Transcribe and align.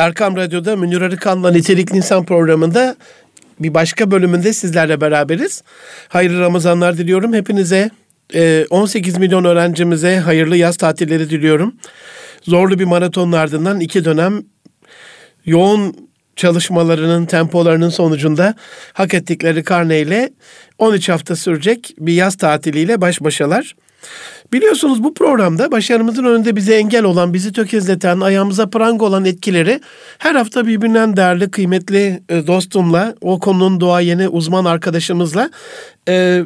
Erkam 0.00 0.36
Radyo'da 0.36 0.76
Münir 0.76 1.00
Arıkan'la 1.00 1.50
Nitelikli 1.50 1.96
İnsan 1.96 2.24
programında 2.24 2.96
bir 3.60 3.74
başka 3.74 4.10
bölümünde 4.10 4.52
sizlerle 4.52 5.00
beraberiz. 5.00 5.62
Hayırlı 6.08 6.40
Ramazanlar 6.40 6.98
diliyorum 6.98 7.32
hepinize. 7.32 7.90
18 8.70 9.14
ee, 9.14 9.18
milyon 9.18 9.44
öğrencimize 9.44 10.16
hayırlı 10.16 10.56
yaz 10.56 10.76
tatilleri 10.76 11.30
diliyorum. 11.30 11.74
Zorlu 12.42 12.78
bir 12.78 12.84
maratonun 12.84 13.32
ardından 13.32 13.80
iki 13.80 14.04
dönem 14.04 14.42
yoğun 15.44 16.08
çalışmalarının, 16.36 17.26
tempolarının 17.26 17.88
sonucunda 17.88 18.54
hak 18.92 19.14
ettikleri 19.14 19.64
karneyle 19.64 20.30
13 20.78 21.08
hafta 21.08 21.36
sürecek 21.36 21.94
bir 21.98 22.12
yaz 22.12 22.36
tatiliyle 22.36 23.00
baş 23.00 23.20
başalar. 23.20 23.74
Biliyorsunuz 24.52 25.02
bu 25.02 25.14
programda 25.14 25.72
başarımızın 25.72 26.24
önünde 26.24 26.56
bize 26.56 26.74
engel 26.74 27.04
olan, 27.04 27.34
bizi 27.34 27.52
tökezleten, 27.52 28.20
ayağımıza 28.20 28.70
pranga 28.70 29.04
olan 29.04 29.24
etkileri 29.24 29.80
her 30.18 30.34
hafta 30.34 30.66
birbirinden 30.66 31.16
değerli, 31.16 31.50
kıymetli 31.50 32.22
e, 32.28 32.46
dostumla, 32.46 33.14
o 33.20 33.38
konunun 33.38 33.80
duayeni 33.80 34.28
uzman 34.28 34.64
arkadaşımızla 34.64 35.50
e, 36.08 36.44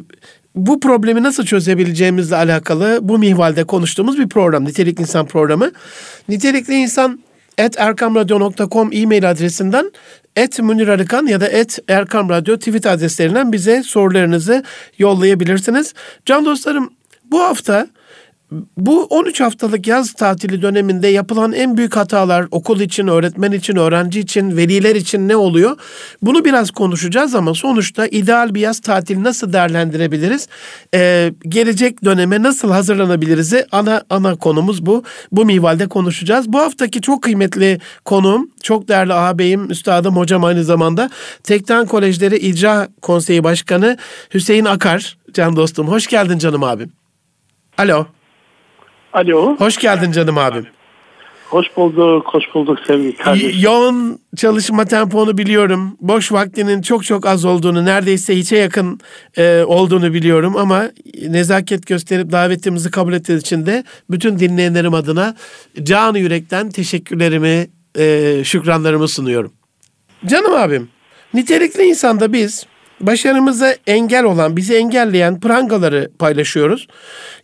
bu 0.55 0.79
problemi 0.79 1.23
nasıl 1.23 1.45
çözebileceğimizle 1.45 2.35
alakalı 2.35 2.99
bu 3.01 3.17
mihvalde 3.17 3.63
konuştuğumuz 3.63 4.17
bir 4.17 4.29
program. 4.29 4.65
Nitelikli 4.65 5.01
İnsan 5.01 5.25
programı. 5.25 5.71
Nitelikli 6.29 6.73
İnsan 6.73 7.19
et 7.57 7.79
erkamradyo.com 7.79 8.89
e-mail 8.93 9.29
adresinden 9.31 9.91
et 10.35 10.59
Münir 10.59 10.87
Arıkan 10.87 11.25
ya 11.25 11.41
da 11.41 11.47
et 11.47 11.79
Erkam 11.87 12.29
Radyo 12.29 12.57
tweet 12.57 12.85
adreslerinden 12.85 13.51
bize 13.51 13.83
sorularınızı 13.83 14.63
yollayabilirsiniz. 14.97 15.93
Can 16.25 16.45
dostlarım 16.45 16.89
bu 17.35 17.41
hafta 17.43 17.87
bu 18.77 19.03
13 19.03 19.41
haftalık 19.41 19.87
yaz 19.87 20.13
tatili 20.13 20.61
döneminde 20.61 21.07
yapılan 21.07 21.53
en 21.53 21.77
büyük 21.77 21.95
hatalar 21.95 22.45
okul 22.51 22.79
için, 22.79 23.07
öğretmen 23.07 23.51
için, 23.51 23.75
öğrenci 23.75 24.19
için, 24.19 24.57
veliler 24.57 24.95
için 24.95 25.27
ne 25.27 25.35
oluyor? 25.35 25.77
Bunu 26.21 26.45
biraz 26.45 26.71
konuşacağız 26.71 27.35
ama 27.35 27.53
sonuçta 27.53 28.07
ideal 28.07 28.55
bir 28.55 28.61
yaz 28.61 28.79
tatili 28.79 29.23
nasıl 29.23 29.53
değerlendirebiliriz? 29.53 30.47
Ee, 30.93 31.33
gelecek 31.47 32.05
döneme 32.05 32.43
nasıl 32.43 32.71
hazırlanabiliriz? 32.71 33.53
Ana 33.71 34.03
ana 34.09 34.35
konumuz 34.35 34.85
bu. 34.85 35.03
Bu 35.31 35.45
mivalde 35.45 35.87
konuşacağız. 35.87 36.53
Bu 36.53 36.59
haftaki 36.59 37.01
çok 37.01 37.21
kıymetli 37.21 37.79
konuğum, 38.05 38.51
çok 38.63 38.87
değerli 38.87 39.13
ağabeyim, 39.13 39.71
üstadım, 39.71 40.15
hocam 40.15 40.43
aynı 40.43 40.63
zamanda 40.63 41.09
Tekten 41.43 41.85
Kolejleri 41.85 42.37
İcra 42.37 42.87
Konseyi 43.01 43.43
Başkanı 43.43 43.97
Hüseyin 44.33 44.65
Akar. 44.65 45.17
Can 45.33 45.55
dostum, 45.55 45.87
hoş 45.87 46.07
geldin 46.07 46.37
canım 46.37 46.63
abim. 46.63 47.04
Alo. 47.77 48.05
Alo. 49.13 49.55
Hoş 49.57 49.77
geldin 49.77 50.11
canım 50.11 50.37
abim. 50.37 50.67
Hoş 51.49 51.65
bulduk, 51.77 52.27
hoş 52.27 52.43
bulduk 52.53 52.79
sevgili 52.87 53.15
kardeşim. 53.15 53.59
Yoğun 53.59 54.19
çalışma 54.37 54.85
temponu 54.85 55.37
biliyorum. 55.37 55.97
Boş 56.01 56.31
vaktinin 56.31 56.81
çok 56.81 57.03
çok 57.03 57.25
az 57.25 57.45
olduğunu, 57.45 57.85
neredeyse 57.85 58.37
hiçe 58.37 58.57
yakın 58.57 58.99
e, 59.37 59.63
olduğunu 59.67 60.13
biliyorum 60.13 60.57
ama 60.57 60.83
nezaket 61.27 61.87
gösterip 61.87 62.31
davetimizi 62.31 62.91
kabul 62.91 63.13
ettiğiniz 63.13 63.41
için 63.41 63.65
de 63.65 63.83
bütün 64.09 64.39
dinleyenlerim 64.39 64.93
adına 64.93 65.35
canı 65.83 66.19
yürekten 66.19 66.69
teşekkürlerimi, 66.69 67.67
e, 67.97 68.41
şükranlarımı 68.43 69.07
sunuyorum. 69.07 69.53
Canım 70.25 70.55
abim, 70.55 70.89
nitelikli 71.33 71.83
insanda 71.83 72.33
biz 72.33 72.65
başarımıza 72.99 73.75
engel 73.87 74.23
olan, 74.23 74.57
bizi 74.57 74.75
engelleyen 74.75 75.39
prangaları 75.39 76.09
paylaşıyoruz. 76.19 76.87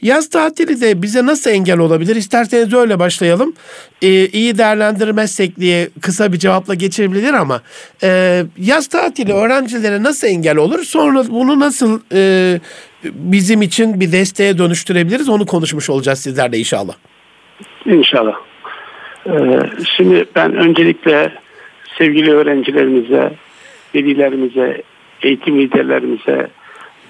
Yaz 0.02 0.30
tatili 0.30 0.81
de 0.81 1.02
bize 1.02 1.25
nasıl 1.25 1.52
engel 1.52 1.77
olabilir? 1.77 2.16
İsterseniz 2.16 2.73
öyle 2.73 2.99
başlayalım. 2.99 3.53
Ee, 4.02 4.27
iyi 4.27 4.57
değerlendirmezsek 4.57 5.59
diye 5.59 5.89
kısa 6.02 6.33
bir 6.33 6.38
cevapla 6.38 6.73
geçebilir 6.73 7.33
ama 7.33 7.61
e, 8.03 8.44
yaz 8.57 8.88
tatili 8.88 9.33
öğrencilere 9.33 10.03
nasıl 10.03 10.27
engel 10.27 10.57
olur? 10.57 10.83
Sonra 10.83 11.23
bunu 11.29 11.59
nasıl 11.59 11.99
e, 12.13 12.59
bizim 13.03 13.61
için 13.61 14.00
bir 14.00 14.11
desteğe 14.11 14.57
dönüştürebiliriz? 14.57 15.29
Onu 15.29 15.45
konuşmuş 15.45 15.90
olacağız 15.90 16.19
sizlerle 16.19 16.57
inşallah. 16.57 16.94
İnşallah. 17.85 18.35
Ee, 19.28 19.59
şimdi 19.97 20.25
ben 20.35 20.56
öncelikle 20.56 21.31
sevgili 21.97 22.31
öğrencilerimize, 22.31 23.34
velilerimize, 23.95 24.84
eğitim 25.24 25.59
liderlerimize 25.59 26.48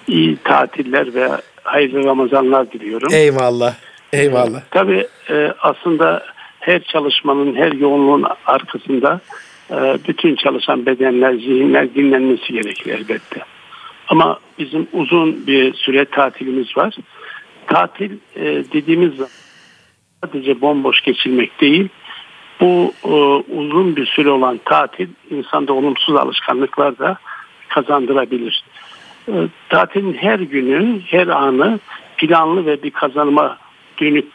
iyi 0.08 0.38
tatiller 0.44 1.14
ve 1.14 1.30
hayırlı 1.64 2.04
Ramazanlar 2.04 2.72
diliyorum. 2.72 3.10
Eyvallah. 3.14 3.76
Eyvallah. 4.14 4.62
Tabii 4.72 5.08
e, 5.30 5.54
aslında 5.60 6.24
her 6.60 6.84
çalışmanın, 6.84 7.56
her 7.56 7.72
yoğunluğun 7.72 8.26
arkasında 8.46 9.22
e, 9.72 9.98
bütün 10.08 10.36
çalışan 10.36 10.86
bedenler, 10.86 11.34
zihinler 11.34 11.96
dinlenmesi 11.96 12.54
gerekir 12.54 12.92
elbette. 12.92 13.42
Ama 14.08 14.40
bizim 14.60 14.88
uzun 14.94 15.48
bir 15.48 15.74
süre 15.74 16.06
tatilimiz 16.06 16.78
var. 16.78 16.96
Tatil 17.68 18.12
e, 18.36 18.44
dediğimiz 18.74 19.16
zaman 19.16 19.30
sadece 20.24 20.62
bomboş 20.62 21.02
geçilmek 21.02 21.62
değil, 21.62 21.90
bu 22.62 22.94
uzun 23.58 23.96
bir 23.96 24.06
süre 24.06 24.30
olan 24.30 24.60
tatil 24.66 25.08
insanda 25.30 25.74
olumsuz 25.74 26.16
alışkanlıklar 26.16 27.00
da 27.00 27.18
kazandırabilir. 27.74 28.64
Ee, 29.28 29.32
tatilin 29.70 30.14
her 30.14 30.40
günü, 30.40 31.02
her 31.08 31.28
anı 31.28 31.80
planlı 32.18 32.66
ve 32.66 32.84
bir 32.84 32.92
kazanma 32.92 33.58
dönük 34.02 34.26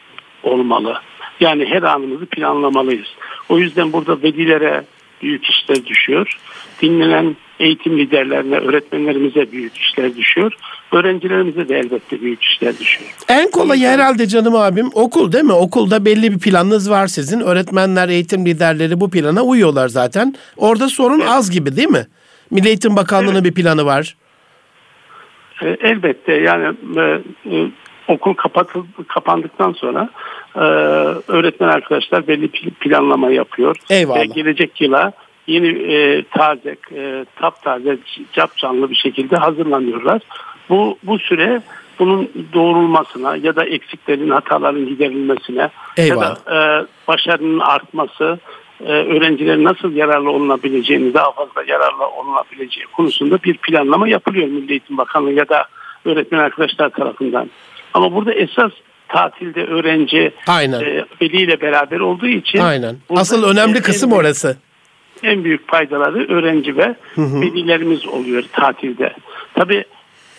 olmalı. 0.43 0.97
Yani 1.39 1.65
her 1.65 1.83
anımızı 1.83 2.25
planlamalıyız. 2.25 3.07
O 3.49 3.57
yüzden 3.57 3.93
burada 3.93 4.21
velilere 4.21 4.83
büyük 5.21 5.45
işler 5.45 5.85
düşüyor. 5.85 6.39
Dinlenen 6.81 7.35
eğitim 7.59 7.97
liderlerine, 7.97 8.55
öğretmenlerimize 8.55 9.51
büyük 9.51 9.77
işler 9.77 10.15
düşüyor. 10.15 10.53
Öğrencilerimize 10.91 11.69
de 11.69 11.79
elbette 11.79 12.21
büyük 12.21 12.43
işler 12.43 12.79
düşüyor. 12.79 13.11
En 13.29 13.51
kolay 13.51 13.79
herhalde 13.79 14.27
canım 14.27 14.55
abim 14.55 14.89
okul 14.93 15.31
değil 15.31 15.43
mi? 15.43 15.53
Okulda 15.53 16.05
belli 16.05 16.31
bir 16.31 16.39
planınız 16.39 16.89
var 16.89 17.07
sizin. 17.07 17.39
Öğretmenler, 17.39 18.09
eğitim 18.09 18.45
liderleri 18.45 18.99
bu 18.99 19.09
plana 19.09 19.41
uyuyorlar 19.41 19.87
zaten. 19.87 20.35
Orada 20.57 20.89
sorun 20.89 21.19
evet. 21.19 21.29
az 21.29 21.51
gibi 21.51 21.75
değil 21.75 21.89
mi? 21.89 22.05
Milli 22.51 22.67
Eğitim 22.67 22.95
Bakanlığı'nın 22.95 23.33
evet. 23.33 23.45
bir 23.45 23.63
planı 23.63 23.85
var. 23.85 24.15
E, 25.61 25.77
elbette 25.81 26.33
yani 26.33 26.75
e, 26.97 27.01
e, 27.51 27.67
okul 28.07 28.33
kapatıl, 28.33 28.85
kapandıktan 29.07 29.73
sonra 29.73 30.09
e, 30.55 30.59
öğretmen 31.27 31.67
arkadaşlar 31.67 32.27
belli 32.27 32.47
planlama 32.71 33.29
yapıyor. 33.29 33.75
Eyvallah. 33.89 34.19
Ve 34.19 34.25
gelecek 34.25 34.81
yıla 34.81 35.13
yeni 35.47 35.67
e, 35.67 36.23
taze, 36.23 36.77
e, 36.95 37.25
taptaze, 37.35 37.97
cap 38.33 38.57
canlı 38.57 38.89
bir 38.89 38.95
şekilde 38.95 39.35
hazırlanıyorlar. 39.35 40.21
Bu 40.69 40.97
bu 41.03 41.19
süre 41.19 41.61
bunun 41.99 42.29
doğrulmasına 42.53 43.35
ya 43.35 43.55
da 43.55 43.65
eksiklerin, 43.65 44.29
hataların 44.29 44.87
giderilmesine 44.87 45.69
Eyvallah. 45.97 46.37
ya 46.45 46.53
da 46.53 46.81
e, 46.81 46.85
başarının 47.07 47.59
artması 47.59 48.23
e, 48.23 48.66
öğrencilerin 48.85 49.63
nasıl 49.63 49.95
yararlı 49.95 50.29
olunabileceğini 50.29 51.13
daha 51.13 51.31
fazla 51.31 51.63
yararlı 51.67 52.07
olunabileceği 52.07 52.85
konusunda 52.85 53.43
bir 53.43 53.57
planlama 53.57 54.07
yapılıyor 54.07 54.47
Milli 54.47 54.71
Eğitim 54.71 54.97
Bakanlığı 54.97 55.31
ya 55.31 55.49
da 55.49 55.65
öğretmen 56.05 56.39
arkadaşlar 56.39 56.89
tarafından. 56.89 57.49
Ama 57.93 58.15
burada 58.15 58.33
esas 58.33 58.71
tatilde 59.07 59.65
öğrenci 59.65 60.31
Aynen. 60.47 60.79
E, 60.81 61.05
veliyle 61.21 61.61
beraber 61.61 61.99
olduğu 61.99 62.27
için 62.27 62.59
Aynen. 62.59 62.95
Asıl 63.09 63.43
önemli 63.43 63.81
kısım 63.81 64.11
en, 64.11 64.15
orası. 64.15 64.57
En 65.23 65.43
büyük 65.43 65.67
faydaları 65.67 66.27
öğrenci 66.33 66.77
ve 66.77 66.95
hı 67.15 67.21
hı. 67.21 67.41
velilerimiz 67.41 68.07
oluyor 68.07 68.43
tatilde. 68.53 69.13
Tabii 69.53 69.83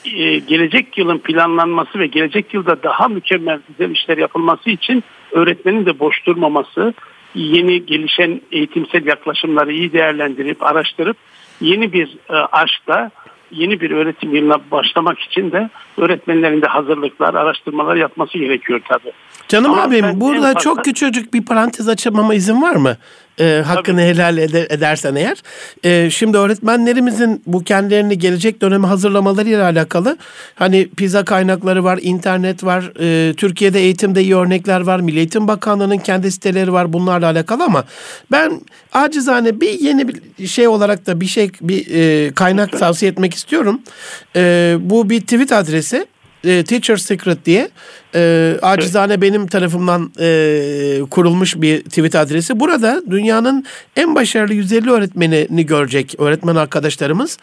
e, 0.04 0.38
gelecek 0.38 0.98
yılın 0.98 1.18
planlanması 1.18 1.98
ve 1.98 2.06
gelecek 2.06 2.54
yılda 2.54 2.82
daha 2.82 3.08
mükemmel 3.08 3.60
güzel 3.68 3.90
işler 3.90 4.18
yapılması 4.18 4.70
için 4.70 5.04
öğretmenin 5.32 5.86
de 5.86 5.98
boş 5.98 6.26
durmaması, 6.26 6.94
yeni 7.34 7.86
gelişen 7.86 8.40
eğitimsel 8.52 9.06
yaklaşımları 9.06 9.72
iyi 9.72 9.92
değerlendirip 9.92 10.62
araştırıp 10.62 11.16
yeni 11.60 11.92
bir 11.92 12.16
e, 12.30 12.32
aşkla 12.32 13.10
yeni 13.50 13.80
bir 13.80 13.90
öğretim 13.90 14.34
yılına 14.34 14.58
başlamak 14.70 15.18
için 15.18 15.52
de 15.52 15.70
öğretmenlerin 15.96 16.62
de 16.62 16.66
hazırlıklar, 16.66 17.34
araştırmalar 17.34 17.96
yapması 17.96 18.38
gerekiyor 18.38 18.80
tabii. 18.88 19.12
Canım 19.48 19.72
Ama 19.72 19.82
abim 19.82 20.20
burada 20.20 20.42
fazla... 20.42 20.60
çok 20.60 20.84
küçücük 20.84 21.34
bir 21.34 21.44
parantez 21.44 21.88
açmama 21.88 22.34
izin 22.34 22.62
var 22.62 22.76
mı? 22.76 22.96
E, 23.40 23.62
hakkını 23.66 23.96
Tabii. 23.96 24.08
helal 24.08 24.38
eder, 24.38 24.66
edersen 24.70 25.14
eğer. 25.14 25.42
E, 25.84 26.10
şimdi 26.10 26.36
öğretmenlerimizin 26.36 27.42
bu 27.46 27.64
kendilerini 27.64 28.18
gelecek 28.18 28.62
dönemi 28.62 28.86
hazırlamalarıyla 28.86 29.64
alakalı 29.64 30.18
hani 30.54 30.88
pizza 30.96 31.24
kaynakları 31.24 31.84
var, 31.84 31.98
internet 32.02 32.64
var, 32.64 32.92
e, 33.00 33.34
Türkiye'de 33.34 33.80
eğitimde 33.80 34.22
iyi 34.22 34.36
örnekler 34.36 34.80
var, 34.80 35.00
Milli 35.00 35.18
Eğitim 35.18 35.48
Bakanlığı'nın 35.48 35.98
kendi 35.98 36.32
siteleri 36.32 36.72
var 36.72 36.92
bunlarla 36.92 37.26
alakalı 37.26 37.64
ama 37.64 37.84
ben 38.32 38.60
acizane 38.92 39.60
bir 39.60 39.80
yeni 39.80 40.08
bir 40.08 40.46
şey 40.46 40.68
olarak 40.68 41.06
da 41.06 41.20
bir 41.20 41.26
şey 41.26 41.50
bir 41.60 41.86
e, 41.94 42.32
kaynak 42.32 42.66
Lütfen. 42.66 42.78
tavsiye 42.78 43.10
etmek 43.10 43.34
istiyorum. 43.34 43.80
E, 44.36 44.76
bu 44.80 45.10
bir 45.10 45.20
tweet 45.20 45.52
adresi 45.52 46.06
e, 46.44 46.64
Teacher 46.64 46.96
Secret 46.96 47.46
diye. 47.46 47.68
E, 48.18 48.58
acizane 48.62 49.20
benim 49.20 49.46
tarafımdan 49.46 50.12
e, 50.20 51.00
kurulmuş 51.10 51.56
bir 51.56 51.82
tweet 51.82 52.14
adresi. 52.14 52.60
Burada 52.60 53.02
dünyanın 53.10 53.64
en 53.96 54.14
başarılı 54.14 54.54
150 54.54 54.90
öğretmenini 54.90 55.66
görecek 55.66 56.14
öğretmen 56.18 56.56
arkadaşlarımız. 56.56 57.38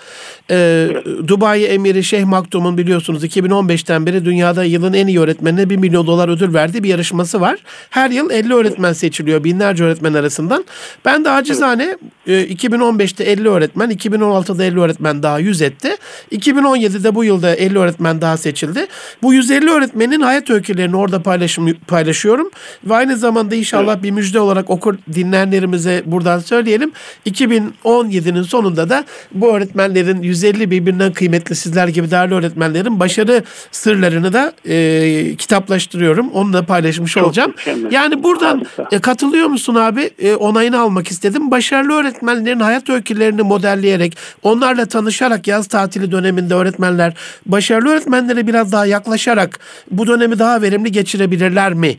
E. 0.51 0.87
Dubai 1.27 1.63
Emiri 1.63 2.03
Şeyh 2.03 2.25
Maktum'un 2.25 2.77
biliyorsunuz 2.77 3.23
2015'ten 3.23 4.05
beri 4.05 4.25
dünyada 4.25 4.63
yılın 4.63 4.93
en 4.93 5.07
iyi 5.07 5.19
öğretmenine 5.19 5.69
1 5.69 5.75
milyon 5.75 6.07
dolar 6.07 6.29
ödül 6.29 6.53
verdiği 6.53 6.83
bir 6.83 6.89
yarışması 6.89 7.41
var. 7.41 7.59
Her 7.89 8.09
yıl 8.09 8.31
50 8.31 8.53
öğretmen 8.53 8.93
seçiliyor 8.93 9.43
binlerce 9.43 9.83
öğretmen 9.83 10.13
arasından. 10.13 10.65
Ben 11.05 11.25
de 11.25 11.29
acizane 11.29 11.97
e, 12.27 12.31
2015'te 12.31 13.23
50 13.23 13.49
öğretmen, 13.49 13.91
2016'da 13.91 14.63
50 14.63 14.79
öğretmen 14.79 15.23
daha 15.23 15.39
100 15.39 15.61
etti. 15.61 15.89
2017'de 16.31 17.15
bu 17.15 17.23
yılda 17.23 17.55
50 17.55 17.79
öğretmen 17.79 18.21
daha 18.21 18.37
seçildi. 18.37 18.87
Bu 19.21 19.33
150 19.33 19.69
öğretmenin 19.69 20.21
hayat 20.21 20.49
öykülerini 20.65 20.95
orada 20.95 21.21
paylaşım, 21.21 21.73
paylaşıyorum. 21.87 22.49
Ve 22.83 22.93
aynı 22.95 23.17
zamanda 23.17 23.55
inşallah 23.55 23.93
evet. 23.93 24.03
bir 24.03 24.11
müjde 24.11 24.39
olarak 24.39 24.69
okur 24.69 24.97
dinleyenlerimize 25.13 26.03
buradan 26.05 26.39
söyleyelim. 26.39 26.91
2017'nin 27.25 28.43
sonunda 28.43 28.89
da 28.89 29.05
bu 29.31 29.55
öğretmenlerin 29.55 30.21
150 30.21 30.71
birbirinden 30.71 31.13
kıymetli 31.13 31.55
sizler 31.55 31.87
gibi 31.87 32.11
değerli 32.11 32.33
öğretmenlerin 32.33 32.99
başarı 32.99 33.43
sırlarını 33.71 34.33
da 34.33 34.53
e, 34.67 35.35
kitaplaştırıyorum. 35.35 36.29
Onu 36.29 36.53
da 36.53 36.65
paylaşmış 36.65 37.13
Çok 37.13 37.25
olacağım. 37.25 37.51
Mükemmel. 37.51 37.91
Yani 37.91 38.23
buradan 38.23 38.65
e, 38.91 38.99
katılıyor 38.99 39.47
musun 39.47 39.75
abi? 39.75 40.09
E, 40.19 40.35
onayını 40.35 40.79
almak 40.79 41.07
istedim. 41.07 41.51
Başarılı 41.51 41.93
öğretmenlerin 41.93 42.59
hayat 42.59 42.89
öykülerini 42.89 43.41
modelleyerek, 43.41 44.17
onlarla 44.43 44.85
tanışarak 44.85 45.47
yaz 45.47 45.67
tatili 45.67 46.11
döneminde 46.11 46.53
öğretmenler 46.53 47.13
başarılı 47.45 47.89
öğretmenlere 47.89 48.47
biraz 48.47 48.71
daha 48.71 48.85
yaklaşarak 48.85 49.59
bu 49.91 50.07
dönemi 50.07 50.39
daha 50.39 50.44
verimli 50.61 50.91
geçirebilirler 50.91 51.73
mi? 51.73 51.91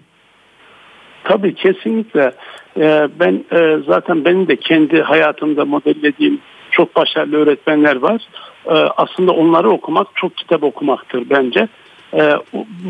Tabii 1.24 1.54
kesinlikle. 1.54 2.32
Ee, 2.76 3.08
ben 3.20 3.44
e, 3.52 3.78
zaten 3.86 4.24
benim 4.24 4.48
de 4.48 4.56
kendi 4.56 5.02
hayatımda 5.02 5.64
modellediğim 5.64 6.40
çok 6.70 6.96
başarılı 6.96 7.36
öğretmenler 7.36 7.96
var. 7.96 8.22
Ee, 8.66 8.70
aslında 8.72 9.32
onları 9.32 9.70
okumak 9.70 10.06
çok 10.14 10.36
kitap 10.36 10.62
okumaktır 10.62 11.30
bence. 11.30 11.68
Ee, 12.14 12.32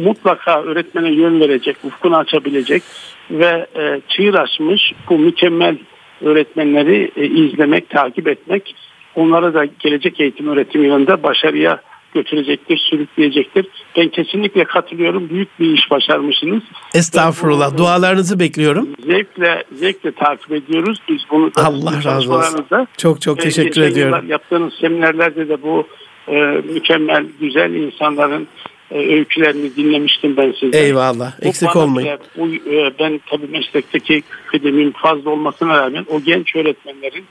mutlaka 0.04 0.62
öğretmene 0.62 1.10
yön 1.10 1.40
verecek, 1.40 1.76
ufkunu 1.84 2.16
açabilecek 2.16 2.82
ve 3.30 3.66
e, 3.76 4.00
çığır 4.08 4.34
açmış 4.34 4.92
bu 5.10 5.18
mükemmel 5.18 5.76
öğretmenleri 6.20 7.10
e, 7.16 7.24
izlemek, 7.26 7.90
takip 7.90 8.28
etmek 8.28 8.74
onları 9.14 9.54
da 9.54 9.64
gelecek 9.78 10.20
eğitim 10.20 10.48
öğretim 10.48 10.84
yılında 10.84 11.22
başarıya 11.22 11.80
götürecektir, 12.16 12.78
sürükleyecektir. 12.90 13.66
Ben 13.96 14.08
kesinlikle 14.08 14.64
katılıyorum. 14.64 15.28
Büyük 15.30 15.60
bir 15.60 15.72
iş 15.72 15.90
başarmışsınız. 15.90 16.62
Estağfurullah. 16.94 17.72
Bu, 17.72 17.78
Dualarınızı 17.78 18.40
bekliyorum. 18.40 18.88
Zevkle 19.06 19.64
zevkle 19.72 20.12
takip 20.12 20.52
ediyoruz. 20.52 20.98
Biz 21.08 21.20
bunu 21.30 21.54
da 21.54 21.64
Allah 21.64 22.04
razı 22.04 22.34
olsun. 22.34 22.66
Çok 22.96 23.20
çok 23.20 23.38
teşekkür 23.40 23.82
ediyorum. 23.82 24.28
Yaptığınız 24.28 24.74
seminerlerde 24.80 25.48
de 25.48 25.62
bu 25.62 25.86
e, 26.28 26.34
mükemmel, 26.74 27.26
güzel 27.40 27.74
insanların 27.74 28.48
e, 28.90 28.98
öykülerini 28.98 29.76
dinlemiştim 29.76 30.36
ben 30.36 30.54
sizden. 30.60 30.82
Eyvallah. 30.82 31.32
Eksik 31.42 31.76
olmayın. 31.76 32.18
Bu, 32.36 32.48
e, 32.48 32.92
ben 32.98 33.20
tabii 33.30 33.46
meslekteki 33.46 34.22
kıdemin 34.46 34.90
fazla 34.90 35.30
olmasına 35.30 35.78
rağmen 35.78 36.06
o 36.08 36.20
genç 36.20 36.56
öğretmenlerin 36.56 37.24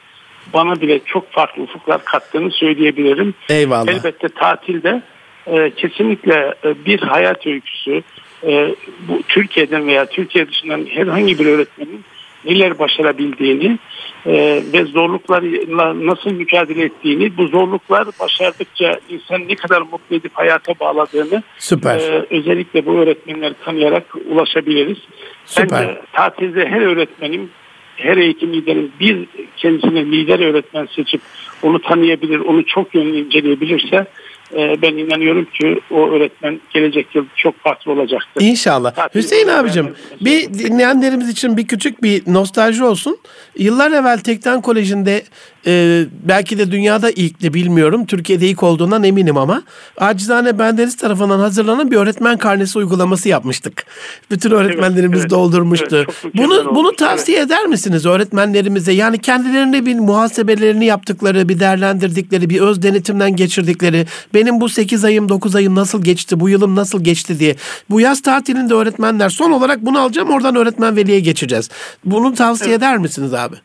bana 0.53 0.81
bile 0.81 0.99
çok 1.05 1.31
farklı 1.31 1.63
ufuklar 1.63 2.05
kattığını 2.05 2.51
söyleyebilirim. 2.51 3.33
Eyvallah. 3.49 3.91
Elbette 3.91 4.29
tatilde 4.29 5.01
e, 5.47 5.71
kesinlikle 5.71 6.53
e, 6.65 6.85
bir 6.85 6.99
hayat 6.99 7.47
öyküsü 7.47 8.01
e, 8.43 8.75
bu 9.07 9.21
Türkiye'den 9.27 9.87
veya 9.87 10.05
Türkiye 10.05 10.47
dışından 10.47 10.85
herhangi 10.85 11.39
bir 11.39 11.45
öğretmenin 11.45 12.05
neler 12.45 12.79
başarabildiğini 12.79 13.79
e, 14.25 14.63
ve 14.73 14.85
zorluklarla 14.85 16.05
nasıl 16.05 16.31
mücadele 16.31 16.83
ettiğini, 16.83 17.37
bu 17.37 17.47
zorluklar 17.47 18.07
başardıkça 18.19 18.99
insan 19.09 19.47
ne 19.47 19.55
kadar 19.55 19.81
mutlu 19.81 20.15
edip 20.15 20.31
hayata 20.33 20.79
bağladığını 20.79 21.43
Süper. 21.57 21.97
E, 21.97 22.25
özellikle 22.29 22.85
bu 22.85 22.97
öğretmenleri 22.97 23.53
tanıyarak 23.65 24.03
ulaşabiliriz. 24.31 24.97
Süper. 25.45 25.87
Bence 25.87 26.01
tatilde 26.13 26.65
her 26.67 26.81
öğretmenim 26.81 27.49
her 27.97 28.17
eğitim 28.17 28.53
liderin 28.53 28.91
bir 28.99 29.27
kendisine 29.57 30.05
lider 30.05 30.39
öğretmen 30.39 30.87
seçip 30.95 31.21
onu 31.63 31.81
tanıyabilir, 31.81 32.39
onu 32.39 32.65
çok 32.65 32.95
yönlü 32.95 33.17
inceleyebilirse 33.17 34.07
e, 34.53 34.81
ben 34.81 34.93
inanıyorum 34.93 35.45
ki 35.45 35.79
o 35.91 36.09
öğretmen 36.09 36.59
gelecek 36.73 37.15
yıl 37.15 37.25
çok 37.35 37.59
farklı 37.59 37.91
olacaktır. 37.91 38.41
İnşallah. 38.41 38.95
Tatil 38.95 39.19
Hüseyin 39.19 39.47
abicim 39.47 39.95
bir 40.21 40.53
dinleyenlerimiz 40.53 41.29
için 41.29 41.57
bir 41.57 41.67
küçük 41.67 42.03
bir 42.03 42.21
nostalji 42.27 42.83
olsun. 42.83 43.17
Yıllar 43.57 43.91
evvel 43.91 44.17
Tekten 44.19 44.61
Koleji'nde 44.61 45.23
e, 45.67 46.05
belki 46.23 46.57
de 46.57 46.71
dünyada 46.71 47.11
ilkti 47.11 47.53
bilmiyorum. 47.53 48.05
Türkiye'de 48.05 48.47
ilk 48.47 48.63
olduğundan 48.63 49.03
eminim 49.03 49.37
ama 49.37 49.63
acizane 49.97 50.59
bendeniz 50.59 50.97
tarafından 50.97 51.39
hazırlanan 51.39 51.91
bir 51.91 51.95
öğretmen 51.95 52.37
karnesi 52.37 52.77
uygulaması 52.77 53.29
yapmıştık. 53.29 53.85
Bütün 54.31 54.51
öğretmenlerimiz 54.51 55.19
evet, 55.19 55.29
doldurmuştu. 55.29 55.95
Evet, 55.95 56.33
bunu 56.37 56.75
bunu 56.75 56.95
tavsiye 56.95 57.37
evet. 57.37 57.47
eder 57.47 57.65
misiniz 57.65 58.05
öğretmenlerimize? 58.05 58.91
Yani 58.91 59.19
kendilerine 59.19 59.85
bir 59.85 59.95
muhasebelerini 59.95 60.85
yaptıkları, 60.85 61.49
bir 61.49 61.59
değerlendirdikleri, 61.59 62.49
bir 62.49 62.61
öz 62.61 62.81
denetimden 62.81 63.35
geçirdikleri, 63.35 64.05
benim 64.33 64.61
bu 64.61 64.69
8 64.69 65.05
ayım 65.05 65.29
9 65.29 65.55
ayım 65.55 65.75
nasıl 65.75 66.03
geçti, 66.03 66.39
bu 66.39 66.49
yılım 66.49 66.75
nasıl 66.75 67.03
geçti 67.03 67.39
diye. 67.39 67.55
Bu 67.89 68.01
yaz 68.01 68.21
tatilinde 68.21 68.73
öğretmenler 68.73 69.29
son 69.29 69.51
olarak 69.51 69.85
bunu 69.85 69.99
alacağım 69.99 70.29
oradan 70.29 70.55
öğretmen 70.55 70.95
veliye 70.95 71.19
geçeceğiz. 71.19 71.69
Bunu 72.05 72.33
tavsiye 72.33 72.69
evet. 72.69 72.77
eder 72.77 72.97
misiniz 72.97 73.33
abi? 73.33 73.55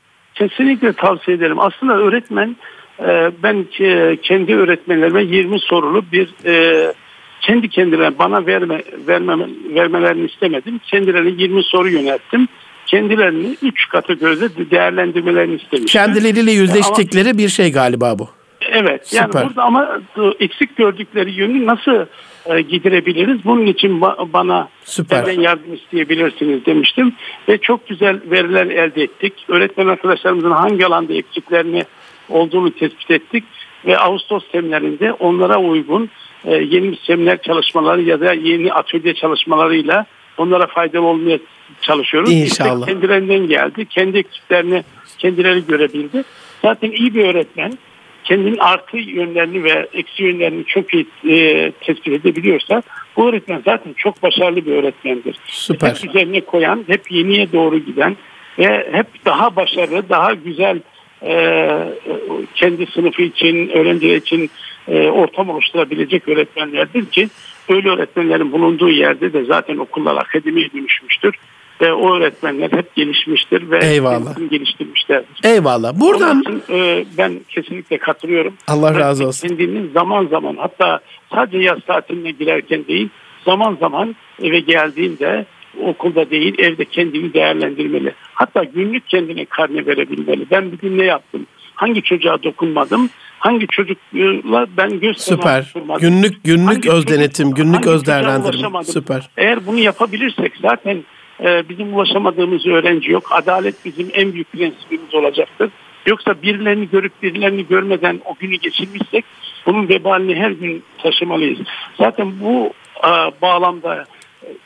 Kesinlikle 0.41 0.93
tavsiye 0.93 1.37
ederim. 1.37 1.61
Aslında 1.61 1.97
öğretmen 1.97 2.57
e, 3.01 3.31
ben 3.43 3.65
kendi 4.23 4.55
öğretmenlerime 4.55 5.23
20 5.23 5.61
sorulu 5.61 6.05
bir 6.13 6.29
e, 6.45 6.95
kendi 7.41 7.69
kendilerine 7.69 8.19
bana 8.19 8.47
verme, 8.47 8.83
vermeme, 9.07 9.47
vermelerini 9.75 10.27
istemedim. 10.27 10.81
Kendilerine 10.87 11.43
20 11.43 11.63
soru 11.63 11.89
yönelttim. 11.89 12.49
Kendilerini 12.87 13.57
3 13.63 13.89
kategoride 13.89 14.71
değerlendirmelerini 14.71 15.55
istemiştim. 15.55 16.01
Kendileriyle 16.01 16.53
yüzleştikleri 16.53 17.29
ama, 17.29 17.39
bir 17.39 17.49
şey 17.49 17.73
galiba 17.73 18.19
bu. 18.19 18.29
Evet. 18.73 19.13
Yani 19.13 19.27
Süper. 19.27 19.47
burada 19.47 19.63
ama 19.63 20.01
eksik 20.41 20.77
gördükleri 20.77 21.33
yönü 21.33 21.67
nasıl 21.67 22.07
e, 22.47 22.61
giderebiliriz? 22.61 23.45
Bunun 23.45 23.67
için 23.67 24.01
ba- 24.01 24.33
bana 24.33 24.69
Süper. 24.85 25.27
benden 25.27 25.41
yardım 25.41 25.75
isteyebilirsiniz 25.75 26.67
demiştim. 26.67 27.13
Ve 27.49 27.59
çok 27.59 27.89
güzel 27.89 28.21
veriler 28.31 28.67
elde 28.67 29.03
ettik. 29.03 29.33
Öğretmen 29.49 29.87
arkadaşlarımızın 29.87 30.51
hangi 30.51 30.87
alanda 30.87 31.13
eksiklerini 31.15 31.85
olduğunu 32.29 32.71
tespit 32.71 33.11
ettik. 33.11 33.45
Ve 33.87 33.99
Ağustos 33.99 34.45
seminerinde 34.53 35.13
onlara 35.13 35.59
uygun 35.59 36.11
e, 36.45 36.55
yeni 36.55 36.97
seminer 36.97 37.43
çalışmaları 37.43 38.03
ya 38.03 38.21
da 38.21 38.33
yeni 38.33 38.73
atölye 38.73 39.15
çalışmalarıyla 39.15 40.07
onlara 40.39 40.67
faydalı 40.67 41.07
olmaya 41.07 41.39
çalışıyoruz. 41.81 42.33
İnşallah. 42.33 42.81
İşte 42.81 42.93
kendilerinden 42.93 43.49
geldi. 43.49 43.87
Kendi 43.87 44.19
eksiklerini 44.19 44.85
kendileri 45.19 45.67
görebildi. 45.67 46.25
Zaten 46.63 46.91
iyi 46.91 47.15
bir 47.15 47.25
öğretmen 47.25 47.73
kendinin 48.25 48.59
artı 48.59 48.97
yönlerini 48.97 49.65
ve 49.65 49.89
eksi 49.95 50.23
yönlerini 50.23 50.65
çok 50.65 50.95
iyi 50.95 51.07
e, 51.29 51.71
tespit 51.71 52.09
edebiliyorsa 52.09 52.83
bu 53.17 53.29
öğretmen 53.29 53.63
zaten 53.65 53.93
çok 53.93 54.23
başarılı 54.23 54.67
bir 54.67 54.73
öğretmendir. 54.73 55.37
Süper. 55.47 55.89
Hep 55.89 56.11
üzerine 56.11 56.41
koyan, 56.41 56.85
hep 56.87 57.11
yeniye 57.11 57.53
doğru 57.53 57.79
giden 57.79 58.17
ve 58.59 58.89
hep 58.93 59.07
daha 59.25 59.57
başarılı, 59.57 60.09
daha 60.09 60.35
güzel 60.35 60.81
e, 61.23 61.69
kendi 62.55 62.87
sınıfı 62.87 63.23
için, 63.23 63.69
öğrenciler 63.69 64.17
için 64.17 64.51
e, 64.89 65.09
ortam 65.09 65.51
oluşturabilecek 65.51 66.29
öğretmenlerdir 66.29 67.07
ki 67.07 67.29
böyle 67.71 67.89
öğretmenlerin 67.89 68.53
bulunduğu 68.53 68.91
yerde 68.91 69.33
de 69.33 69.45
zaten 69.45 69.77
okullar 69.77 70.17
akademiye 70.17 70.73
dönüşmüştür 70.73 71.35
ve 71.81 71.93
o 71.93 72.17
öğretmenler 72.17 72.73
hep 72.73 72.95
gelişmiştir 72.95 73.71
ve 73.71 73.85
Eyvallah. 73.85 74.51
geliştirmişlerdir. 74.51 75.41
Eyvallah. 75.45 76.01
Buradan 76.01 76.41
için, 76.41 76.63
e, 76.71 77.05
ben 77.19 77.41
kesinlikle 77.49 77.99
katılıyorum. 77.99 78.55
Allah 78.69 78.99
razı 78.99 79.27
olsun. 79.27 79.49
Kendini 79.49 79.91
zaman 79.93 80.27
zaman 80.27 80.57
hatta 80.57 81.01
sadece 81.35 81.59
yaz 81.59 81.79
tatiline 81.87 82.31
girerken 82.31 82.87
değil 82.87 83.09
zaman 83.45 83.77
zaman 83.81 84.17
eve 84.43 84.61
geldiğinde 84.61 85.47
okulda 85.85 86.31
değil 86.31 86.55
evde 86.59 86.85
kendini 86.85 87.35
değerlendirmeli. 87.35 88.15
Hatta 88.35 88.65
günlük 88.65 89.09
kendine 89.09 89.45
karne 89.45 89.87
verebilmeli. 89.87 90.47
Ben 90.51 90.73
bugün 90.73 90.99
ne 90.99 91.05
yaptım? 91.05 91.47
Hangi 91.75 92.03
çocuğa 92.03 92.43
dokunmadım? 92.43 93.11
Hangi 93.39 93.67
çocukla 93.67 94.67
ben 94.77 95.01
göz 95.01 95.19
Süper. 95.19 95.73
Günlük 96.01 96.45
günlük 96.45 96.69
hangi 96.69 96.91
öz 96.91 97.07
denetim, 97.07 97.55
günlük 97.55 97.87
öz 97.87 98.07
değerlendirme. 98.07 98.85
Süper. 98.85 99.31
Eğer 99.37 99.67
bunu 99.67 99.79
yapabilirsek 99.79 100.53
zaten 100.63 101.05
e, 101.45 101.69
bizim 101.69 101.95
ulaşamadığımız 101.95 102.67
öğrenci 102.67 103.11
yok. 103.11 103.29
Adalet 103.31 103.85
bizim 103.85 104.09
en 104.15 104.33
büyük 104.33 104.53
prensibimiz 104.53 105.15
olacaktır. 105.15 105.71
Yoksa 106.07 106.43
birilerini 106.43 106.89
görüp 106.91 107.23
birilerini 107.23 107.67
görmeden 107.67 108.21
o 108.25 108.35
günü 108.41 108.57
geçirmişsek 108.57 109.25
bunun 109.67 109.89
vebalini 109.89 110.35
her 110.35 110.51
gün 110.51 110.83
taşımalıyız. 111.03 111.59
Zaten 111.99 112.33
bu 112.41 112.73
e, 113.05 113.11
bağlamda 113.43 114.05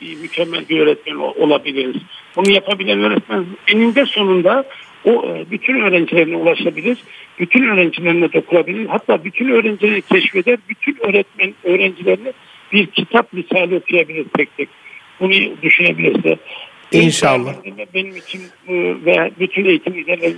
e, 0.01 0.15
mükemmel 0.21 0.69
bir 0.69 0.79
öğretmen 0.79 1.15
olabiliriz. 1.15 2.01
Bunu 2.35 2.51
yapabilen 2.51 3.03
öğretmen 3.03 3.45
eninde 3.67 4.05
sonunda 4.05 4.63
o 5.05 5.09
e, 5.11 5.51
bütün 5.51 5.81
öğrencilerine 5.81 6.35
ulaşabilir, 6.35 6.97
bütün 7.39 7.63
öğrencilerine 7.63 8.33
dokunabilir, 8.33 8.85
hatta 8.85 9.23
bütün 9.23 9.49
öğrencileri 9.49 10.01
keşfeder, 10.01 10.57
bütün 10.69 10.97
öğretmen 10.99 11.53
öğrencilerini 11.63 12.33
bir 12.73 12.85
kitap 12.85 13.33
misali 13.33 13.75
okuyabilir 13.75 14.25
tek 14.37 14.57
tek. 14.57 14.69
Bunu 15.19 15.61
düşünebilirse. 15.61 16.37
İnşallah. 16.91 17.53
Benim 17.93 18.15
için 18.15 18.41
ve 19.05 19.31
bütün 19.39 19.65
eğitim 19.65 19.93
liderleri, 19.93 20.35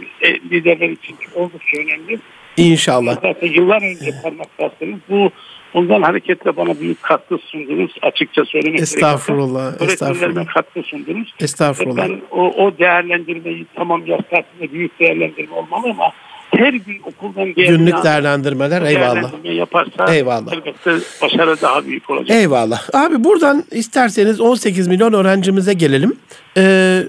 liderler 0.51 0.89
için 0.89 1.15
oldukça 1.35 1.77
önemli. 1.77 2.19
İnşallah. 2.57 3.13
Zaten 3.21 3.47
yıllar 3.47 3.81
önce 3.81 4.11
parmak 4.23 4.59
bastınız. 4.59 4.99
Bu 5.09 5.31
Bundan 5.73 6.01
hareketle 6.01 6.57
bana 6.57 6.79
büyük 6.79 7.03
katkı 7.03 7.37
sundunuz. 7.37 7.91
Açıkça 8.01 8.45
söylemek 8.45 8.79
Estağfurullah. 8.79 9.81
Estağfurullah. 9.81 10.45
katkı 10.45 10.83
sundunuz. 10.83 11.33
Estağfurullah. 11.39 12.09
Ben 12.09 12.21
o, 12.31 12.65
o 12.65 12.77
değerlendirmeyi 12.77 13.65
tamam 13.75 14.05
tatilinde 14.05 14.73
büyük 14.73 14.99
değerlendirme 14.99 15.55
olmalı 15.55 15.89
ama 15.89 16.11
her 16.57 16.73
gün 16.73 16.99
okuldan 17.05 17.45
geldiğinde 17.45 17.77
günlük 17.77 18.03
değerlendirmeler 18.03 18.81
eyvallah. 18.81 19.31
Yaparsa 19.43 20.13
eyvallah. 20.13 20.53
elbette 20.53 20.91
başarı 21.21 21.61
daha 21.61 21.85
büyük 21.85 22.09
olacak. 22.09 22.37
Eyvallah. 22.37 22.81
Abi 22.93 23.23
buradan 23.23 23.63
isterseniz 23.71 24.41
18 24.41 24.87
milyon 24.87 25.13
öğrencimize 25.13 25.73
gelelim. 25.73 26.15
Ee, 26.57 27.03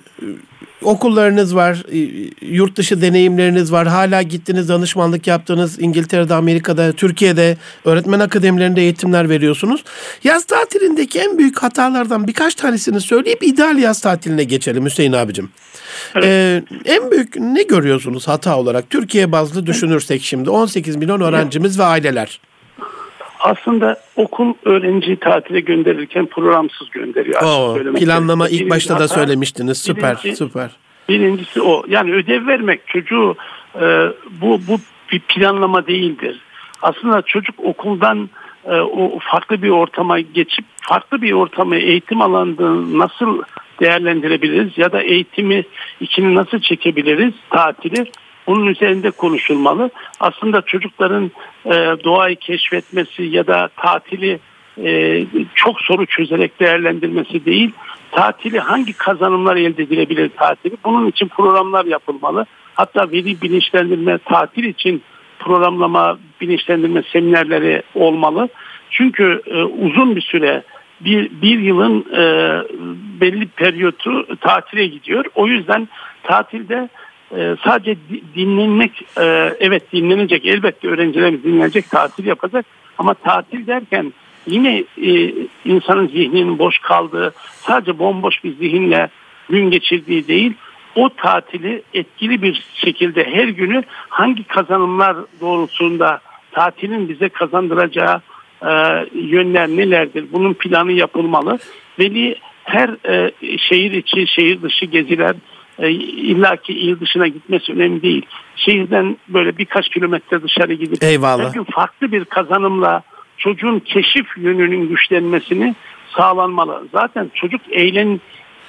okullarınız 0.82 1.56
var, 1.56 1.82
yurt 2.42 2.76
dışı 2.76 3.02
deneyimleriniz 3.02 3.72
var. 3.72 3.86
Hala 3.86 4.22
gittiniz, 4.22 4.68
danışmanlık 4.68 5.26
yaptınız. 5.26 5.82
İngiltere'de, 5.82 6.34
Amerika'da, 6.34 6.92
Türkiye'de 6.92 7.56
öğretmen 7.84 8.20
akademilerinde 8.20 8.80
eğitimler 8.80 9.28
veriyorsunuz. 9.28 9.84
Yaz 10.24 10.44
tatilindeki 10.44 11.18
en 11.18 11.38
büyük 11.38 11.62
hatalardan 11.62 12.26
birkaç 12.26 12.54
tanesini 12.54 13.00
söyleyip 13.00 13.42
ideal 13.42 13.78
yaz 13.78 14.00
tatiline 14.00 14.44
geçelim 14.44 14.84
Hüseyin 14.84 15.12
abicim. 15.12 15.50
Evet. 16.14 16.24
Ee, 16.24 16.62
en 16.84 17.10
büyük 17.10 17.36
ne 17.36 17.62
görüyorsunuz 17.62 18.28
hata 18.28 18.58
olarak? 18.58 18.90
Türkiye 18.90 19.32
bazlı 19.32 19.66
düşünürsek 19.66 20.22
şimdi 20.22 20.50
18 20.50 20.96
milyon 20.96 21.20
öğrencimiz 21.20 21.78
ve 21.78 21.84
aileler. 21.84 22.40
Aslında 23.40 24.00
okul 24.16 24.54
öğrenci 24.64 25.16
tatile 25.16 25.60
gönderirken 25.60 26.26
programsız 26.26 26.90
gönderiyor. 26.90 27.42
Oo, 27.42 27.78
planlama 27.94 28.48
ilk 28.48 28.70
başta 28.70 28.94
hata, 28.94 29.04
da 29.04 29.08
söylemiştiniz. 29.08 29.78
Süper, 29.78 30.16
birinci, 30.24 30.36
süper. 30.36 30.70
Birincisi 31.08 31.62
o. 31.62 31.84
Yani 31.88 32.14
ödev 32.14 32.46
vermek 32.46 32.86
çocuğu 32.86 33.36
e, 33.74 34.08
bu 34.40 34.60
bu 34.68 34.78
bir 35.12 35.20
planlama 35.20 35.86
değildir. 35.86 36.40
Aslında 36.82 37.22
çocuk 37.22 37.54
okuldan 37.64 38.30
o 38.66 39.18
farklı 39.18 39.62
bir 39.62 39.70
ortama 39.70 40.20
geçip 40.20 40.64
farklı 40.80 41.22
bir 41.22 41.32
ortama 41.32 41.76
eğitim 41.76 42.20
alanını 42.20 42.98
nasıl 42.98 43.42
değerlendirebiliriz 43.80 44.78
ya 44.78 44.92
da 44.92 45.02
eğitimi 45.02 45.64
içini 46.00 46.34
nasıl 46.34 46.60
çekebiliriz 46.60 47.34
tatili 47.50 48.04
bunun 48.46 48.66
üzerinde 48.66 49.10
konuşulmalı. 49.10 49.90
Aslında 50.20 50.62
çocukların 50.62 51.30
e, 51.64 51.70
doğayı 52.04 52.36
keşfetmesi 52.36 53.22
ya 53.22 53.46
da 53.46 53.68
tatili 53.76 54.38
e, 54.84 55.24
çok 55.54 55.80
soru 55.80 56.06
çözerek 56.06 56.60
değerlendirmesi 56.60 57.44
değil, 57.44 57.70
tatili 58.10 58.58
hangi 58.58 58.92
kazanımlar 58.92 59.56
elde 59.56 59.82
edilebilir 59.82 60.30
tatili? 60.36 60.76
Bunun 60.84 61.06
için 61.06 61.28
programlar 61.28 61.84
yapılmalı. 61.84 62.46
Hatta 62.74 63.10
veli 63.10 63.42
bilinçlendirme, 63.42 64.18
tatil 64.18 64.64
için 64.64 65.02
programlama, 65.48 66.18
bilinçlendirme 66.40 67.02
seminerleri 67.12 67.82
olmalı. 67.94 68.48
Çünkü 68.90 69.42
e, 69.46 69.62
uzun 69.62 70.16
bir 70.16 70.20
süre 70.20 70.62
bir, 71.00 71.30
bir 71.42 71.58
yılın 71.58 72.00
e, 72.00 72.22
belli 73.20 73.46
periyotu 73.46 74.36
tatile 74.36 74.86
gidiyor. 74.86 75.24
O 75.34 75.46
yüzden 75.46 75.88
tatilde 76.22 76.88
e, 77.36 77.56
sadece 77.64 77.96
dinlenmek 78.34 79.02
e, 79.20 79.54
evet 79.60 79.92
dinlenecek 79.92 80.46
elbette 80.46 80.88
öğrencilerimiz 80.88 81.44
dinlenecek 81.44 81.90
tatil 81.90 82.26
yapacak 82.26 82.66
ama 82.98 83.14
tatil 83.14 83.66
derken 83.66 84.12
yine 84.46 84.84
e, 85.02 85.32
insanın 85.64 86.06
zihninin 86.06 86.58
boş 86.58 86.78
kaldığı 86.78 87.34
sadece 87.60 87.98
bomboş 87.98 88.44
bir 88.44 88.56
zihinle 88.56 89.08
gün 89.50 89.70
geçirdiği 89.70 90.28
değil 90.28 90.52
o 90.98 91.10
tatili 91.16 91.82
etkili 91.94 92.42
bir 92.42 92.64
şekilde 92.74 93.24
her 93.24 93.48
günü 93.48 93.82
hangi 94.08 94.44
kazanımlar 94.44 95.16
doğrultusunda 95.40 96.20
tatilin 96.52 97.08
bize 97.08 97.28
kazandıracağı 97.28 98.22
e, 98.62 98.70
yönler 99.14 99.68
nelerdir? 99.68 100.24
Bunun 100.32 100.54
planı 100.54 100.92
yapılmalı. 100.92 101.58
Veli 101.98 102.36
her 102.64 102.88
e, 103.08 103.32
şehir 103.58 103.92
içi, 103.92 104.26
şehir 104.26 104.62
dışı 104.62 104.86
geziler, 104.86 105.34
e, 105.78 105.90
illaki 105.90 106.72
il 106.72 107.00
dışına 107.00 107.28
gitmesi 107.28 107.72
önemli 107.72 108.02
değil. 108.02 108.26
Şehirden 108.56 109.16
böyle 109.28 109.58
birkaç 109.58 109.88
kilometre 109.88 110.42
dışarı 110.42 110.74
gidip 110.74 111.02
Eyvallah. 111.02 111.44
her 111.44 111.54
gün 111.54 111.64
farklı 111.64 112.12
bir 112.12 112.24
kazanımla 112.24 113.02
çocuğun 113.36 113.78
keşif 113.78 114.26
yönünün 114.36 114.88
güçlenmesini 114.88 115.74
sağlanmalı. 116.16 116.88
Zaten 116.92 117.30
çocuk 117.34 117.60
eğlen 117.70 118.20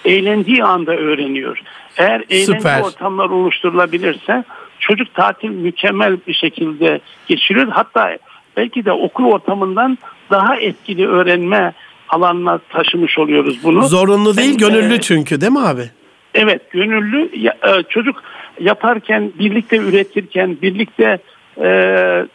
eğlendiği 0.06 0.64
anda 0.64 0.96
öğreniyor. 0.96 1.62
Eğer 1.98 2.24
eğlence 2.30 2.84
ortamlar 2.84 3.30
oluşturulabilirse 3.30 4.44
çocuk 4.80 5.14
tatil 5.14 5.50
mükemmel 5.50 6.18
bir 6.28 6.34
şekilde 6.34 7.00
geçiriyor. 7.28 7.68
Hatta 7.68 8.18
belki 8.58 8.86
de 8.86 8.92
okul 8.92 9.26
ortamından 9.26 9.98
daha 10.32 10.56
etkili 10.56 11.08
öğrenme 11.08 11.74
alanına 12.10 12.58
taşımış 12.58 13.20
oluyoruz 13.20 13.64
bunu. 13.64 13.88
Zorunlu 13.88 14.38
değil, 14.38 14.52
ben, 14.52 14.58
gönüllü 14.58 14.94
e, 14.94 15.02
çünkü 15.02 15.42
değil 15.42 15.52
mi 15.52 15.60
abi? 15.60 15.84
Evet 16.34 16.72
gönüllü 16.72 17.30
e, 17.48 17.84
çocuk 17.90 18.24
yaparken 18.60 19.32
birlikte 19.40 19.78
üretirken 19.78 20.58
birlikte 20.62 21.20
e, 21.62 21.70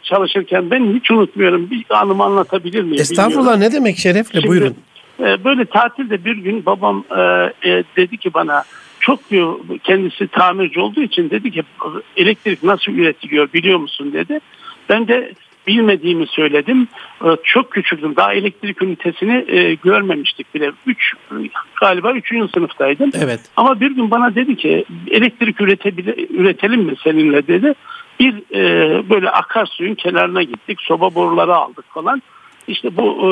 çalışırken 0.03 0.71
ben 0.71 0.93
hiç 0.93 1.11
unutmuyorum 1.11 1.69
bir 1.71 1.85
anımı 1.89 2.23
anlatabilir 2.23 2.83
miyim? 2.83 3.01
Estağfurullah 3.01 3.53
bilmiyorum. 3.53 3.61
ne 3.61 3.71
demek 3.71 3.97
şerefle 3.97 4.39
Şimdi, 4.39 4.47
buyurun. 4.47 4.75
E, 5.19 5.43
böyle 5.43 5.65
tatilde 5.65 6.25
bir 6.25 6.37
gün 6.37 6.65
babam 6.65 7.03
dedi 7.97 8.17
ki 8.17 8.33
bana 8.33 8.63
çok 8.99 9.29
diyor 9.29 9.59
kendisi 9.83 10.27
tamirci 10.27 10.79
olduğu 10.79 11.01
için 11.01 11.29
dedi 11.29 11.51
ki 11.51 11.63
elektrik 12.17 12.63
nasıl 12.63 12.91
üretiliyor 12.91 13.53
biliyor 13.53 13.79
musun 13.79 14.13
dedi. 14.13 14.39
Ben 14.89 15.07
de 15.07 15.33
bilmediğimi 15.67 16.27
söyledim. 16.27 16.87
Ee, 17.25 17.27
çok 17.43 17.71
küçüktüm. 17.71 18.15
Daha 18.15 18.33
elektrik 18.33 18.81
ünitesini 18.81 19.45
e, 19.47 19.73
görmemiştik 19.73 20.55
bile. 20.55 20.71
Üç, 20.87 21.13
galiba 21.81 22.11
üçüncü 22.11 22.51
sınıftaydım. 22.51 23.11
Evet. 23.23 23.39
Ama 23.57 23.79
bir 23.79 23.91
gün 23.91 24.11
bana 24.11 24.35
dedi 24.35 24.55
ki 24.55 24.85
elektrik 25.11 25.61
üretelim 26.31 26.81
mi 26.81 26.93
seninle 27.03 27.47
dedi. 27.47 27.73
Bir 28.19 28.33
e, 28.53 29.09
böyle 29.09 29.29
akarsuyun 29.29 29.95
kenarına 29.95 30.43
gittik. 30.43 30.81
Soba 30.81 31.15
boruları 31.15 31.55
aldık 31.55 31.85
falan. 31.93 32.21
İşte 32.67 32.97
bu 32.97 33.03
e, 33.03 33.31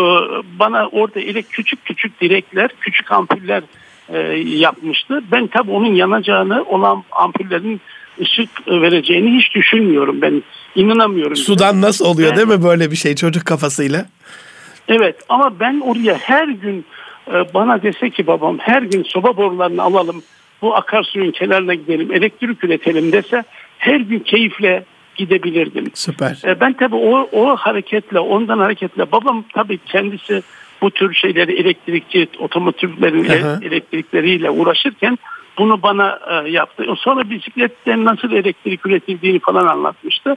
bana 0.60 0.88
orada 0.88 1.20
ele 1.20 1.42
küçük 1.42 1.86
küçük 1.86 2.22
direkler, 2.22 2.70
küçük 2.80 3.12
ampuller 3.12 3.64
e, 4.10 4.18
yapmıştı. 4.38 5.24
Ben 5.32 5.48
tabii 5.48 5.72
onun 5.72 5.94
yanacağını, 5.94 6.64
olan 6.64 7.04
ampullerin 7.12 7.82
ışık 8.22 8.68
vereceğini 8.68 9.38
hiç 9.38 9.56
düşünmüyorum. 9.56 10.22
Ben 10.22 10.44
inanamıyorum. 10.76 11.36
Sudan 11.36 11.82
nasıl 11.82 12.06
oluyor 12.06 12.32
ben, 12.32 12.38
değil 12.38 12.48
mi 12.48 12.64
böyle 12.64 12.92
bir 12.92 12.96
şey 12.96 13.16
çocuk 13.16 13.46
kafasıyla? 13.46 14.06
Evet 14.88 15.16
ama 15.30 15.60
ben 15.60 15.80
oraya 15.80 16.16
her 16.16 16.48
gün 16.48 16.86
e, 17.28 17.54
bana 17.54 17.84
dese 17.84 18.10
ki 18.10 18.28
babam 18.28 18.58
her 18.60 18.82
gün 18.82 19.04
soba 19.04 19.38
borularını 19.38 19.84
alalım 19.84 20.24
bu 20.62 20.76
akarsuyun 20.76 21.32
kenarına 21.32 21.74
gidelim 21.74 22.12
elektrik 22.12 22.64
üretelim 22.64 23.12
dese 23.12 23.44
her 23.78 24.00
gün 24.00 24.20
keyifle 24.20 24.84
gidebilirdim. 25.16 25.92
Süper. 25.94 26.42
E, 26.46 26.60
ben 26.60 26.74
tabii 26.74 26.96
o, 26.96 27.30
o 27.32 27.56
hareketle 27.56 28.20
ondan 28.20 28.60
hareketle 28.60 29.12
babam 29.12 29.44
tabii 29.54 29.78
kendisi 29.78 30.44
bu 30.82 30.92
tür 30.92 31.14
şeyleri 31.14 31.54
elektrikçi 31.54 32.28
otomotivlerin 32.40 33.24
elektrikleriyle 33.62 34.50
uğraşırken 34.50 35.18
bunu 35.58 35.82
bana 35.82 36.20
e, 36.30 36.50
yaptı. 36.50 36.86
Sonra 36.98 37.30
bisikletten 37.30 38.06
nasıl 38.06 38.32
elektrik 38.32 38.86
üretildiğini 38.86 39.40
falan 39.40 39.68
anlatmıştı. 39.68 40.36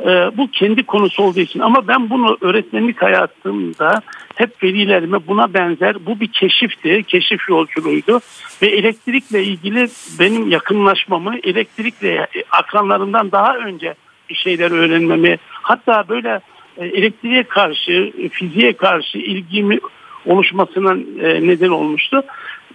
E, 0.00 0.06
bu 0.36 0.50
kendi 0.50 0.82
konusu 0.82 1.22
olduğu 1.22 1.40
için 1.40 1.60
ama 1.60 1.88
ben 1.88 2.10
bunu 2.10 2.38
öğretmenlik 2.40 3.02
hayatımda 3.02 4.02
hep 4.34 4.62
velilerime 4.62 5.26
buna 5.26 5.54
benzer 5.54 6.06
bu 6.06 6.20
bir 6.20 6.32
keşifti, 6.32 7.02
keşif 7.02 7.48
yolculuğuydu 7.48 8.20
ve 8.62 8.66
elektrikle 8.66 9.44
ilgili 9.44 9.88
benim 10.18 10.50
yakınlaşmamı, 10.50 11.38
elektrikle 11.42 12.26
akranlarından 12.50 13.32
daha 13.32 13.56
önce 13.56 13.94
bir 14.32 14.36
şeyler 14.36 14.70
öğrenmemi, 14.70 15.38
hatta 15.50 16.08
böyle 16.08 16.40
e, 16.76 16.86
elektriğe 16.86 17.42
karşı, 17.42 18.12
fiziğe 18.30 18.72
karşı 18.72 19.18
ilgimi 19.18 19.78
oluşmasına 20.26 20.92
e, 21.26 21.46
neden 21.46 21.68
olmuştu 21.68 22.22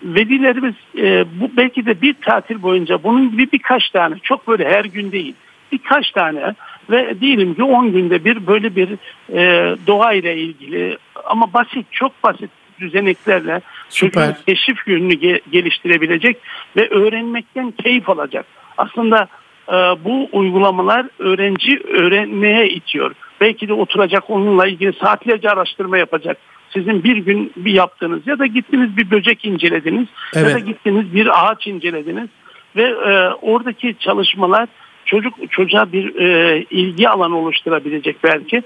velilerimiz 0.04 0.76
e, 0.98 1.26
bu 1.40 1.52
belki 1.58 1.86
de 1.86 2.02
bir 2.02 2.14
tatil 2.14 2.62
boyunca 2.62 3.04
bunun 3.04 3.32
gibi 3.32 3.52
birkaç 3.52 3.90
tane 3.90 4.16
çok 4.24 4.48
böyle 4.48 4.70
her 4.70 4.86
gün 4.86 5.12
değil 5.12 5.34
birkaç 5.72 6.12
tane 6.12 6.54
ve 6.90 7.20
diyelim 7.22 7.56
ki 7.56 7.64
10 7.64 7.92
günde 7.92 8.26
bir 8.26 8.48
böyle 8.48 8.76
bir 8.76 8.90
e, 9.34 9.76
doğa 9.88 10.14
ile 10.14 10.38
ilgili 10.38 10.98
ama 11.26 11.54
basit 11.54 11.86
çok 11.92 12.24
basit 12.24 12.50
düzeneklerle 12.80 13.62
çocuğun 13.94 14.36
keşif 14.46 14.88
yönünü 14.88 15.14
ge- 15.14 15.42
geliştirebilecek 15.52 16.38
ve 16.76 16.90
öğrenmekten 16.90 17.72
keyif 17.72 18.10
alacak. 18.10 18.46
Aslında 18.78 19.22
e, 19.22 19.28
bu 20.06 20.30
uygulamalar 20.32 21.06
öğrenci 21.20 21.80
öğrenmeye 21.80 22.70
itiyor. 22.70 23.12
Belki 23.42 23.68
de 23.68 23.74
oturacak 23.74 24.30
onunla 24.30 24.68
ilgili 24.68 24.94
saatlerce 24.94 25.50
araştırma 25.50 25.98
yapacak. 25.98 26.38
Sizin 26.74 27.04
bir 27.04 27.18
gün 27.18 27.52
bir 27.58 27.74
yaptığınız 27.74 28.28
ya 28.28 28.40
da 28.40 28.46
gittiniz 28.46 28.98
bir 28.98 29.12
böcek 29.12 29.46
incelediniz 29.46 30.08
ya 30.36 30.46
da 30.46 30.52
Evet. 30.52 30.66
gittiniz 30.66 31.14
bir 31.14 31.48
ağaç 31.48 31.68
incelediniz 31.68 32.30
ve 32.76 32.84
e, 32.84 33.30
oradaki 33.42 33.96
çalışmalar 34.00 34.70
çocuk 35.06 35.52
çocuğa 35.52 35.92
bir 35.92 36.16
e, 36.16 36.66
ilgi 36.70 37.10
alanı 37.10 37.38
oluşturabilecek 37.38 38.24
belki. 38.24 38.64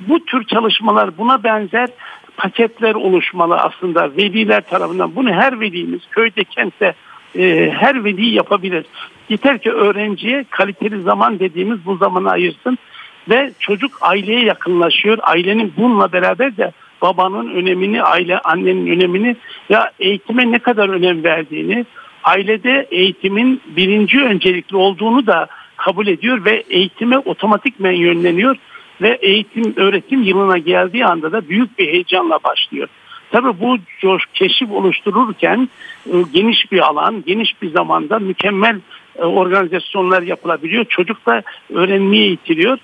Bu 0.00 0.24
tür 0.24 0.44
çalışmalar 0.44 1.18
buna 1.18 1.44
benzer 1.44 1.88
paketler 2.36 2.94
oluşmalı 2.94 3.56
aslında 3.56 4.16
veliler 4.16 4.60
tarafından. 4.60 5.16
Bunu 5.16 5.30
her 5.32 5.60
velimiz 5.60 6.00
köyde 6.10 6.44
kentte 6.44 6.94
e, 7.38 7.70
her 7.70 8.04
veli 8.04 8.26
yapabilir. 8.26 8.84
Yeter 9.28 9.58
ki 9.58 9.70
öğrenciye 9.70 10.44
kaliteli 10.50 11.02
zaman 11.02 11.38
dediğimiz 11.38 11.86
bu 11.86 11.96
zamanı 11.96 12.30
ayırsın 12.30 12.78
ve 13.30 13.52
çocuk 13.58 13.98
aileye 14.00 14.44
yakınlaşıyor. 14.44 15.18
Ailenin 15.22 15.72
bununla 15.76 16.12
beraber 16.12 16.56
de 16.56 16.72
babanın 17.02 17.54
önemini, 17.54 18.02
aile 18.02 18.38
annenin 18.38 18.86
önemini 18.86 19.36
ya 19.68 19.90
eğitime 20.00 20.52
ne 20.52 20.58
kadar 20.58 20.88
önem 20.88 21.24
verdiğini, 21.24 21.86
ailede 22.24 22.88
eğitimin 22.90 23.60
birinci 23.66 24.20
öncelikli 24.22 24.76
olduğunu 24.76 25.26
da 25.26 25.46
kabul 25.76 26.06
ediyor 26.06 26.44
ve 26.44 26.62
eğitime 26.70 27.18
otomatikmen 27.18 27.92
yönleniyor 27.92 28.56
ve 29.00 29.18
eğitim 29.22 29.74
öğretim 29.76 30.22
yılına 30.22 30.58
geldiği 30.58 31.06
anda 31.06 31.32
da 31.32 31.48
büyük 31.48 31.78
bir 31.78 31.86
heyecanla 31.86 32.38
başlıyor. 32.44 32.88
Tabii 33.32 33.60
bu 33.60 33.76
keşif 34.34 34.70
oluştururken 34.70 35.68
e, 36.06 36.22
geniş 36.32 36.72
bir 36.72 36.78
alan, 36.78 37.24
geniş 37.26 37.62
bir 37.62 37.70
zamanda 37.70 38.18
mükemmel 38.18 38.80
e, 39.18 39.22
organizasyonlar 39.22 40.22
yapılabiliyor. 40.22 40.84
Çocuk 40.84 41.26
da 41.26 41.42
öğrenmeye 41.74 42.26
itiliyor. 42.26 42.78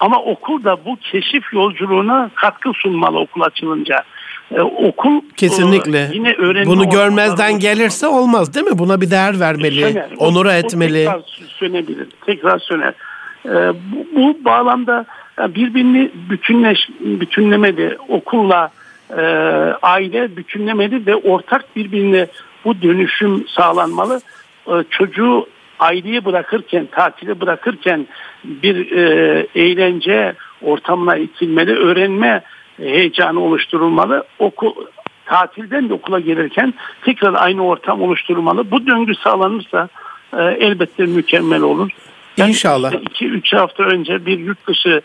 Ama 0.00 0.22
okul 0.22 0.64
da 0.64 0.84
bu 0.84 0.96
keşif 0.96 1.52
yolculuğuna 1.52 2.30
katkı 2.34 2.72
sunmalı 2.72 3.18
okul 3.18 3.40
açılınca. 3.40 4.02
E, 4.50 4.60
okul 4.60 5.20
Kesinlikle. 5.36 5.98
e, 5.98 6.10
yine 6.12 6.32
öğrenme 6.32 6.66
Bunu 6.66 6.90
görmezden 6.90 7.58
gelirse 7.58 8.06
olmaz 8.06 8.54
değil 8.54 8.66
mi? 8.66 8.78
Buna 8.78 9.00
bir 9.00 9.10
değer 9.10 9.40
vermeli, 9.40 9.80
söner. 9.80 10.08
O- 10.18 10.26
onur 10.26 10.46
o 10.46 10.50
etmeli. 10.50 11.04
Tekrar 11.04 11.22
sönebilir. 11.58 12.08
Tekrar 12.26 12.58
söner. 12.58 12.94
Ee, 13.46 13.50
bu, 13.92 14.06
bu 14.16 14.44
bağlamda 14.44 15.06
birbirini 15.38 16.10
bütünleş, 16.30 16.88
bütünlemeli. 17.00 17.96
Okulla 18.08 18.70
e, 19.16 19.22
aile 19.82 20.36
bütünlemeli 20.36 21.06
ve 21.06 21.16
ortak 21.16 21.76
birbirine 21.76 22.26
bu 22.64 22.82
dönüşüm 22.82 23.48
sağlanmalı. 23.48 24.20
E, 24.66 24.72
çocuğu 24.90 25.46
aileye 25.78 26.24
bırakırken, 26.24 26.88
tatile 26.92 27.40
bırakırken 27.40 28.06
bir 28.44 28.92
e, 28.92 29.46
eğlence 29.54 30.34
ortamına 30.62 31.16
itilmeli, 31.16 31.72
öğrenme 31.72 32.42
heyecanı 32.76 33.40
oluşturulmalı. 33.40 34.24
Okul, 34.38 34.72
tatilden 35.26 35.88
de 35.88 35.94
okula 35.94 36.20
gelirken 36.20 36.74
tekrar 37.04 37.34
aynı 37.34 37.66
ortam 37.66 38.02
oluşturulmalı. 38.02 38.70
Bu 38.70 38.86
döngü 38.86 39.14
sağlanırsa 39.14 39.88
e, 40.32 40.42
elbette 40.42 41.06
mükemmel 41.06 41.62
olur. 41.62 41.90
İnşallah. 42.36 42.92
2-3 42.92 43.56
hafta 43.56 43.82
önce 43.82 44.26
bir 44.26 44.38
yurt 44.38 44.66
dışı 44.66 45.02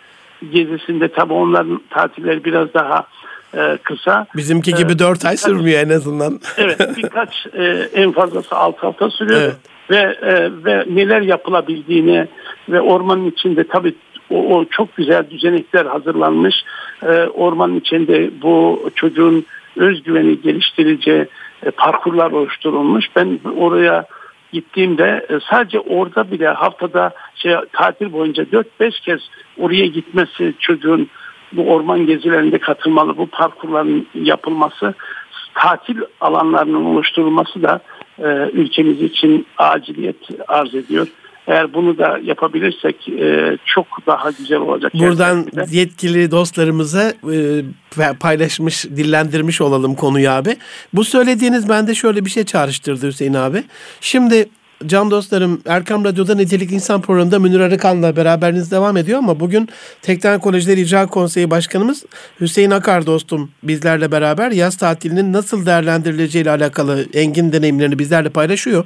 gezisinde 0.51 1.07
tabii 1.07 1.33
onların 1.33 1.81
tatilleri 1.89 2.43
biraz 2.43 2.74
daha 2.74 3.07
e, 3.53 3.77
kısa. 3.83 4.27
Bizimki 4.36 4.74
gibi 4.74 4.93
Ee, 4.93 5.00
4 5.00 5.25
ay 5.25 5.38
sürmüyor 5.38 5.79
en 5.79 5.89
azından. 5.89 6.39
Evet 6.57 6.79
birkaç 6.98 7.48
e, 7.53 7.63
en 7.93 8.12
fazlası 8.12 8.55
6 8.55 8.79
hafta 8.81 9.10
sürüyor. 9.10 9.41
Evet. 9.41 9.55
Ve, 9.89 10.17
e, 10.27 10.51
ve 10.65 10.86
neler 10.89 11.22
yapılabildiğini 11.22 12.27
ve 12.69 12.81
ormanın 12.81 13.31
içinde 13.31 13.67
tabii 13.67 13.95
o, 14.29 14.57
o 14.57 14.65
çok 14.65 14.95
güzel 14.95 15.29
düzenekler 15.29 15.86
hazırlanmış. 15.86 16.55
E, 17.03 17.07
ormanın 17.23 17.80
içinde 17.80 18.30
bu 18.41 18.84
çocuğun 18.95 19.45
özgüveni 19.75 20.41
geliştirici 20.41 21.28
e, 21.65 21.71
parkurlar 21.71 22.32
oluşturulmuş. 22.32 23.06
Ben 23.15 23.39
oraya 23.58 24.06
gittiğimde 24.54 25.25
e, 25.30 25.34
sadece 25.49 25.80
orada 25.80 26.32
bile 26.32 26.47
haftada 26.47 27.12
şey, 27.36 27.56
tatil 27.73 28.13
boyunca 28.13 28.43
4-5 28.43 29.01
kez 29.01 29.19
oraya 29.58 29.86
gitmesi 29.88 30.54
çocuğun 30.60 31.10
bu 31.56 31.62
orman 31.62 32.06
gezilerinde 32.06 32.60
katılmalı, 32.60 33.18
bu 33.18 33.28
parkurların 33.28 34.08
yapılması, 34.16 34.94
tatil 35.54 35.98
alanlarının 36.22 36.86
oluşturulması 36.86 37.63
da 37.63 37.82
e, 38.20 38.28
ülkemiz 38.54 39.02
için 39.02 39.46
aciliyet 39.58 40.18
arz 40.48 40.76
ediyor. 40.76 41.08
Eğer 41.48 41.74
bunu 41.74 41.98
da 41.98 42.20
yapabilirsek 42.24 43.10
e, 43.10 43.58
çok 43.66 43.88
daha 44.08 44.32
güzel 44.32 44.58
olacak. 44.58 44.94
Buradan 44.94 45.36
gerçekten 45.36 45.78
yetkili 45.78 46.32
dostlarımıza 46.32 47.13
e, 48.00 48.13
paylaşmış, 48.20 48.86
dillendirmiş 48.86 49.62
olalım 49.62 49.96
konuyu 49.96 50.30
abi. 50.30 50.58
Bu 50.94 51.04
söylediğiniz 51.04 51.70
bende 51.70 51.96
şöyle 51.96 52.26
bir 52.26 52.30
şey 52.30 52.44
çağrıştırdı 52.44 53.08
Hüseyin 53.08 53.34
abi. 53.34 53.63
Şimdi 54.02 54.50
can 54.88 55.12
dostlarım 55.12 55.62
Erkam 55.65 56.06
Radyo'da 56.06 56.36
Nitelik 56.36 56.72
İnsan 56.72 57.02
programında 57.02 57.39
Münir 57.39 57.60
Arıkan'la 57.60 58.15
beraberiniz 58.15 58.72
devam 58.72 58.98
ediyor 58.98 59.19
ama 59.19 59.39
bugün 59.39 59.69
Tekten 60.02 60.39
Kolejleri 60.39 60.82
İcra 60.82 61.08
Konseyi 61.08 61.52
Başkanımız 61.52 62.04
Hüseyin 62.39 62.72
Akar 62.72 63.06
dostum 63.06 63.52
bizlerle 63.63 64.12
beraber 64.12 64.52
yaz 64.52 64.78
tatilinin 64.78 65.34
nasıl 65.34 65.65
değerlendirileceğiyle 65.65 66.52
alakalı 66.52 67.06
engin 67.13 67.52
deneyimlerini 67.52 68.00
bizlerle 68.00 68.30
paylaşıyor. 68.30 68.86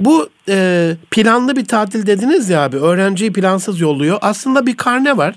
Bu 0.00 0.28
e, 0.48 0.96
planlı 1.10 1.56
bir 1.56 1.64
tatil 1.64 2.06
dediniz 2.06 2.50
ya 2.50 2.62
abi 2.62 2.76
öğrenciyi 2.76 3.32
plansız 3.32 3.80
yolluyor. 3.80 4.18
Aslında 4.20 4.66
bir 4.66 4.76
karne 4.76 5.16
var. 5.16 5.34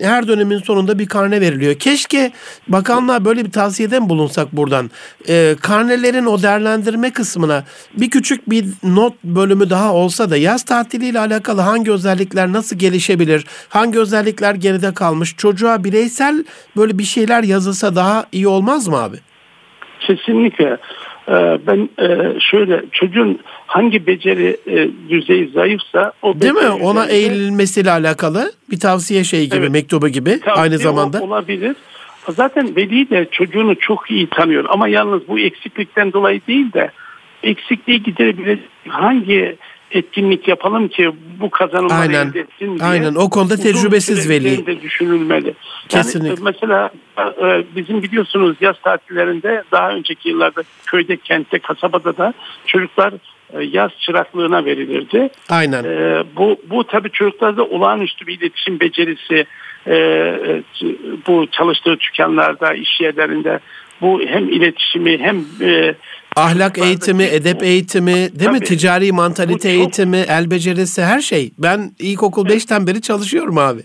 Her 0.00 0.28
dönemin 0.28 0.58
sonunda 0.58 0.98
bir 0.98 1.06
karne 1.06 1.40
veriliyor. 1.40 1.74
Keşke 1.74 2.32
bakanlığa 2.68 3.24
böyle 3.24 3.44
bir 3.44 3.50
tavsiyede 3.50 4.00
mi 4.00 4.08
bulunsak 4.08 4.52
buradan? 4.52 4.90
Ee, 5.28 5.54
karnelerin 5.60 6.26
o 6.26 6.42
değerlendirme 6.42 7.10
kısmına 7.10 7.64
bir 7.94 8.10
küçük 8.10 8.50
bir 8.50 8.64
not 8.82 9.24
bölümü 9.24 9.70
daha 9.70 9.94
olsa 9.94 10.30
da 10.30 10.36
yaz 10.36 10.62
tatiliyle 10.62 11.20
alakalı 11.20 11.60
hangi 11.60 11.92
özellikler 11.92 12.52
nasıl 12.52 12.76
gelişebilir? 12.78 13.44
Hangi 13.68 13.98
özellikler 13.98 14.54
geride 14.54 14.94
kalmış? 14.94 15.36
Çocuğa 15.36 15.84
bireysel 15.84 16.44
böyle 16.76 16.98
bir 16.98 17.04
şeyler 17.04 17.42
yazılsa 17.42 17.96
daha 17.96 18.26
iyi 18.32 18.48
olmaz 18.48 18.88
mı 18.88 18.96
abi? 18.96 19.16
Kesinlikle. 20.00 20.78
Ee, 21.28 21.58
Ben 21.66 21.88
e, 21.98 22.40
şöyle 22.40 22.82
çocuğun 22.92 23.38
hangi 23.66 24.06
beceri 24.06 24.56
e, 24.66 24.88
düzeyi 25.10 25.48
zayıfsa 25.48 26.12
o 26.22 26.40
Değil 26.40 26.52
mi? 26.52 26.68
Ona 26.68 27.04
üzerinde- 27.04 27.12
eğilmesiyle 27.16 27.90
alakalı 27.90 28.52
bir 28.70 28.80
tavsiye 28.80 29.24
şeyi 29.24 29.46
gibi, 29.48 29.56
Evet. 29.56 29.70
mektubu 29.70 30.08
gibi 30.08 30.38
aynı 30.46 30.78
zamanda. 30.78 31.18
ol- 31.18 31.26
olabilir. 31.28 31.76
Zaten 32.28 32.76
veli 32.76 33.10
de 33.10 33.28
çocuğunu 33.30 33.74
çok 33.78 34.10
iyi 34.10 34.26
tanıyor 34.26 34.64
ama 34.68 34.88
yalnız 34.88 35.28
bu 35.28 35.38
eksiklikten 35.38 36.12
dolayı 36.12 36.40
değil 36.48 36.72
de 36.72 36.90
eksikliği 37.42 38.02
giderebilecek 38.02 38.64
hangi 38.88 39.56
etkinlik 39.94 40.48
yapalım 40.48 40.88
ki 40.88 41.10
bu 41.40 41.50
kazanımları 41.50 41.98
Aynen. 41.98 42.26
elde 42.26 42.40
etsin 42.40 42.78
diye. 42.78 42.88
Aynen. 42.88 43.14
O 43.14 43.30
konuda 43.30 43.56
tecrübesiz 43.56 44.28
veli. 44.28 44.48
üzerinde 44.48 44.82
düşünülmeli. 44.82 45.54
Kesinlikle. 45.88 46.28
Yani 46.28 46.38
mesela 46.42 46.90
e, 47.18 47.64
bizim 47.76 48.02
biliyorsunuz 48.02 48.56
yaz 48.60 48.76
tatillerinde 48.82 49.62
daha 49.72 49.90
önceki 49.90 50.28
yıllarda 50.28 50.62
köyde, 50.86 51.16
kentte, 51.16 51.58
kasabada 51.58 52.16
da 52.16 52.34
çocuklar 52.66 53.14
e, 53.52 53.64
yaz 53.64 53.90
çıraklığına 53.98 54.64
verilirdi. 54.64 55.28
Aynen. 55.48 55.84
Ee, 55.84 56.24
bu 56.36 56.56
bu 56.70 56.84
tabii 56.84 57.10
çocuklarda 57.10 57.64
olağanüstü 57.64 58.26
bir 58.26 58.40
iletişim 58.40 58.80
becerisi 58.80 59.46
e, 59.86 59.94
e, 59.94 60.62
bu 61.26 61.46
çalıştığı 61.50 62.00
dükkanlarda, 62.00 62.74
iş 62.74 63.00
yerlerinde 63.00 63.60
bu 64.00 64.20
hem 64.20 64.48
iletişimi 64.48 65.18
hem 65.18 65.44
e, 65.60 65.94
Ahlak 66.36 66.78
eğitimi, 66.78 67.22
edep 67.22 67.62
eğitimi, 67.62 68.12
değil 68.12 68.50
mi? 68.50 68.58
Tabii. 68.58 68.60
Ticari 68.60 69.12
mantalite 69.12 69.58
çok- 69.58 69.70
eğitimi, 69.70 70.16
el 70.16 70.50
becerisi 70.50 71.02
her 71.02 71.20
şey. 71.20 71.50
Ben 71.58 71.90
ilkokul 71.98 72.48
5'ten 72.48 72.86
beri 72.86 73.02
çalışıyorum 73.02 73.58
abi. 73.58 73.80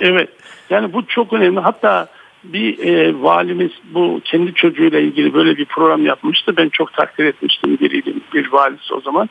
Evet. 0.00 0.28
Yani 0.70 0.92
bu 0.92 1.06
çok 1.06 1.32
önemli. 1.32 1.60
Hatta 1.60 2.08
bir 2.44 2.78
e, 2.78 3.22
valimiz 3.22 3.70
bu 3.94 4.20
kendi 4.24 4.54
çocuğuyla 4.54 4.98
ilgili 4.98 5.34
böyle 5.34 5.56
bir 5.56 5.64
program 5.64 6.06
yapmıştı. 6.06 6.56
Ben 6.56 6.68
çok 6.68 6.92
takdir 6.92 7.24
etmiştim 7.24 7.78
biriydim 7.80 8.20
bir 8.34 8.52
valisi 8.52 8.94
o 8.94 9.00
zaman. 9.00 9.28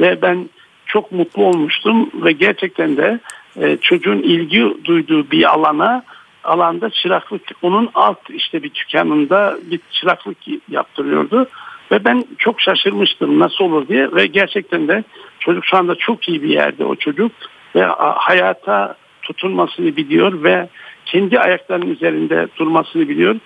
Ve 0.00 0.22
ben 0.22 0.48
çok 0.86 1.12
mutlu 1.12 1.44
olmuştum 1.44 2.10
ve 2.14 2.32
gerçekten 2.32 2.96
de 2.96 3.20
e, 3.60 3.76
çocuğun 3.76 4.18
ilgi 4.18 4.84
duyduğu 4.84 5.30
bir 5.30 5.54
alana 5.54 6.04
alanda 6.44 6.90
çıraklık 6.90 7.42
onun 7.62 7.90
alt 7.94 8.30
işte 8.30 8.62
bir 8.62 8.74
dükkanında 8.74 9.58
bir 9.70 9.80
çıraklık 9.90 10.36
yaptırıyordu. 10.68 11.48
Ve 11.92 12.04
ben 12.04 12.24
çok 12.38 12.60
şaşırmıştım 12.60 13.38
nasıl 13.38 13.64
olur 13.64 13.88
diye 13.88 14.14
ve 14.14 14.26
gerçekten 14.26 14.88
de 14.88 15.04
çocuk 15.38 15.64
şu 15.66 15.76
anda 15.76 15.94
çok 15.94 16.28
iyi 16.28 16.42
bir 16.42 16.48
yerde 16.48 16.84
o 16.84 16.96
çocuk 16.96 17.32
ve 17.74 17.84
hayata 17.98 18.96
tutunmasını 19.22 19.96
biliyor 19.96 20.42
ve 20.42 20.68
kendi 21.06 21.40
ayaklarının 21.40 21.90
üzerinde 21.90 22.48
durmasını 22.58 23.08
biliyor. 23.08 23.36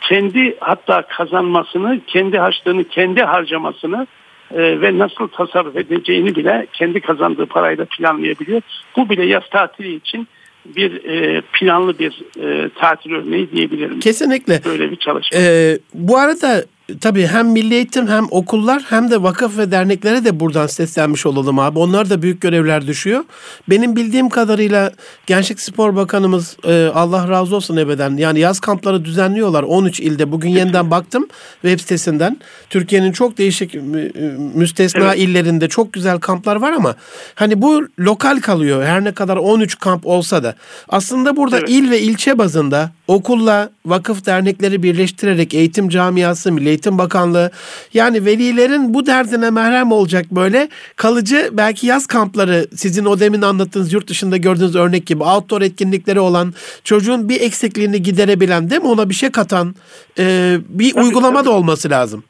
kendi 0.00 0.56
hatta 0.60 1.02
kazanmasını, 1.02 2.00
kendi 2.06 2.38
harçlığını, 2.38 2.84
kendi 2.84 3.22
harcamasını 3.22 4.06
e, 4.54 4.80
ve 4.80 4.98
nasıl 4.98 5.28
tasarruf 5.28 5.76
edeceğini 5.76 6.36
bile 6.36 6.66
kendi 6.72 7.00
kazandığı 7.00 7.46
parayla 7.46 7.84
planlayabiliyor. 7.84 8.62
Bu 8.96 9.10
bile 9.10 9.26
yaz 9.26 9.42
tatili 9.50 9.94
için 9.94 10.28
bir 10.64 11.04
e, 11.04 11.42
planlı 11.52 11.98
bir 11.98 12.22
e, 12.40 12.68
tatil 12.68 13.12
örneği 13.12 13.50
diyebilirim. 13.50 14.00
Kesinlikle. 14.00 14.60
Böyle 14.64 14.90
bir 14.90 14.96
çalışma. 14.96 15.38
Ee, 15.40 15.78
bu 15.94 16.18
arada 16.18 16.64
tabii 17.00 17.26
hem 17.26 17.48
milli 17.48 17.74
eğitim 17.74 18.08
hem 18.08 18.26
okullar 18.30 18.82
hem 18.88 19.10
de 19.10 19.22
vakıf 19.22 19.58
ve 19.58 19.70
derneklere 19.70 20.24
de 20.24 20.40
buradan 20.40 20.66
seslenmiş 20.66 21.26
olalım 21.26 21.58
abi. 21.58 21.78
Onlar 21.78 22.10
da 22.10 22.22
büyük 22.22 22.40
görevler 22.40 22.86
düşüyor. 22.86 23.24
Benim 23.70 23.96
bildiğim 23.96 24.28
kadarıyla 24.28 24.92
Gençlik 25.26 25.60
Spor 25.60 25.96
Bakanımız 25.96 26.56
e, 26.64 26.90
Allah 26.94 27.28
razı 27.28 27.56
olsun 27.56 27.76
ebeden 27.76 28.16
yani 28.16 28.40
yaz 28.40 28.60
kampları 28.60 29.04
düzenliyorlar 29.04 29.62
13 29.62 30.00
ilde. 30.00 30.32
Bugün 30.32 30.50
yeniden 30.50 30.90
baktım 30.90 31.28
web 31.62 31.80
sitesinden. 31.80 32.36
Türkiye'nin 32.70 33.12
çok 33.12 33.38
değişik 33.38 33.74
mü- 33.74 34.12
müstesna 34.54 35.04
Evet. 35.04 35.18
illerinde 35.18 35.68
çok 35.68 35.92
güzel 35.92 36.18
kamplar 36.18 36.56
var 36.56 36.72
ama 36.72 36.94
hani 37.34 37.62
bu 37.62 37.88
lokal 37.98 38.40
kalıyor. 38.40 38.84
Her 38.84 39.04
ne 39.04 39.12
kadar 39.12 39.36
13 39.36 39.78
kamp 39.78 40.06
olsa 40.06 40.42
da. 40.42 40.54
Aslında 40.88 41.36
burada 41.36 41.58
Evet. 41.58 41.68
il 41.70 41.90
ve 41.90 42.00
ilçe 42.00 42.38
bazında 42.38 42.90
okulla 43.06 43.70
vakıf 43.86 44.26
dernekleri 44.26 44.82
birleştirerek 44.82 45.54
eğitim 45.54 45.88
camiası, 45.88 46.52
Milli 46.52 46.77
Eğitim 46.78 46.98
Bakanlığı 46.98 47.50
yani 47.94 48.24
velilerin 48.24 48.94
bu 48.94 49.06
derdine 49.06 49.50
merhem 49.50 49.92
olacak 49.92 50.26
böyle 50.30 50.68
kalıcı 50.96 51.50
belki 51.52 51.86
yaz 51.86 52.06
kampları 52.06 52.66
sizin 52.74 53.04
o 53.04 53.20
demin 53.20 53.42
anlattığınız 53.42 53.92
yurt 53.92 54.08
dışında 54.08 54.36
gördüğünüz 54.36 54.76
örnek 54.76 55.06
gibi 55.06 55.22
outdoor 55.22 55.62
etkinlikleri 55.62 56.20
olan 56.20 56.54
çocuğun 56.84 57.28
bir 57.28 57.40
eksikliğini 57.40 58.02
giderebilen 58.02 58.70
değil 58.70 58.82
mi 58.82 58.88
ona 58.88 59.08
bir 59.08 59.14
şey 59.14 59.30
katan 59.30 59.74
e, 60.18 60.56
bir 60.68 60.92
Tabii, 60.92 61.04
uygulama 61.04 61.38
tabii. 61.38 61.46
da 61.46 61.50
olması 61.50 61.90
lazım. 61.90 62.24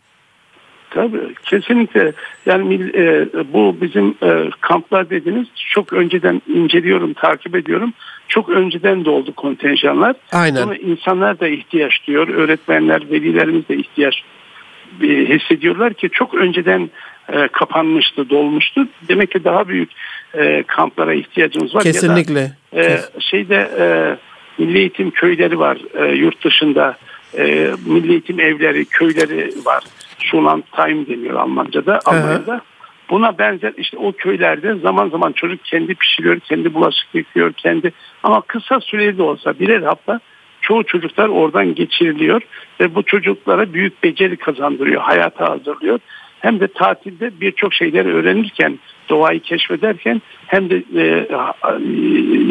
Tabii 0.91 1.35
kesinlikle 1.45 2.13
yani 2.47 2.75
e, 2.95 3.27
bu 3.53 3.77
bizim 3.81 4.15
e, 4.23 4.51
kamplar 4.61 5.11
dediğiniz 5.11 5.47
çok 5.75 5.93
önceden 5.93 6.43
inceliyorum, 6.47 7.13
takip 7.13 7.57
ediyorum. 7.57 7.93
Çok 8.29 8.49
önceden 8.49 9.05
de 9.05 9.11
oldu 9.11 9.33
kontenjanlar. 9.35 10.17
Aynen. 10.33 10.63
Sonra 10.63 10.77
insanlar 10.77 11.41
da 11.41 11.49
ihtiyaç 11.49 11.93
duyuyor. 12.07 12.29
Öğretmenler, 12.29 13.11
velilerimiz 13.11 13.69
de 13.69 13.77
ihtiyaç 13.77 14.23
hissediyorlar 15.03 15.95
ki 15.95 16.09
çok 16.13 16.35
önceden 16.35 16.91
e, 17.33 17.49
kapanmıştı, 17.49 18.31
dolmuştu. 18.31 18.89
Demek 19.09 19.31
ki 19.31 19.45
daha 19.45 19.69
büyük 19.69 19.91
e, 20.35 20.63
kamplara 20.63 21.15
ihtiyacımız 21.15 21.75
var. 21.75 21.81
Ya 21.81 21.85
da, 21.85 21.93
Kesinlikle. 21.93 22.53
e, 22.77 22.99
şeyde 23.21 23.71
e, 23.79 23.87
milli 24.59 24.79
eğitim 24.79 25.11
köyleri 25.11 25.59
var 25.59 25.79
e, 25.95 26.15
yurt 26.15 26.45
dışında. 26.45 26.97
E, 27.39 27.71
milli 27.87 28.11
eğitim 28.11 28.41
evleri, 28.41 28.85
köyleri 28.85 29.51
var. 29.65 29.85
Schullandheim 30.19 31.07
deniyor 31.07 31.35
Almanca'da, 31.35 32.01
Almanya'da. 32.05 32.61
Buna 33.11 33.39
benzer 33.39 33.73
işte 33.77 33.97
o 33.97 34.13
köylerde 34.13 34.75
zaman 34.75 35.09
zaman 35.09 35.33
çocuk 35.33 35.65
kendi 35.65 35.95
pişiriyor, 35.95 36.41
kendi 36.41 36.75
bulaşık 36.75 37.09
yıkıyor, 37.15 37.53
kendi 37.53 37.93
ama 38.23 38.41
kısa 38.41 38.81
süreli 38.81 39.19
de 39.19 39.23
olsa 39.23 39.59
birer 39.59 39.83
hafta 39.83 40.21
çoğu 40.69 40.85
çocuklar 40.85 41.29
oradan 41.29 41.75
geçiriliyor 41.75 42.43
ve 42.81 42.95
bu 42.95 43.03
çocuklara 43.03 43.73
büyük 43.73 44.03
beceri 44.03 44.37
kazandırıyor, 44.37 45.03
hayata 45.03 45.51
hazırlıyor. 45.51 45.99
Hem 46.41 46.61
de 46.61 46.69
tatilde 46.69 47.41
birçok 47.41 47.75
şeyleri 47.75 48.15
öğrenirken, 48.15 48.79
doğayı 49.09 49.41
keşfederken 49.41 50.23
hem 50.47 50.71
de 50.71 50.83
e, 50.97 51.27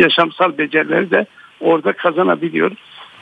yaşamsal 0.03 0.57
becerileri 0.57 1.11
de 1.11 1.25
orada 1.59 1.93
kazanabiliyor. 1.93 2.71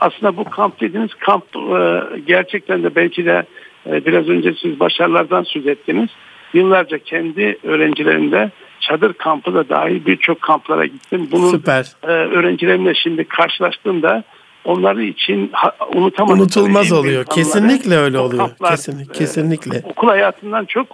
Aslında 0.02 0.38
bu 0.38 0.44
kamp 0.44 0.82
dediğiniz 0.82 1.14
kamp 1.14 1.44
e, 1.56 2.02
gerçekten 2.28 2.84
de 2.84 2.96
belki 2.96 3.26
de 3.26 3.44
e, 3.88 4.06
biraz 4.06 4.30
önce 4.30 4.54
siz 4.62 4.80
başarılardan 4.80 5.44
söz 5.44 5.68
ettiniz. 5.68 6.10
Yıllarca 6.54 6.98
kendi 6.98 7.58
öğrencilerimde 7.64 8.52
çadır 8.80 9.14
kampı 9.14 9.54
da 9.54 9.70
dahil 9.70 10.06
birçok 10.06 10.42
kamplara 10.42 10.86
gittim. 10.86 11.28
Bunun 11.32 11.52
Süper. 11.52 11.86
e, 12.04 12.08
öğrencilerimle 12.08 12.94
şimdi 12.96 13.24
karşılaştığımda 13.24 14.24
onları 14.65 15.04
için 15.04 15.49
ha, 15.54 15.75
unutamadıkları 15.95 16.41
Unutulmaz 16.41 16.91
oluyor. 16.91 17.25
Kesinlikle 17.25 17.97
öyle 17.97 18.19
oluyor. 18.19 18.47
kamplar, 18.47 18.71
Kesinlikle. 18.71 19.13
e, 19.13 19.17
Kesinlikle. 19.17 19.82
okul 19.84 20.08
hayatından 20.08 20.65
çok 20.65 20.88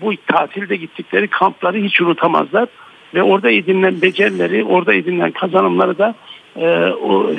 bu 0.00 0.12
tatilde 0.26 0.76
gittikleri 0.76 1.28
kampları 1.28 1.78
hiç 1.78 2.00
unutamazlar 2.00 2.68
ve 3.14 3.22
orada 3.22 3.50
edinilen 3.50 4.02
becerileri, 4.02 4.64
orada 4.64 4.94
edinilen 4.94 5.30
kazanımları 5.30 5.98
da 5.98 6.14
e, 6.56 6.66
o 6.86 7.30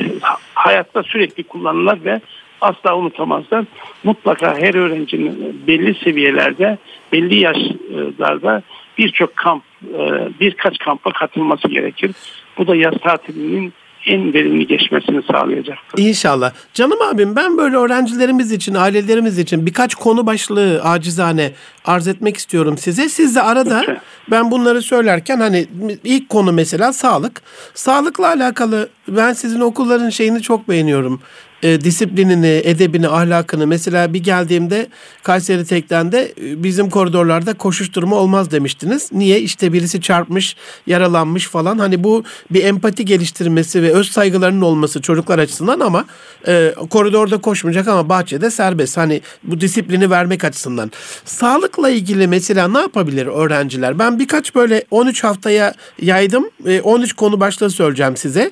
hayatta 0.54 1.04
sürekli 1.04 1.44
kullanırlar 1.44 2.06
ve 2.06 2.22
asla 2.62 2.98
unutamazlar. 2.98 3.66
Mutlaka 4.04 4.58
her 4.58 4.76
öğrencinin 4.76 5.62
belli 5.68 5.96
seviyelerde, 6.04 6.78
belli 7.12 7.40
yaşlarda 7.40 8.62
birçok 8.98 9.36
kamp, 9.36 9.64
e, 9.84 10.30
birkaç 10.40 10.78
kampa 10.78 11.12
katılması 11.12 11.68
gerekir. 11.68 12.12
Bu 12.58 12.68
da 12.68 12.76
yaz 12.76 12.94
tatilinin 13.04 13.74
en 14.06 14.34
verimli 14.34 14.68
geçmesini 14.68 15.22
sağlayacaktır. 15.32 16.04
İnşallah. 16.04 16.52
Canım 16.74 17.02
abim 17.02 17.36
ben 17.36 17.58
böyle 17.58 17.78
öğrencilerimiz 17.78 18.52
için, 18.52 18.74
ailelerimiz 18.74 19.40
için 19.40 19.66
birkaç 19.66 19.96
konu 19.96 20.26
başlığı 20.26 20.82
acizane 20.84 21.52
arz 21.86 22.08
etmek 22.08 22.38
istiyorum 22.38 22.78
size. 22.78 23.10
Siz 23.10 23.36
de 23.36 23.42
arada 23.42 23.80
Lütfen. 23.80 24.02
ben 24.32 24.52
bunları 24.52 24.82
söylerken 24.82 25.40
hani 25.40 25.66
ilk 26.04 26.30
konu 26.30 26.52
mesela 26.52 26.94
sağlık. 26.94 27.42
Sağlıkla 27.74 28.28
alakalı 28.28 28.90
ben 29.08 29.34
sizin 29.34 29.60
okulların 29.60 30.10
şeyini 30.10 30.42
çok 30.42 30.70
beğeniyorum. 30.70 31.22
E, 31.64 31.82
disiplinini, 31.82 32.62
edebini, 32.64 33.08
ahlakını. 33.08 33.68
Mesela 33.68 34.14
bir 34.14 34.24
geldiğimde 34.24 34.88
Kayseri 35.24 35.66
Tek'ten 35.66 36.12
de 36.12 36.34
e, 36.42 36.64
bizim 36.64 36.90
koridorlarda 36.90 37.54
koşuşturma 37.54 38.16
olmaz 38.16 38.52
demiştiniz. 38.52 39.12
Niye? 39.12 39.42
İşte 39.42 39.74
birisi 39.74 40.02
çarpmış, 40.02 40.56
yaralanmış 40.88 41.48
falan. 41.48 41.78
Hani 41.78 42.04
bu 42.04 42.24
bir 42.52 42.64
empati 42.64 43.06
geliştirmesi 43.06 43.84
ve 43.84 43.92
öz 43.92 44.12
saygılarının 44.12 44.62
olması 44.62 45.02
çocuklar 45.02 45.40
açısından 45.40 45.80
ama 45.80 46.06
e, 46.48 46.74
koridorda 46.90 47.38
koşmayacak 47.38 47.88
ama 47.88 48.10
bahçede 48.10 48.52
serbest. 48.52 48.98
Hani 48.98 49.22
bu 49.44 49.62
disiplini 49.62 50.10
vermek 50.10 50.44
açısından. 50.44 50.92
Sağlıkla 51.26 51.90
ilgili 51.90 52.28
mesela 52.28 52.68
ne 52.68 52.80
yapabilir 52.80 53.26
öğrenciler? 53.26 54.00
Ben 54.00 54.20
birkaç 54.20 54.56
böyle 54.56 54.84
13 54.92 55.24
haftaya 55.24 55.74
yaydım. 56.02 56.50
E, 56.66 56.82
13 56.82 57.14
konu 57.14 57.40
başlığı 57.40 57.70
söyleyeceğim 57.70 58.18
size. 58.18 58.52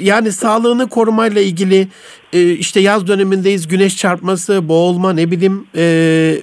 Yani 0.00 0.32
sağlığını 0.32 0.88
korumayla 0.88 1.42
ilgili 1.42 1.88
e, 2.32 2.42
işte 2.52 2.80
yaz 2.80 3.06
dönemindeyiz. 3.06 3.68
Güneş 3.68 3.96
çarpması, 3.96 4.68
boğulma 4.68 5.12
ne 5.12 5.30
bileyim 5.30 5.66
e, 5.76 5.82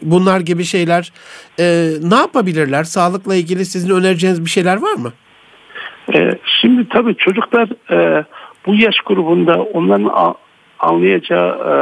bunlar 0.02 0.39
gibi 0.39 0.63
şeyler. 0.63 1.12
E, 1.60 1.89
ne 2.02 2.15
yapabilirler? 2.15 2.84
Sağlıkla 2.84 3.36
ilgili 3.36 3.65
sizin 3.65 3.95
önereceğiniz 3.95 4.45
bir 4.45 4.50
şeyler 4.50 4.78
var 4.82 4.93
mı? 4.93 5.13
Ee, 6.13 6.32
şimdi 6.62 6.89
tabii 6.89 7.15
çocuklar 7.15 7.69
e, 7.91 8.26
bu 8.65 8.76
yaş 8.76 8.95
grubunda 9.06 9.62
onların 9.63 10.10
a- 10.13 10.36
anlayacağı 10.80 11.50
e, 11.50 11.73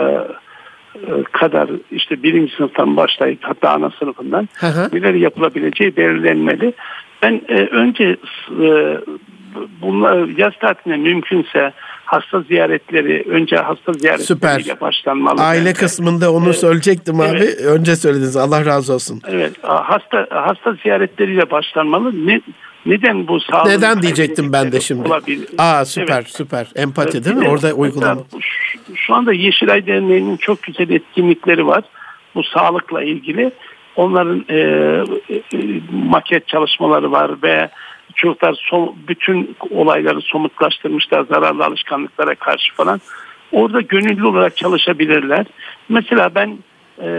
e, 1.00 1.24
kadar 1.32 1.70
işte 1.92 2.24
birinci 2.24 2.56
sınıftan 2.56 2.98
başlayıp 2.98 3.40
hatta 3.42 3.70
ana 3.70 3.90
sınıfından 4.00 4.50
Hı 4.56 4.68
hı. 4.68 4.90
neler 4.96 5.14
yapılabileceği 5.14 5.98
belirlenmeli. 5.98 6.74
Ben 7.22 7.42
e, 7.50 7.54
önce 7.54 8.04
e, 8.64 8.98
bunlar 9.82 10.28
yaz 10.38 10.54
tatiline 10.62 10.98
mümkünse 10.98 11.74
hasta 12.06 12.42
ziyaretleri 12.42 13.26
önce 13.30 13.56
hasta 13.56 13.94
ziyaretleriyle 13.94 14.82
başlanmalı. 14.82 15.42
Aile 15.42 15.66
bence. 15.66 15.80
kısmında 15.80 16.34
onu 16.34 16.46
Evet. 16.46 16.56
söyleyecektim 16.56 17.20
abi. 17.20 17.38
Evet. 17.38 17.62
Önce 17.62 17.96
söylediniz. 17.96 18.38
Allah 18.38 18.66
razı 18.66 18.94
olsun. 18.94 19.22
Evet, 19.28 19.52
hasta 19.62 20.28
hasta 20.30 20.74
ziyaretleriyle 20.84 21.52
başlanmalı. 21.52 22.28
Ne, 22.28 22.42
neden 22.86 23.28
bu 23.28 23.40
sağlık 23.40 23.68
Neden 23.68 24.02
diyecektim 24.02 24.54
ben 24.54 24.72
de 24.72 24.82
şimdi. 24.82 25.08
Olabilir. 25.08 25.48
Aa 25.58 25.86
süper 25.86 26.16
Evet. 26.16 26.30
süper. 26.30 26.68
Empati 26.76 27.26
değil 27.26 27.36
mi? 27.36 27.50
Orada 27.50 27.74
uygulama. 27.74 28.22
Şu, 28.42 28.80
şu 28.96 29.14
anda 29.16 29.34
Yeşilay 29.34 29.88
Derneği'nin 29.88 30.38
çok 30.38 30.64
güzel 30.64 30.90
etkinlikleri 30.90 31.68
var. 31.68 31.84
Bu 32.36 32.44
sağlıkla 32.44 33.04
ilgili. 33.04 33.52
Onların 33.96 34.46
e, 34.50 34.58
e, 34.58 35.42
maket 35.92 36.48
çalışmaları 36.48 37.12
var 37.12 37.32
ve 37.44 37.70
çocuklar 38.16 38.54
som- 38.72 38.94
bütün 39.08 39.56
olayları 39.70 40.22
somutlaştırmışlar 40.22 41.24
zararlı 41.24 41.66
alışkanlıklara 41.66 42.36
karşı 42.36 42.74
falan. 42.74 43.02
Orada 43.52 43.82
gönüllü 43.82 44.26
olarak 44.26 44.58
çalışabilirler. 44.58 45.46
Mesela 45.90 46.36
ben 46.36 46.58
e, 47.02 47.10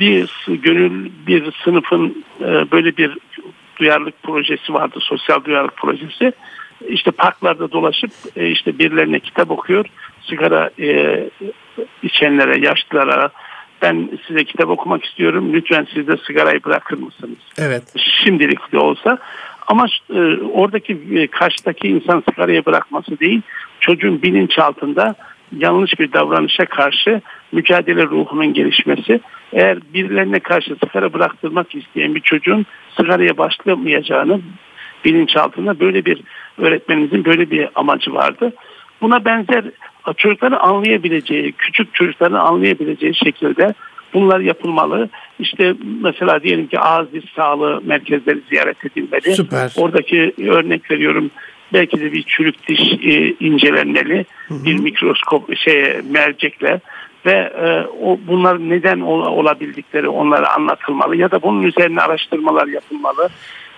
bir 0.00 0.46
gönül 0.48 1.10
bir 1.26 1.52
sınıfın 1.64 2.24
e, 2.40 2.70
böyle 2.70 2.96
bir 2.96 3.18
duyarlılık 3.76 4.22
projesi 4.22 4.74
vardı, 4.74 4.98
sosyal 5.00 5.44
duyarlılık 5.44 5.76
projesi. 5.76 6.32
İşte 6.88 7.10
parklarda 7.10 7.72
dolaşıp 7.72 8.10
e, 8.36 8.48
işte 8.50 8.78
birilerine 8.78 9.20
kitap 9.20 9.50
okuyor, 9.50 9.86
sigara 10.22 10.70
e, 10.80 11.20
içenlere, 12.02 12.66
yaşlılara 12.66 13.30
ben 13.84 14.08
size 14.26 14.44
kitap 14.44 14.68
okumak 14.68 15.04
istiyorum, 15.04 15.52
lütfen 15.52 15.86
siz 15.94 16.08
de 16.08 16.16
sigarayı 16.26 16.64
bırakır 16.64 16.98
mısınız? 16.98 17.38
Evet. 17.58 17.82
Şimdilik 18.24 18.72
de 18.72 18.78
olsa 18.78 19.18
ama 19.66 19.86
e, 20.10 20.20
oradaki 20.52 20.98
e, 21.14 21.26
karşıdaki 21.26 21.88
insan 21.88 22.22
sigarayı 22.28 22.66
bırakması 22.66 23.20
değil, 23.20 23.42
çocuğun 23.80 24.22
bilinçaltında 24.22 25.14
yanlış 25.58 26.00
bir 26.00 26.12
davranışa 26.12 26.64
karşı 26.64 27.20
mücadele 27.52 28.02
ruhunun 28.02 28.52
gelişmesi. 28.52 29.20
Eğer 29.52 29.78
birilerine 29.94 30.40
karşı 30.40 30.76
sigara 30.84 31.12
bıraktırmak 31.12 31.74
isteyen 31.74 32.14
bir 32.14 32.20
çocuğun 32.20 32.66
sigaraya 32.96 33.38
başlamayacağını 33.38 34.40
bilinçaltında 35.04 35.80
böyle 35.80 36.04
bir 36.04 36.20
öğretmenimizin 36.58 37.24
böyle 37.24 37.50
bir 37.50 37.68
amacı 37.74 38.14
vardı. 38.14 38.52
Buna 39.00 39.24
benzer 39.24 39.64
çocukları 40.16 40.60
anlayabileceği, 40.60 41.52
küçük 41.52 41.94
çocukların 41.94 42.38
anlayabileceği 42.38 43.14
şekilde 43.14 43.74
bunlar 44.14 44.40
yapılmalı. 44.40 45.08
İşte 45.38 45.74
mesela 46.02 46.42
diyelim 46.42 46.66
ki 46.66 46.80
ağız 46.80 47.12
diş 47.12 47.24
sağlığı 47.36 47.82
merkezleri 47.84 48.40
ziyaret 48.48 48.84
edilmeli. 48.84 49.34
Süper. 49.34 49.72
Oradaki 49.76 50.34
örnek 50.38 50.90
veriyorum 50.90 51.30
belki 51.72 52.00
de 52.00 52.12
bir 52.12 52.22
çürük 52.22 52.68
diş 52.68 52.80
e, 53.02 53.34
incelenmeli. 53.40 54.24
Hı 54.48 54.54
hı. 54.54 54.64
Bir 54.64 54.80
mikroskop 54.80 55.56
şey 55.56 56.00
mercekle 56.10 56.80
ve 57.26 57.32
e, 57.32 57.86
o 58.02 58.18
bunlar 58.26 58.58
neden 58.58 59.00
ol, 59.00 59.26
olabildikleri 59.26 60.08
onlara 60.08 60.54
anlatılmalı 60.54 61.16
ya 61.16 61.30
da 61.30 61.42
bunun 61.42 61.62
üzerine 61.62 62.00
araştırmalar 62.00 62.66
yapılmalı. 62.66 63.28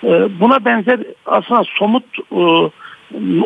E, 0.04 0.40
buna 0.40 0.64
benzer 0.64 1.00
aslında 1.26 1.64
somut 1.64 2.04
e, 2.32 2.70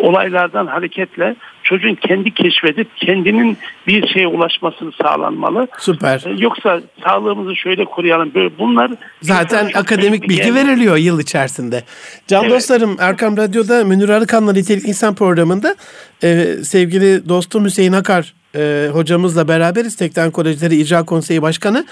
olaylardan 0.03 0.66
hareketle 0.66 1.37
çocuğun 1.62 1.94
kendi 1.94 2.35
keşfedip 2.35 2.96
kendinin 2.96 3.59
bir 3.87 4.09
şeye 4.09 4.27
ulaşmasını 4.27 4.92
sağlanmalı. 5.03 5.68
Süper. 5.79 6.25
Ee, 6.27 6.35
yoksa 6.38 6.81
sağlığımızı 7.05 7.57
şöyle 7.57 7.85
koruyalım. 7.85 8.35
Böyle 8.35 8.59
bunlar 8.59 8.90
zaten 9.23 9.70
akademik 9.75 10.29
bilgi 10.29 10.49
yer. 10.49 10.55
veriliyor 10.55 10.96
yıl 10.96 11.20
içerisinde. 11.20 11.85
Can 12.27 12.42
evet. 12.42 12.53
dostlarım 12.53 12.96
Erkam 13.01 13.37
Radyo'da 13.37 13.85
Münir 13.85 14.09
Arıkan'la 14.09 14.53
Nitelik 14.53 14.88
İnsan 14.88 15.14
programında 15.14 15.77
e, 16.23 16.44
sevgili 16.62 17.29
dostum 17.29 17.64
Hüseyin 17.64 17.92
Akar 17.92 18.39
e, 18.54 18.88
hocamızla 18.92 19.48
beraberiz. 19.48 19.96
Tekten 19.96 20.30
Kolejleri 20.30 20.76
İcra 20.76 21.02
Konseyi 21.02 21.42
Başkanı. 21.42 21.86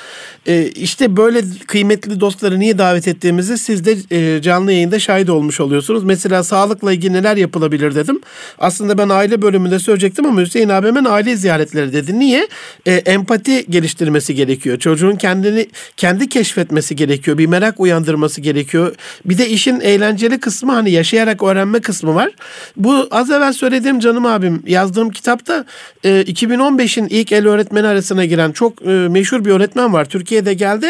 E, 0.46 0.62
işte 0.66 1.16
böyle 1.16 1.42
kıymetli 1.66 2.20
dostları 2.20 2.60
niye 2.60 2.78
davet 2.78 3.08
ettiğimizi 3.08 3.58
siz 3.58 3.84
de 3.84 3.96
e, 4.10 4.42
canlı 4.42 4.72
yayında 4.72 4.98
şahit 4.98 5.30
olmuş 5.30 5.60
oluyorsunuz. 5.60 6.04
Mesela 6.04 6.42
sağlıkla 6.42 6.92
ilgili 6.92 7.12
neler 7.12 7.36
yapılabilir 7.36 7.94
dedim. 7.94 8.20
Aslında 8.58 8.98
ben 8.98 9.08
aile 9.08 9.42
bölümünde 9.42 9.78
söyleyecektim 9.78 10.26
ama 10.26 10.40
Hüseyin 10.40 10.68
abi 10.68 10.86
hemen 10.86 11.04
aile 11.04 11.36
ziyaretleri 11.36 11.92
dedi. 11.92 12.18
Niye? 12.18 12.48
E, 12.86 12.92
empati 12.92 13.66
geliştirmesi 13.70 14.34
gerekiyor. 14.34 14.78
Çocuğun 14.78 15.16
kendini 15.16 15.66
kendi 15.96 16.28
keşfetmesi 16.28 16.96
gerekiyor. 16.96 17.38
Bir 17.38 17.46
merak 17.46 17.80
uyandırması 17.80 18.40
gerekiyor. 18.40 18.94
Bir 19.24 19.38
de 19.38 19.48
işin 19.48 19.80
eğlenceli 19.80 20.40
kısmı 20.40 20.72
hani 20.72 20.90
yaşayarak 20.90 21.42
öğrenme 21.42 21.80
kısmı 21.80 22.14
var. 22.14 22.30
Bu 22.76 23.08
az 23.10 23.30
evvel 23.30 23.52
söylediğim 23.52 24.00
canım 24.00 24.26
abim 24.26 24.62
yazdığım 24.66 25.10
kitapta 25.10 25.64
e, 26.04 26.24
2015'in 26.48 27.08
ilk 27.08 27.32
el 27.32 27.46
öğretmeni 27.46 27.86
arasına 27.86 28.24
giren 28.24 28.52
çok 28.52 28.82
e, 28.82 28.88
meşhur 28.88 29.44
bir 29.44 29.50
öğretmen 29.50 29.92
var. 29.92 30.04
Türkiye'de 30.04 30.54
geldi. 30.54 30.86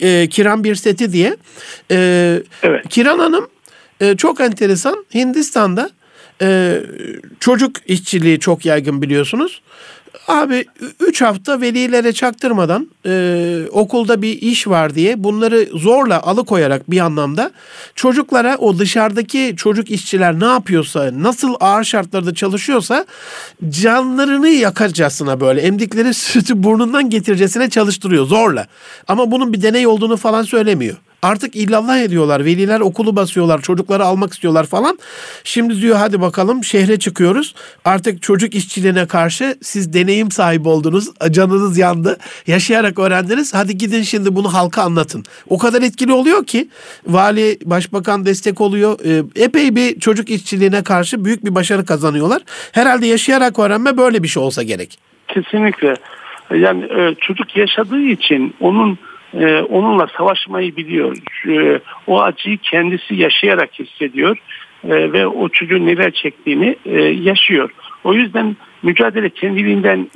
E, 0.00 0.28
Kiran 0.28 0.64
Birseti 0.64 1.12
diye. 1.12 1.36
E, 1.90 2.42
evet. 2.62 2.88
Kiran 2.88 3.18
Hanım 3.18 3.48
e, 4.00 4.16
çok 4.16 4.40
enteresan. 4.40 5.06
Hindistan'da 5.14 5.90
e, 6.42 6.80
çocuk 7.40 7.76
işçiliği 7.86 8.38
çok 8.40 8.66
yaygın 8.66 9.02
biliyorsunuz. 9.02 9.62
Abi 10.28 10.64
3 11.00 11.22
hafta 11.22 11.60
velilere 11.60 12.12
çaktırmadan 12.12 12.90
e, 13.06 13.62
okulda 13.70 14.22
bir 14.22 14.42
iş 14.42 14.68
var 14.68 14.94
diye 14.94 15.24
bunları 15.24 15.68
zorla 15.74 16.22
alıkoyarak 16.22 16.90
bir 16.90 17.00
anlamda 17.00 17.50
çocuklara 17.94 18.56
o 18.56 18.78
dışarıdaki 18.78 19.54
çocuk 19.56 19.90
işçiler 19.90 20.40
ne 20.40 20.44
yapıyorsa 20.44 21.10
nasıl 21.12 21.54
ağır 21.60 21.84
şartlarda 21.84 22.34
çalışıyorsa 22.34 23.06
canlarını 23.68 24.48
yakarcasına 24.48 25.40
böyle 25.40 25.60
emdikleri 25.60 26.14
sütü 26.30 26.62
burnundan 26.62 27.10
getircesine 27.10 27.70
çalıştırıyor 27.70 28.26
zorla. 28.26 28.66
Ama 29.08 29.30
bunun 29.30 29.52
bir 29.52 29.62
deney 29.62 29.86
olduğunu 29.86 30.16
falan 30.16 30.42
söylemiyor. 30.42 30.96
Artık 31.22 31.56
illallah 31.56 31.98
ediyorlar. 31.98 32.44
Veliler 32.44 32.80
okulu 32.80 33.16
basıyorlar. 33.16 33.60
Çocukları 33.60 34.04
almak 34.04 34.32
istiyorlar 34.32 34.66
falan. 34.66 34.98
Şimdi 35.44 35.80
diyor 35.80 35.96
hadi 35.96 36.20
bakalım 36.20 36.64
şehre 36.64 36.98
çıkıyoruz. 36.98 37.54
Artık 37.84 38.22
çocuk 38.22 38.54
işçiliğine 38.54 39.06
karşı 39.06 39.56
siz 39.62 39.92
deneyim 39.92 40.30
sahibi 40.30 40.68
oldunuz. 40.68 41.08
Canınız 41.30 41.78
yandı. 41.78 42.18
Yaşayarak 42.46 42.98
öğrendiniz. 42.98 43.54
Hadi 43.54 43.78
gidin 43.78 44.02
şimdi 44.02 44.36
bunu 44.36 44.54
halka 44.54 44.82
anlatın. 44.82 45.24
O 45.48 45.58
kadar 45.58 45.82
etkili 45.82 46.12
oluyor 46.12 46.46
ki 46.46 46.68
vali, 47.06 47.58
başbakan 47.64 48.26
destek 48.26 48.60
oluyor. 48.60 48.98
Ee, 49.04 49.42
epey 49.44 49.76
bir 49.76 50.00
çocuk 50.00 50.30
işçiliğine 50.30 50.82
karşı 50.82 51.24
büyük 51.24 51.44
bir 51.44 51.54
başarı 51.54 51.84
kazanıyorlar. 51.84 52.42
Herhalde 52.72 53.06
yaşayarak 53.06 53.58
öğrenme 53.58 53.96
böyle 53.96 54.22
bir 54.22 54.28
şey 54.28 54.42
olsa 54.42 54.62
gerek. 54.62 54.98
Kesinlikle. 55.28 55.94
Yani 56.54 56.84
e, 56.84 57.14
çocuk 57.20 57.56
yaşadığı 57.56 58.02
için 58.02 58.54
onun 58.60 58.98
e, 59.34 59.60
onunla 59.60 60.06
savaşmayı 60.16 60.76
biliyor. 60.76 61.16
E, 61.48 61.80
o 62.06 62.22
acıyı 62.22 62.58
kendisi 62.58 63.14
yaşayarak 63.14 63.70
hissediyor 63.78 64.36
e, 64.84 65.12
ve 65.12 65.26
o 65.26 65.48
çocuğun 65.48 65.86
neler 65.86 66.10
çektiğini 66.10 66.76
e, 66.84 67.00
yaşıyor. 67.02 67.70
O 68.04 68.14
yüzden 68.14 68.56
mücadele 68.82 69.30
kendiliğinden 69.30 70.06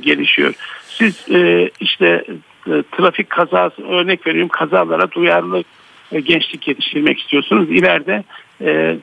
gelişiyor. 0.00 0.54
Siz 0.86 1.26
e, 1.30 1.70
işte 1.80 2.24
e, 2.66 2.82
trafik 2.92 3.30
kazası 3.30 3.82
örnek 3.88 4.26
veriyorum 4.26 4.48
kazalara 4.48 5.10
duyarlı 5.10 5.64
gençlik 6.12 6.68
yetiştirmek 6.68 7.20
istiyorsunuz. 7.20 7.70
İleride 7.70 8.24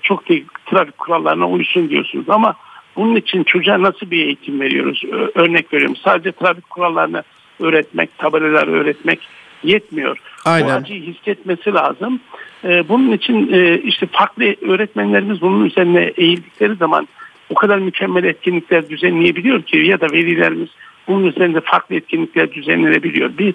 çok 0.01 0.29
da 0.29 0.33
trafik 0.65 0.97
kurallarına 0.97 1.49
uysun 1.49 1.89
diyorsunuz 1.89 2.29
ama 2.29 2.55
bunun 2.95 3.15
için 3.15 3.43
çocuğa 3.43 3.81
nasıl 3.81 4.11
bir 4.11 4.25
eğitim 4.25 4.59
veriyoruz? 4.59 5.03
Örnek 5.35 5.73
veriyorum. 5.73 5.95
Sadece 5.95 6.31
trafik 6.31 6.69
kurallarını 6.69 7.23
öğretmek, 7.59 8.17
tabelalar 8.17 8.67
öğretmek 8.67 9.19
yetmiyor. 9.63 10.17
Aynen. 10.45 10.67
O 10.67 10.71
acıyı 10.71 11.01
hissetmesi 11.01 11.73
lazım. 11.73 12.19
Ee, 12.63 12.89
bunun 12.89 13.11
için 13.11 13.53
e, 13.53 13.77
işte 13.77 14.07
farklı 14.11 14.55
öğretmenlerimiz 14.61 15.41
bunun 15.41 15.65
üzerine 15.65 16.13
eğildikleri 16.17 16.75
zaman 16.75 17.07
o 17.49 17.53
kadar 17.53 17.77
mükemmel 17.77 18.23
etkinlikler 18.23 18.89
düzenleyebiliyor 18.89 19.61
ki 19.61 19.77
ya 19.77 20.01
da 20.01 20.05
velilerimiz 20.11 20.69
bunun 21.07 21.27
üzerinde 21.27 21.61
farklı 21.61 21.95
etkinlikler 21.95 22.53
düzenlenebiliyor. 22.53 23.37
Bir 23.37 23.53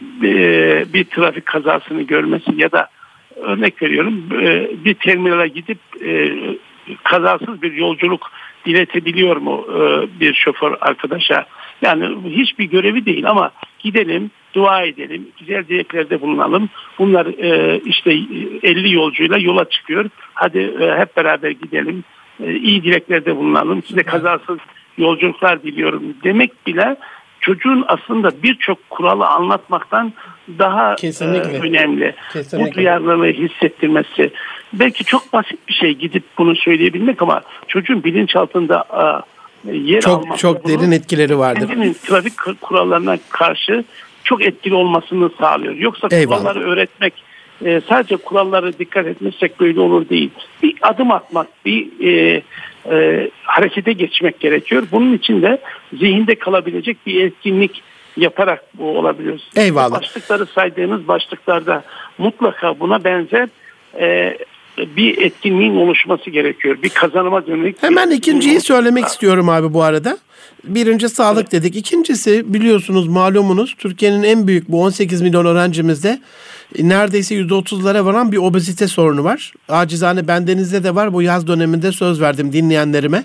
bir, 0.00 0.40
e, 0.40 0.84
bir 0.92 1.04
trafik 1.04 1.46
kazasını 1.46 2.02
görmesi 2.02 2.50
ya 2.56 2.72
da 2.72 2.88
örnek 3.36 3.82
veriyorum 3.82 4.28
e, 4.42 4.70
bir 4.84 4.94
terminale 4.94 5.48
gidip 5.48 5.78
kazasız 7.04 7.62
bir 7.62 7.72
yolculuk 7.72 8.30
diletebiliyor 8.66 9.36
mu 9.36 9.66
bir 10.20 10.34
şoför 10.34 10.74
arkadaşa? 10.80 11.46
Yani 11.82 12.30
hiçbir 12.30 12.64
görevi 12.64 13.06
değil 13.06 13.30
ama 13.30 13.50
gidelim 13.78 14.30
dua 14.56 14.82
edelim, 14.82 15.28
güzel 15.40 15.68
dileklerde 15.68 16.20
bulunalım. 16.20 16.68
Bunlar 16.98 17.26
e, 17.26 17.80
işte 17.84 18.10
50 18.62 18.94
yolcuyla 18.94 19.38
yola 19.38 19.68
çıkıyor. 19.68 20.10
Hadi 20.34 20.58
e, 20.58 20.98
hep 20.98 21.16
beraber 21.16 21.50
gidelim, 21.50 22.04
e, 22.40 22.54
iyi 22.54 22.82
dileklerde 22.82 23.36
bulunalım. 23.36 23.82
Size 23.82 24.02
kazasız 24.02 24.58
yolculuklar 24.98 25.62
diliyorum 25.62 26.02
demek 26.24 26.66
bile 26.66 26.96
çocuğun 27.40 27.84
aslında 27.88 28.42
birçok 28.42 28.90
kuralı 28.90 29.26
anlatmaktan 29.26 30.12
daha 30.58 30.92
e, 30.92 30.96
Kesinlikle. 30.96 31.60
önemli. 31.60 32.14
Kesinlikle. 32.32 32.70
Bu 32.70 32.74
duyarlılığı 32.74 33.26
hissettirmesi. 33.26 34.30
Belki 34.72 35.04
çok 35.04 35.32
basit 35.32 35.68
bir 35.68 35.74
şey 35.74 35.94
gidip 35.94 36.24
bunu 36.38 36.56
söyleyebilmek 36.56 37.22
ama 37.22 37.42
çocuğun 37.68 38.04
bilinçaltında 38.04 38.84
yer 39.72 40.00
çok, 40.00 40.24
alması. 40.24 40.40
Çok 40.40 40.68
derin 40.68 40.90
etkileri 40.90 41.38
vardır. 41.38 41.68
Kendinin 41.68 41.92
trafik 41.92 42.32
kurallarına 42.60 43.18
karşı 43.30 43.84
çok 44.26 44.44
etkili 44.44 44.74
olmasını 44.74 45.30
sağlıyor. 45.40 45.74
Yoksa 45.74 46.08
Eyvallah. 46.10 46.38
kuralları 46.38 46.60
öğretmek 46.60 47.12
e, 47.64 47.80
sadece 47.88 48.16
kurallara 48.16 48.78
dikkat 48.78 49.06
etmezsek 49.06 49.60
böyle 49.60 49.80
olur 49.80 50.08
değil. 50.08 50.30
Bir 50.62 50.74
adım 50.82 51.10
atmak, 51.10 51.46
bir 51.64 51.88
e, 52.06 52.42
e, 52.90 53.30
harekete 53.42 53.92
geçmek 53.92 54.40
gerekiyor. 54.40 54.86
Bunun 54.92 55.12
için 55.14 55.42
de 55.42 55.58
zihinde 55.92 56.34
kalabilecek 56.34 57.06
bir 57.06 57.24
etkinlik 57.24 57.82
yaparak 58.16 58.64
bu 58.74 58.98
olabilir. 58.98 59.42
Eyvallah. 59.56 60.00
Başlıkları 60.00 60.46
saydığınız 60.46 61.08
başlıklarda 61.08 61.84
mutlaka 62.18 62.80
buna 62.80 63.04
benzer 63.04 63.48
e, 64.00 64.38
bir 64.96 65.18
etkinliğin 65.18 65.76
oluşması 65.76 66.30
gerekiyor. 66.30 66.82
Bir 66.82 66.88
kazanıma 66.88 67.46
dönük. 67.46 67.82
Hemen 67.82 68.10
ikinciyi 68.10 68.60
söylemek 68.60 69.04
istiyorum 69.04 69.48
abi 69.48 69.74
bu 69.74 69.82
arada. 69.82 70.18
Birinci 70.64 71.08
sağlık 71.08 71.52
dedik. 71.52 71.76
İkincisi 71.76 72.54
biliyorsunuz 72.54 73.08
malumunuz 73.08 73.74
Türkiye'nin 73.78 74.22
en 74.22 74.46
büyük 74.46 74.68
bu 74.68 74.82
18 74.82 75.22
milyon 75.22 75.46
öğrencimizde 75.46 76.20
neredeyse 76.82 77.34
%30'lara 77.34 78.04
varan 78.04 78.32
bir 78.32 78.36
obezite 78.36 78.88
sorunu 78.88 79.24
var. 79.24 79.52
Acizane 79.68 80.28
bendenizde 80.28 80.84
de 80.84 80.94
var. 80.94 81.12
Bu 81.12 81.22
yaz 81.22 81.46
döneminde 81.46 81.92
söz 81.92 82.20
verdim 82.20 82.52
dinleyenlerime. 82.52 83.24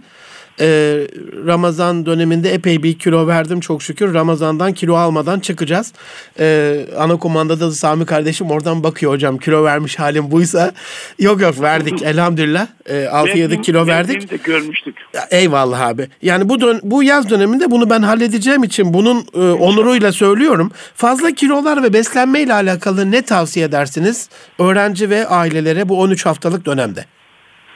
Ee, 0.60 1.08
Ramazan 1.48 2.06
döneminde 2.06 2.54
epey 2.54 2.84
bir 2.84 3.00
kilo 3.00 3.28
verdim 3.28 3.60
çok 3.60 3.84
şükür. 3.84 4.14
Ramazandan 4.14 4.74
kilo 4.74 4.96
almadan 4.96 5.40
çıkacağız. 5.40 5.94
Ee, 6.40 6.86
ana 6.98 7.16
kumandada 7.16 7.68
da 7.68 7.72
Sami 7.72 8.06
kardeşim 8.06 8.52
oradan 8.52 8.84
bakıyor 8.84 9.12
hocam 9.12 9.38
kilo 9.38 9.64
vermiş 9.64 10.00
halim 10.00 10.32
buysa. 10.32 10.72
Yok 11.20 11.42
yok 11.42 11.62
verdik 11.62 12.02
elhamdülillah. 12.04 12.68
Ee, 12.86 12.94
6-7 12.94 13.62
kilo 13.62 13.88
verdik. 13.88 14.32
de 14.32 14.38
görmüştük. 14.38 14.96
Eyvallah 15.32 15.82
abi. 15.82 16.08
Yani 16.22 16.50
bu 16.50 16.62
dön 16.62 16.80
bu 16.84 17.04
yaz 17.04 17.30
döneminde 17.30 17.72
bunu 17.72 17.90
ben 17.90 18.02
halledeceğim 18.02 18.64
için 18.64 18.94
bunun 18.94 19.26
e, 19.34 19.40
onuruyla 19.40 20.12
söylüyorum. 20.12 20.72
Fazla 20.96 21.32
kilolar 21.32 21.84
ve 21.84 21.94
beslenme 21.94 22.42
ile 22.42 22.54
alakalı 22.54 23.12
ne 23.12 23.22
tavsiye 23.22 23.66
edersiniz 23.66 24.30
öğrenci 24.60 25.10
ve 25.10 25.28
ailelere 25.28 25.90
bu 25.90 26.00
13 26.02 26.26
haftalık 26.26 26.66
dönemde? 26.66 27.06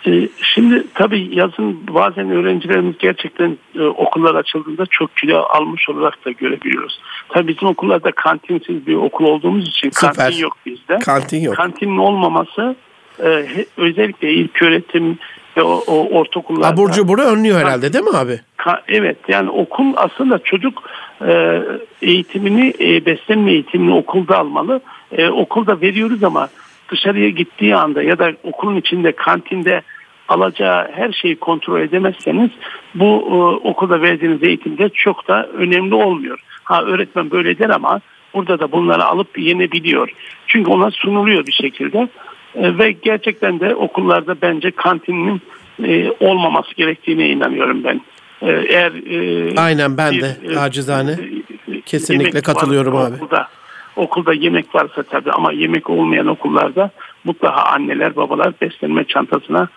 Ee, 0.08 0.30
şimdi 0.54 0.84
tabii 0.94 1.36
yazın 1.36 1.88
bazen 1.88 2.30
öğrencilerimiz 2.32 2.98
gerçekten 3.00 3.58
e, 3.76 3.82
okullar 3.82 4.36
açıldığında 4.36 4.86
çok 4.86 5.18
kilo 5.18 5.38
almış 5.38 5.90
olarak 5.90 6.26
da 6.26 6.32
görebiliyoruz. 6.32 7.00
Tabii 7.30 7.48
bizim 7.48 7.68
okullarda 7.68 8.12
kantinsiz 8.12 8.88
bir 8.88 8.96
okul 8.96 9.26
olduğumuz 9.26 9.68
için 9.68 9.90
Süper. 9.90 10.14
kantin 10.14 10.38
yok 10.38 10.58
bizde. 10.66 11.00
Kantin 11.00 11.42
yok. 11.42 11.56
Kantinin 11.56 11.98
olmaması 11.98 12.76
e, 13.24 13.46
özellikle 13.78 14.32
ilk 14.34 14.62
öğretim 14.62 15.18
ve 15.58 15.62
o, 15.64 15.84
o 15.88 16.10
ortaokullarda. 16.20 16.68
Abur 16.68 16.92
cuburu 16.92 17.22
önlüyor 17.22 17.60
herhalde 17.60 17.94
değil 17.94 18.04
mi 18.04 18.18
abi? 18.18 18.40
Ka- 18.58 18.82
Evet 18.88 19.18
yani 19.28 19.50
okul 19.50 19.94
aslında 19.96 20.40
çocuk 20.40 20.84
e, 21.28 21.62
eğitimini 22.02 22.74
e, 22.80 23.06
beslenme 23.06 23.52
eğitimini 23.52 23.94
okulda 23.96 24.38
almalı. 24.40 24.82
E, 25.12 25.28
okulda 25.28 25.82
veriyoruz 25.82 26.24
ama 26.24 26.50
dışarıya 26.92 27.30
gittiği 27.30 27.76
anda 27.76 28.04
ya 28.04 28.20
da 28.20 28.32
okulun 28.44 28.76
içinde 28.76 29.12
kantinde 29.12 29.82
alacağı 30.28 30.92
her 30.92 31.12
şeyi 31.12 31.36
kontrol 31.36 31.82
edemezseniz 31.82 32.50
bu 32.96 33.06
e, 33.06 33.36
okulda 33.68 34.02
verdiğiniz 34.02 34.44
eğitimde 34.44 34.90
çok 34.90 35.28
da 35.28 35.48
önemli 35.48 35.96
olmuyor. 35.96 36.40
Ha 36.64 36.84
öğretmen 36.84 37.32
böyle 37.32 37.60
der 37.60 37.70
ama 37.70 38.02
burada 38.34 38.60
da 38.60 38.72
bunları 38.72 39.06
alıp 39.06 39.40
yenebiliyor. 39.40 40.10
Çünkü 40.48 40.72
ona 40.72 40.92
sunuluyor 40.92 41.46
bir 41.46 41.52
şekilde. 41.52 42.08
E, 42.56 42.78
ve 42.78 42.92
gerçekten 42.92 43.60
de 43.60 43.76
okullarda 43.76 44.36
bence 44.42 44.72
kantinin 44.72 45.42
e, 45.84 46.12
olmaması 46.20 46.76
gerektiğine 46.76 47.30
inanıyorum 47.30 47.84
ben. 47.84 48.02
E, 48.42 48.52
eğer 48.52 48.92
e, 48.92 49.56
Aynen 49.58 49.98
ben 49.98 50.14
de 50.14 50.38
bir, 50.44 50.56
e, 50.56 50.60
acizane 50.60 51.12
e, 51.12 51.82
kesinlikle 51.82 52.42
katılıyorum 52.42 52.96
abi. 52.96 53.16
Okulda, 53.16 53.48
okulda 53.96 54.34
yemek 54.34 54.76
varsa 54.76 55.04
tabii 55.04 55.32
ama 55.32 55.52
yemek 55.52 55.90
olmayan 55.90 56.28
okullarda 56.28 56.92
mutlaka 57.24 57.62
anneler 57.62 58.16
babalar 58.16 58.54
beslenme 58.62 59.04
çantasına 59.04 59.68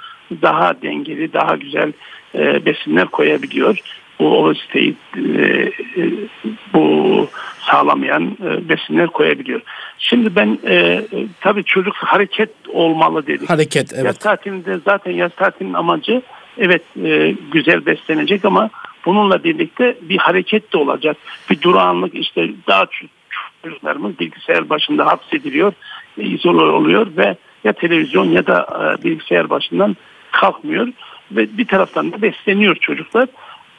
daha 0.42 0.82
dengeli 0.82 1.32
daha 1.32 1.56
güzel 1.56 1.92
e, 2.34 2.66
besinler 2.66 3.06
koyabiliyor. 3.06 3.78
Bu 4.20 4.38
obeziteyi 4.38 4.94
e, 5.16 5.20
e, 5.20 5.72
bu 6.74 7.28
sağlamayan 7.70 8.36
e, 8.44 8.68
besinler 8.68 9.06
koyabiliyor. 9.06 9.60
Şimdi 9.98 10.36
ben 10.36 10.58
e, 10.64 10.74
e, 10.74 11.06
tabii 11.40 11.64
çocuk 11.64 11.94
hareket 11.96 12.50
olmalı 12.68 13.26
dedik. 13.26 13.50
Hareket 13.50 13.92
Yaz 13.92 14.04
evet. 14.04 14.20
tatilinde 14.20 14.78
zaten 14.84 15.12
yaz 15.12 15.34
tatilinin 15.36 15.74
amacı 15.74 16.22
evet 16.58 16.82
e, 17.04 17.34
güzel 17.52 17.86
beslenecek 17.86 18.44
ama 18.44 18.70
bununla 19.06 19.44
birlikte 19.44 19.96
bir 20.02 20.18
hareket 20.18 20.72
de 20.72 20.78
olacak. 20.78 21.16
Bir 21.50 21.60
durağanlık 21.60 22.14
işte 22.14 22.50
daha 22.66 22.86
çok 22.86 23.10
çocuklarımız 23.62 24.18
bilgisayar 24.18 24.68
başında 24.68 25.06
hapsediliyor, 25.06 25.72
izole 26.16 26.62
oluyor 26.62 27.06
ve 27.16 27.36
ya 27.64 27.72
televizyon 27.72 28.26
ya 28.28 28.46
da 28.46 28.66
e, 29.00 29.04
bilgisayar 29.04 29.50
başından 29.50 29.96
kalkmıyor 30.40 30.88
ve 31.32 31.58
bir 31.58 31.66
taraftan 31.66 32.12
da 32.12 32.22
besleniyor 32.22 32.76
çocuklar. 32.76 33.28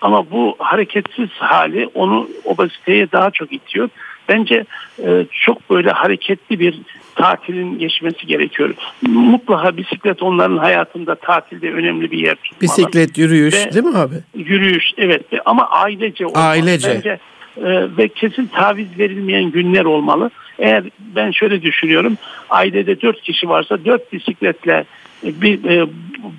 Ama 0.01 0.31
bu 0.31 0.55
hareketsiz 0.59 1.29
hali 1.29 1.89
onu 1.93 2.29
obeziteye 2.45 3.11
daha 3.11 3.31
çok 3.31 3.53
itiyor. 3.53 3.89
Bence 4.29 4.65
e, 5.03 5.25
çok 5.31 5.69
böyle 5.69 5.91
hareketli 5.91 6.59
bir 6.59 6.79
tatilin 7.15 7.79
geçmesi 7.79 8.27
gerekiyor. 8.27 8.73
Mutlaka 9.07 9.77
bisiklet 9.77 10.23
onların 10.23 10.57
hayatında 10.57 11.15
tatilde 11.15 11.71
önemli 11.71 12.11
bir 12.11 12.17
yer 12.17 12.35
tutmalı. 12.35 12.61
Bisiklet, 12.61 13.17
yürüyüş 13.17 13.55
Ve- 13.55 13.73
değil 13.73 13.85
mi 13.85 13.97
abi? 13.97 14.15
Yürüyüş 14.35 14.91
evet 14.97 15.25
ama 15.45 15.69
ailece 15.69 16.25
olmalı. 16.25 16.43
Ailece. 16.43 16.95
Bence 16.95 17.19
e, 17.57 17.97
ve 17.97 18.07
kesin 18.07 18.47
taviz 18.47 18.99
verilmeyen 18.99 19.51
günler 19.51 19.85
olmalı. 19.85 20.31
Eğer 20.59 20.83
ben 20.99 21.31
şöyle 21.31 21.61
düşünüyorum 21.61 22.17
ailede 22.49 23.01
dört 23.01 23.21
kişi 23.21 23.49
varsa 23.49 23.85
dört 23.85 24.13
bisikletle 24.13 24.85
bir 25.23 25.65
e, 25.65 25.87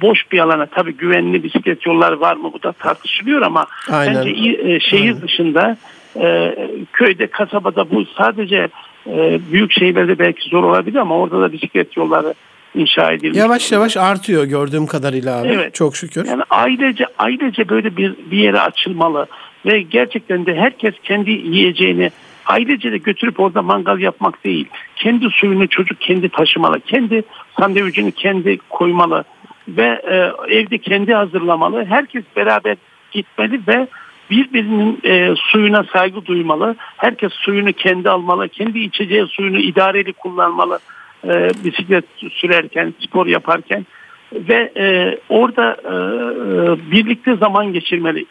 boş 0.03 0.33
bir 0.33 0.39
alana 0.39 0.67
tabii 0.67 0.97
güvenli 0.97 1.43
bisiklet 1.43 1.87
yolları 1.87 2.21
var 2.21 2.37
mı 2.37 2.53
bu 2.53 2.63
da 2.63 2.73
tartışılıyor 2.73 3.43
ama 3.43 3.67
Aynen. 3.91 4.15
bence 4.15 4.31
e, 4.31 4.81
şehir 4.81 5.09
Aynen. 5.09 5.23
dışında 5.23 5.77
e, 6.21 6.55
köyde 6.93 7.27
kasabada 7.27 7.91
bu 7.91 8.05
sadece 8.05 8.69
e, 9.07 9.41
büyük 9.53 9.73
şehirlerde 9.73 10.19
belki 10.19 10.49
zor 10.49 10.65
olabilir 10.65 10.99
ama 10.99 11.19
orada 11.19 11.41
da 11.41 11.53
bisiklet 11.53 11.97
yolları 11.97 12.35
inşa 12.75 13.13
edilmiş. 13.13 13.39
Yavaş 13.39 13.73
yavaş 13.73 13.97
artıyor 13.97 14.45
gördüğüm 14.45 14.87
kadarıyla 14.87 15.41
abi. 15.41 15.49
Evet. 15.49 15.75
Çok 15.75 15.97
şükür. 15.97 16.27
Yani 16.27 16.43
ailece 16.51 17.05
ailece 17.19 17.69
böyle 17.69 17.97
bir 17.97 18.15
bir 18.31 18.39
yere 18.39 18.61
açılmalı 18.61 19.27
ve 19.67 19.83
gerçekten 19.83 20.47
de 20.47 20.55
herkes 20.55 20.95
kendi 21.05 21.31
yiyeceğini 21.31 22.11
ailece 22.47 22.93
de 22.93 22.99
götürüp 22.99 23.41
orada 23.41 23.63
mangal 23.63 23.99
yapmak 23.99 24.45
değil. 24.45 24.69
Kendi 24.97 25.31
suyunu 25.31 25.69
çocuk 25.69 26.01
kendi 26.01 26.29
taşımalı. 26.29 26.81
Kendi 26.81 27.23
sandviçini 27.61 28.13
kendi 28.13 28.59
koymalı 28.71 29.25
ve 29.69 30.03
e, 30.11 30.33
evde 30.55 30.79
kendi 30.79 31.15
hazırlamalı. 31.15 31.85
Herkes 31.85 32.25
beraber 32.37 32.77
gitmeli 33.13 33.61
ve 33.69 33.87
birbirinin 34.31 35.01
e, 35.05 35.35
suyuna 35.37 35.85
saygı 35.93 36.27
duymalı. 36.27 36.77
Herkes 36.97 37.33
suyunu 37.33 37.73
kendi 37.73 38.11
almalı. 38.11 38.49
Kendi 38.49 38.79
içeceği 38.79 39.27
suyunu 39.27 39.59
idareli 39.59 40.13
kullanmalı. 40.13 40.79
E, 41.25 41.51
bisiklet 41.65 42.05
sürerken, 42.31 42.95
spor 43.01 43.27
yaparken 43.27 43.87
ve 44.33 44.73
e, 44.77 45.19
orada 45.29 45.77
e, 45.85 45.95
e, 45.95 46.91
birlikte 46.93 47.37
zaman 47.37 47.73
geçirmeli. 47.73 48.27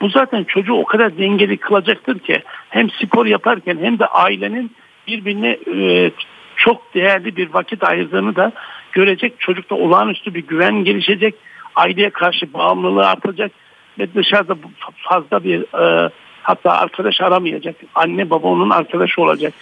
Bu 0.00 0.08
zaten 0.08 0.44
çocuğu 0.44 0.74
o 0.74 0.84
kadar 0.84 1.18
dengeli 1.18 1.56
kılacaktır 1.56 2.18
ki 2.18 2.42
hem 2.70 2.90
spor 2.90 3.26
yaparken 3.26 3.78
hem 3.82 3.98
de 3.98 4.06
ailenin 4.06 4.72
birbirine 5.06 5.58
e, 5.74 6.10
çok 6.56 6.94
değerli 6.94 7.36
bir 7.36 7.54
vakit 7.54 7.84
ayırdığını 7.84 8.36
da 8.36 8.52
görecek. 8.92 9.40
Çocukta 9.40 9.74
olağanüstü 9.74 10.34
bir 10.34 10.46
güven 10.46 10.84
gelişecek. 10.84 11.34
Aileye 11.76 12.10
karşı 12.10 12.52
bağımlılığı 12.52 13.08
artacak 13.08 13.52
ve 13.98 14.14
dışarıda 14.14 14.56
fazla 14.96 15.44
bir 15.44 15.60
e, 15.60 16.10
hatta 16.42 16.72
arkadaş 16.72 17.20
aramayacak. 17.20 17.76
Anne 17.94 18.30
baba 18.30 18.48
onun 18.48 18.70
arkadaşı 18.70 19.22
olacak. 19.22 19.52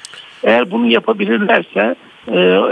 Eğer 0.45 0.71
bunu 0.71 0.87
yapabilirlerse 0.87 1.95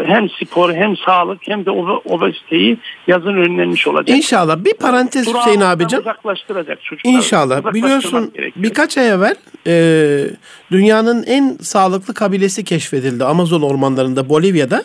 hem 0.07 0.29
spor 0.31 0.75
hem 0.75 0.97
sağlık 0.97 1.39
hem 1.43 1.67
de 1.67 1.71
obe- 1.71 2.01
obeziteyi 2.05 2.79
yazın 3.07 3.37
önlenmiş 3.37 3.87
olacak. 3.87 4.17
İnşallah. 4.17 4.65
Bir 4.65 4.75
parantez 4.75 5.23
Hüseyin 5.23 5.35
Durağanlıktan 5.37 5.71
abicim. 5.71 5.99
uzaklaştıracak 6.01 6.83
çocukları. 6.85 7.15
İnşallah. 7.15 7.75
Biliyorsun 7.75 8.33
gerekiyor. 8.35 8.65
birkaç 8.65 8.99
ay 8.99 9.09
evvel 9.09 9.35
e, 9.67 10.25
dünyanın 10.71 11.23
en 11.23 11.57
sağlıklı 11.61 12.15
kabilesi 12.15 12.65
keşfedildi 12.65 13.25
Amazon 13.25 13.63
ormanlarında 13.63 14.29
Bolivya'da. 14.29 14.85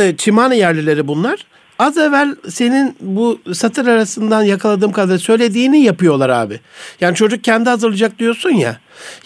E, 0.00 0.16
Çimane 0.16 0.56
yerlileri 0.56 1.08
bunlar. 1.08 1.38
Az 1.78 1.98
evvel 1.98 2.36
senin 2.48 2.96
bu 3.00 3.38
satır 3.52 3.86
arasından 3.86 4.42
yakaladığım 4.42 4.92
kadarıyla 4.92 5.18
söylediğini 5.18 5.82
yapıyorlar 5.82 6.28
abi. 6.28 6.60
Yani 7.00 7.14
çocuk 7.14 7.44
kendi 7.44 7.70
hazırlayacak 7.70 8.18
diyorsun 8.18 8.50
ya. 8.50 8.76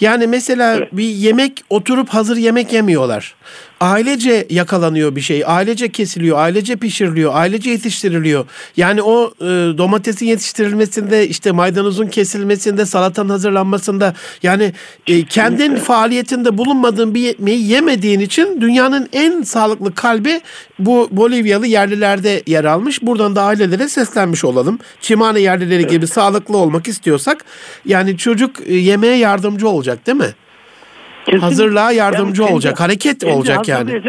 Yani 0.01 0.27
mesela 0.27 0.77
Evet. 0.77 0.89
bir 0.93 1.09
yemek 1.09 1.65
oturup 1.71 2.09
hazır 2.09 2.37
yemek 2.37 2.73
yemiyorlar. 2.73 3.35
Ailece 3.81 4.47
yakalanıyor 4.51 5.17
bir 5.17 5.21
şey. 5.21 5.43
Ailece 5.47 5.89
kesiliyor, 5.89 6.39
ailece 6.39 6.77
pişiriliyor, 6.77 7.35
ailece 7.35 7.71
yetiştiriliyor. 7.71 8.45
Yani 8.77 9.03
o 9.03 9.33
e, 9.41 9.45
domatesin 9.79 10.27
yetiştirilmesinde, 10.27 11.29
işte 11.29 11.53
maydanozun 11.53 12.07
kesilmesinde, 12.07 12.87
salatanın 12.87 13.29
hazırlanmasında 13.29 14.15
yani 14.43 14.73
e, 15.07 15.25
kendin 15.25 15.77
faaliyetinde 15.77 16.59
bulunmadığın 16.59 17.15
bir 17.15 17.21
yemeği 17.21 17.69
yemediğin 17.69 18.21
için 18.21 18.61
dünyanın 18.61 19.09
en 19.13 19.43
sağlıklı 19.43 19.95
kalbi 19.95 20.41
bu 20.79 21.09
Bolivyalı 21.11 21.67
yerlilerde 21.67 22.43
yer 22.47 22.65
almış. 22.65 23.03
Buradan 23.03 23.37
da 23.37 23.43
ailelere 23.43 23.89
seslenmiş 23.89 24.45
olalım. 24.45 24.79
Çimane 25.01 25.41
yerlileri 25.41 25.87
gibi 25.87 26.07
sağlıklı 26.07 26.57
olmak 26.57 26.89
istiyorsak 26.89 27.45
yani 27.85 28.17
çocuk 28.17 28.57
e, 28.67 28.75
yemeğe 28.77 29.17
yardımcı 29.17 29.60
olacak 29.67 30.07
değil 30.07 30.19
mi? 30.19 30.35
Kesinlikle. 31.25 31.47
Hazırlığa 31.47 31.93
yardımcı 31.93 32.43
kendi- 32.43 32.53
olacak, 32.53 32.81
hareket 32.81 33.19
kendi 33.19 33.35
olacak 33.35 33.69
yani. 33.69 34.03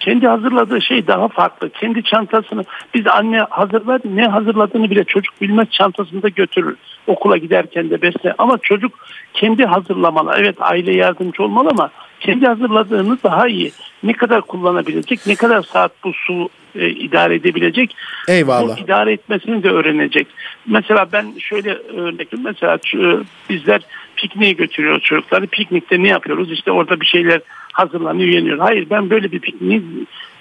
Kendi 0.00 0.26
hazırladığı 0.26 0.80
şey 0.82 1.06
daha 1.06 1.28
farklı. 1.28 1.70
Kendi 1.70 2.02
çantasını 2.02 2.64
biz 2.94 3.06
anne 3.06 3.38
hazırlar 3.50 4.00
ne 4.04 4.26
hazırladığını 4.26 4.90
bile 4.90 5.04
çocuk 5.04 5.40
bilmez 5.40 5.70
çantasında 5.70 6.28
götürür. 6.28 6.76
Okula 7.06 7.36
giderken 7.36 7.90
de 7.90 8.02
besle 8.02 8.34
ama 8.38 8.58
çocuk 8.62 9.06
kendi 9.34 9.64
hazırlamalı. 9.64 10.34
Evet 10.38 10.56
aile 10.58 10.96
yardımcı 10.96 11.42
olmalı 11.42 11.68
ama 11.70 11.90
kendi 12.20 12.46
hazırladığını 12.46 13.18
daha 13.24 13.48
iyi. 13.48 13.72
Ne 14.02 14.12
kadar 14.12 14.40
kullanabilecek, 14.40 15.26
ne 15.26 15.34
kadar 15.34 15.62
saat 15.62 15.92
bu 16.04 16.12
su 16.12 16.48
e, 16.74 16.88
idare 16.88 17.34
edebilecek. 17.34 17.96
Eyvallah. 18.28 18.76
Bu 18.76 18.80
idare 18.80 19.12
etmesini 19.12 19.62
de 19.62 19.70
öğrenecek. 19.70 20.26
Mesela 20.66 21.06
ben 21.12 21.26
şöyle 21.38 21.74
örnek 21.74 22.28
mesela 22.44 22.78
bizler 23.50 23.80
pikniğe 24.16 24.52
götürüyoruz 24.52 25.02
çocukları. 25.02 25.46
Piknikte 25.46 26.02
ne 26.02 26.08
yapıyoruz? 26.08 26.52
İşte 26.52 26.70
orada 26.70 27.00
bir 27.00 27.06
şeyler 27.06 27.40
hazırlanıyor, 27.72 28.28
yeniyor. 28.28 28.58
Hayır 28.58 28.86
ben 28.90 29.10
böyle 29.10 29.32
bir 29.32 29.40
pikniği 29.40 29.82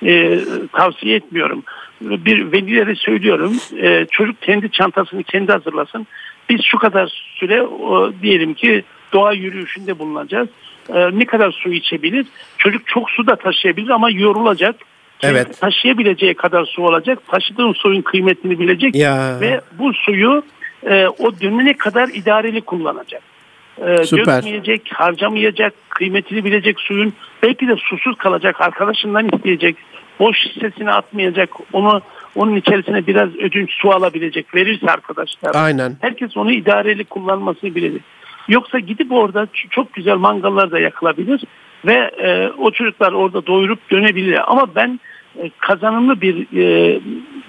e, 0.05 0.39
tavsiye 0.71 1.15
etmiyorum. 1.15 1.63
Bir 2.01 2.51
velilere 2.51 2.95
söylüyorum. 2.95 3.53
E, 3.81 4.05
çocuk 4.11 4.41
kendi 4.41 4.71
çantasını 4.71 5.23
kendi 5.23 5.51
hazırlasın. 5.51 6.07
Biz 6.49 6.61
şu 6.63 6.77
kadar 6.77 7.33
süre 7.35 7.61
o, 7.61 8.13
diyelim 8.21 8.53
ki 8.53 8.83
doğa 9.13 9.33
yürüyüşünde 9.33 9.99
bulunacağız. 9.99 10.49
E, 10.89 11.19
ne 11.19 11.25
kadar 11.25 11.51
su 11.51 11.69
içebilir? 11.69 12.25
Çocuk 12.57 12.87
çok 12.87 13.09
su 13.11 13.27
da 13.27 13.35
taşıyabilir 13.35 13.89
ama 13.89 14.09
yorulacak. 14.09 14.75
Evet. 15.23 15.59
Taşıyabileceği 15.59 16.33
kadar 16.33 16.65
su 16.65 16.83
olacak. 16.83 17.19
Taşıdığın 17.27 17.73
suyun 17.73 18.01
kıymetini 18.01 18.59
bilecek. 18.59 18.95
Ya. 18.95 19.37
Ve 19.41 19.61
bu 19.79 19.93
suyu 19.93 20.43
e, 20.89 21.07
o 21.07 21.39
dönene 21.41 21.77
kadar 21.77 22.07
idareli 22.07 22.61
kullanacak. 22.61 23.32
E, 23.81 24.03
Süper. 24.03 24.37
Dökmeyecek, 24.37 24.89
harcamayacak, 24.93 25.73
kıymetini 25.89 26.45
bilecek 26.45 26.79
suyun. 26.79 27.13
Belki 27.43 27.67
de 27.67 27.75
susuz 27.75 28.17
kalacak, 28.17 28.61
arkadaşından 28.61 29.29
isteyecek. 29.33 29.75
Boş 30.19 30.37
şişesini 30.37 30.91
atmayacak. 30.91 31.49
Onu 31.73 32.01
onun 32.35 32.55
içerisine 32.55 33.07
biraz 33.07 33.35
ödünç 33.35 33.69
su 33.73 33.91
alabilecek. 33.91 34.55
Verirse 34.55 34.87
arkadaşlar. 34.87 35.55
Aynen. 35.55 35.97
Herkes 36.01 36.37
onu 36.37 36.51
idareli 36.51 37.03
kullanmasını 37.03 37.75
bilecek. 37.75 38.01
Yoksa 38.47 38.79
gidip 38.79 39.11
orada 39.11 39.47
çok 39.69 39.93
güzel 39.93 40.15
mangallar 40.15 40.71
da 40.71 40.79
yakılabilir 40.79 41.41
ve 41.85 42.11
e, 42.23 42.49
o 42.57 42.71
çocuklar 42.71 43.11
orada 43.11 43.45
doyurup 43.45 43.91
dönebilir. 43.91 44.51
Ama 44.51 44.75
ben 44.75 44.99
e, 45.43 45.51
kazanımlı 45.59 46.21
bir 46.21 46.57
e, 46.57 46.99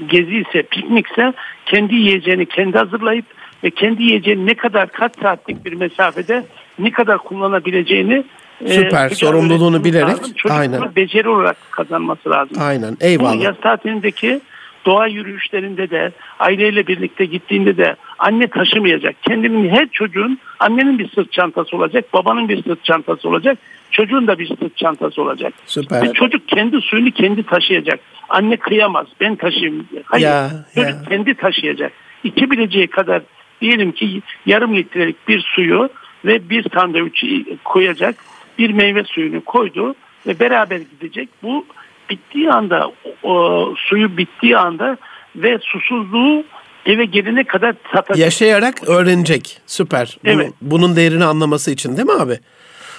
gezi 0.06 0.36
ise, 0.36 0.62
piknikse 0.62 1.32
kendi 1.66 1.94
yiyeceğini 1.94 2.46
kendi 2.46 2.78
hazırlayıp 2.78 3.26
ve 3.64 3.70
kendi 3.70 4.02
yiyeceğini 4.02 4.46
ne 4.46 4.54
kadar 4.54 4.88
kaç 4.88 5.12
saatlik 5.22 5.64
bir 5.64 5.72
mesafede 5.72 6.44
ne 6.78 6.90
kadar 6.90 7.18
kullanabileceğini 7.18 8.24
e, 8.64 8.68
Süper. 8.68 9.10
E, 9.10 9.14
sorumluluğunu 9.14 9.84
bilerek. 9.84 10.16
Aynen. 10.50 10.96
beceri 10.96 11.28
olarak 11.28 11.56
kazanması 11.70 12.30
lazım. 12.30 12.56
Aynen. 12.60 12.96
Eyvallah. 13.00 13.32
Ama 13.32 13.42
yaz 13.42 13.60
tatilindeki 13.60 14.40
doğa 14.86 15.06
yürüyüşlerinde 15.06 15.90
de 15.90 16.12
aileyle 16.38 16.86
birlikte 16.86 17.24
gittiğinde 17.24 17.76
de 17.76 17.96
anne 18.18 18.46
taşımayacak. 18.46 19.22
Kendinin 19.22 19.68
her 19.68 19.88
çocuğun 19.88 20.38
annenin 20.58 20.98
bir 20.98 21.08
sırt 21.08 21.32
çantası 21.32 21.76
olacak, 21.76 22.12
babanın 22.12 22.48
bir 22.48 22.62
sırt 22.62 22.84
çantası 22.84 23.28
olacak, 23.28 23.58
çocuğun 23.90 24.26
da 24.26 24.38
bir 24.38 24.46
sırt 24.46 24.76
çantası 24.76 25.22
olacak. 25.22 25.54
Süper. 25.66 26.02
Ve 26.02 26.12
çocuk 26.12 26.48
kendi 26.48 26.80
suyunu 26.80 27.10
kendi 27.10 27.42
taşıyacak. 27.42 28.00
Anne 28.28 28.56
kıyamaz 28.56 29.06
ben 29.20 29.36
taşıyayım 29.36 29.86
diye. 29.90 30.02
Hayır 30.04 30.24
ya, 30.24 30.50
çocuk 30.74 30.90
ya. 30.90 31.08
kendi 31.08 31.34
taşıyacak. 31.34 31.92
İçebileceği 32.24 32.86
kadar 32.86 33.22
diyelim 33.60 33.92
ki 33.92 34.22
yarım 34.46 34.76
litrelik 34.76 35.28
bir 35.28 35.40
suyu 35.40 35.88
ve 36.24 36.50
bir 36.50 36.66
sandviç 36.74 37.24
koyacak. 37.64 38.16
Bir 38.58 38.70
meyve 38.70 39.04
suyunu 39.04 39.44
koydu 39.44 39.94
ve 40.26 40.40
beraber 40.40 40.76
gidecek. 40.76 41.28
Bu 41.42 41.66
bittiği 42.10 42.50
anda 42.50 42.92
o, 43.22 43.74
suyu 43.76 44.16
bittiği 44.16 44.56
anda 44.56 44.96
ve 45.36 45.58
susuzluğu 45.62 46.44
eve 46.86 47.04
gelene 47.04 47.44
kadar 47.44 47.74
satacak. 47.92 48.18
Yaşayarak 48.18 48.88
öğrenecek. 48.88 49.60
Süper. 49.66 50.18
Evet. 50.24 50.52
Bunun 50.60 50.96
değerini 50.96 51.24
anlaması 51.24 51.70
için 51.70 51.96
değil 51.96 52.08
mi 52.08 52.12
abi? 52.20 52.38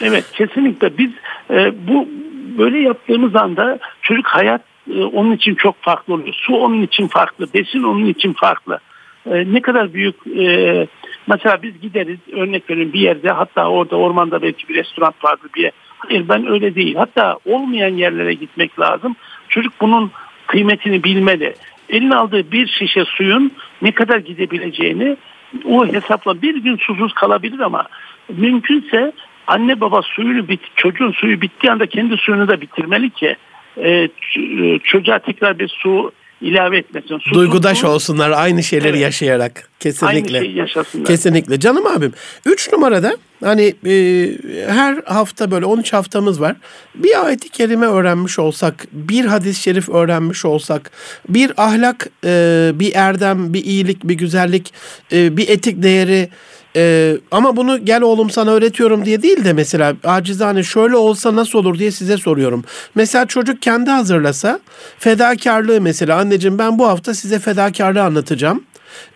Evet 0.01 0.25
kesinlikle. 0.33 0.97
Biz 0.97 1.11
e, 1.49 1.87
bu 1.87 2.07
böyle 2.57 2.79
yaptığımız 2.79 3.35
anda 3.35 3.79
çocuk 4.01 4.27
hayat 4.27 4.61
e, 4.95 5.03
onun 5.03 5.31
için 5.31 5.55
çok 5.55 5.81
farklı 5.81 6.13
oluyor. 6.13 6.33
Su 6.33 6.55
onun 6.55 6.81
için 6.81 7.07
farklı. 7.07 7.47
Besin 7.53 7.83
onun 7.83 8.05
için 8.05 8.33
farklı. 8.33 8.79
E, 9.31 9.53
ne 9.53 9.61
kadar 9.61 9.93
büyük 9.93 10.15
e, 10.27 10.87
mesela 11.27 11.61
biz 11.63 11.81
gideriz 11.81 12.19
örnek 12.31 12.69
verin 12.69 12.93
bir 12.93 12.99
yerde 12.99 13.29
hatta 13.29 13.69
orada 13.69 13.95
ormanda 13.95 14.41
belki 14.41 14.69
bir 14.69 14.75
restoran 14.75 15.13
vardır 15.23 15.49
bir 15.55 15.63
yer. 15.63 15.71
Hayır 15.97 16.29
ben 16.29 16.47
öyle 16.47 16.75
değil. 16.75 16.95
Hatta 16.95 17.37
olmayan 17.45 17.93
yerlere 17.93 18.33
gitmek 18.33 18.79
lazım. 18.79 19.15
Çocuk 19.49 19.73
bunun 19.81 20.11
kıymetini 20.47 21.03
bilmeli. 21.03 21.53
Eline 21.89 22.15
aldığı 22.15 22.51
bir 22.51 22.67
şişe 22.67 23.05
suyun 23.05 23.51
ne 23.81 23.91
kadar 23.91 24.17
gidebileceğini 24.17 25.17
o 25.65 25.87
hesapla 25.87 26.41
bir 26.41 26.55
gün 26.55 26.77
susuz 26.77 27.13
kalabilir 27.13 27.59
ama 27.59 27.87
mümkünse 28.29 29.11
anne 29.47 29.81
baba 29.81 30.01
suyunu 30.01 30.47
bit 30.47 30.61
çocuğun 30.75 31.11
suyu 31.11 31.41
bittiği 31.41 31.71
anda 31.71 31.85
kendi 31.85 32.17
suyunu 32.17 32.47
da 32.47 32.61
bitirmeli 32.61 33.09
ki 33.09 33.35
e, 33.83 34.09
çocuğa 34.83 35.19
tekrar 35.19 35.59
bir 35.59 35.67
su 35.67 36.11
ilave 36.41 36.77
etmesin. 36.77 37.17
Susuz 37.17 37.33
Duygudaş 37.33 37.77
su, 37.77 37.87
olsunlar 37.87 38.31
aynı 38.31 38.63
şeyleri 38.63 38.89
evet. 38.89 39.01
yaşayarak. 39.01 39.69
Kesinlikle. 39.79 40.37
Aynı 40.37 40.45
şeyi 40.45 40.57
yaşasınlar. 40.57 41.07
Kesinlikle. 41.07 41.59
Canım 41.59 41.87
abim. 41.87 42.13
Üç 42.45 42.71
numarada 42.71 43.17
hani 43.43 43.73
e, 43.85 43.93
her 44.67 44.97
hafta 45.05 45.51
böyle 45.51 45.65
13 45.65 45.93
haftamız 45.93 46.41
var. 46.41 46.55
Bir 46.95 47.25
ayet-i 47.25 47.49
kerime 47.49 47.85
öğrenmiş 47.85 48.39
olsak, 48.39 48.87
bir 48.91 49.25
hadis-i 49.25 49.61
şerif 49.61 49.89
öğrenmiş 49.89 50.45
olsak, 50.45 50.91
bir 51.29 51.51
ahlak, 51.57 52.09
e, 52.25 52.71
bir 52.75 52.95
erdem, 52.95 53.53
bir 53.53 53.63
iyilik, 53.63 54.03
bir 54.03 54.13
güzellik, 54.13 54.73
e, 55.11 55.37
bir 55.37 55.49
etik 55.49 55.83
değeri 55.83 56.29
ee, 56.75 57.17
ama 57.31 57.55
bunu 57.55 57.85
gel 57.85 58.01
oğlum 58.01 58.29
sana 58.29 58.51
öğretiyorum 58.51 59.05
diye 59.05 59.21
değil 59.21 59.45
de 59.45 59.53
mesela 59.53 59.93
acizane 60.03 60.63
şöyle 60.63 60.95
olsa 60.95 61.35
nasıl 61.35 61.59
olur 61.59 61.79
diye 61.79 61.91
size 61.91 62.17
soruyorum. 62.17 62.63
Mesela 62.95 63.25
çocuk 63.25 63.61
kendi 63.61 63.89
hazırlasa 63.89 64.59
fedakarlığı 64.99 65.81
mesela 65.81 66.17
anneciğim 66.17 66.59
ben 66.59 66.79
bu 66.79 66.87
hafta 66.87 67.13
size 67.13 67.39
fedakarlığı 67.39 68.03
anlatacağım. 68.03 68.63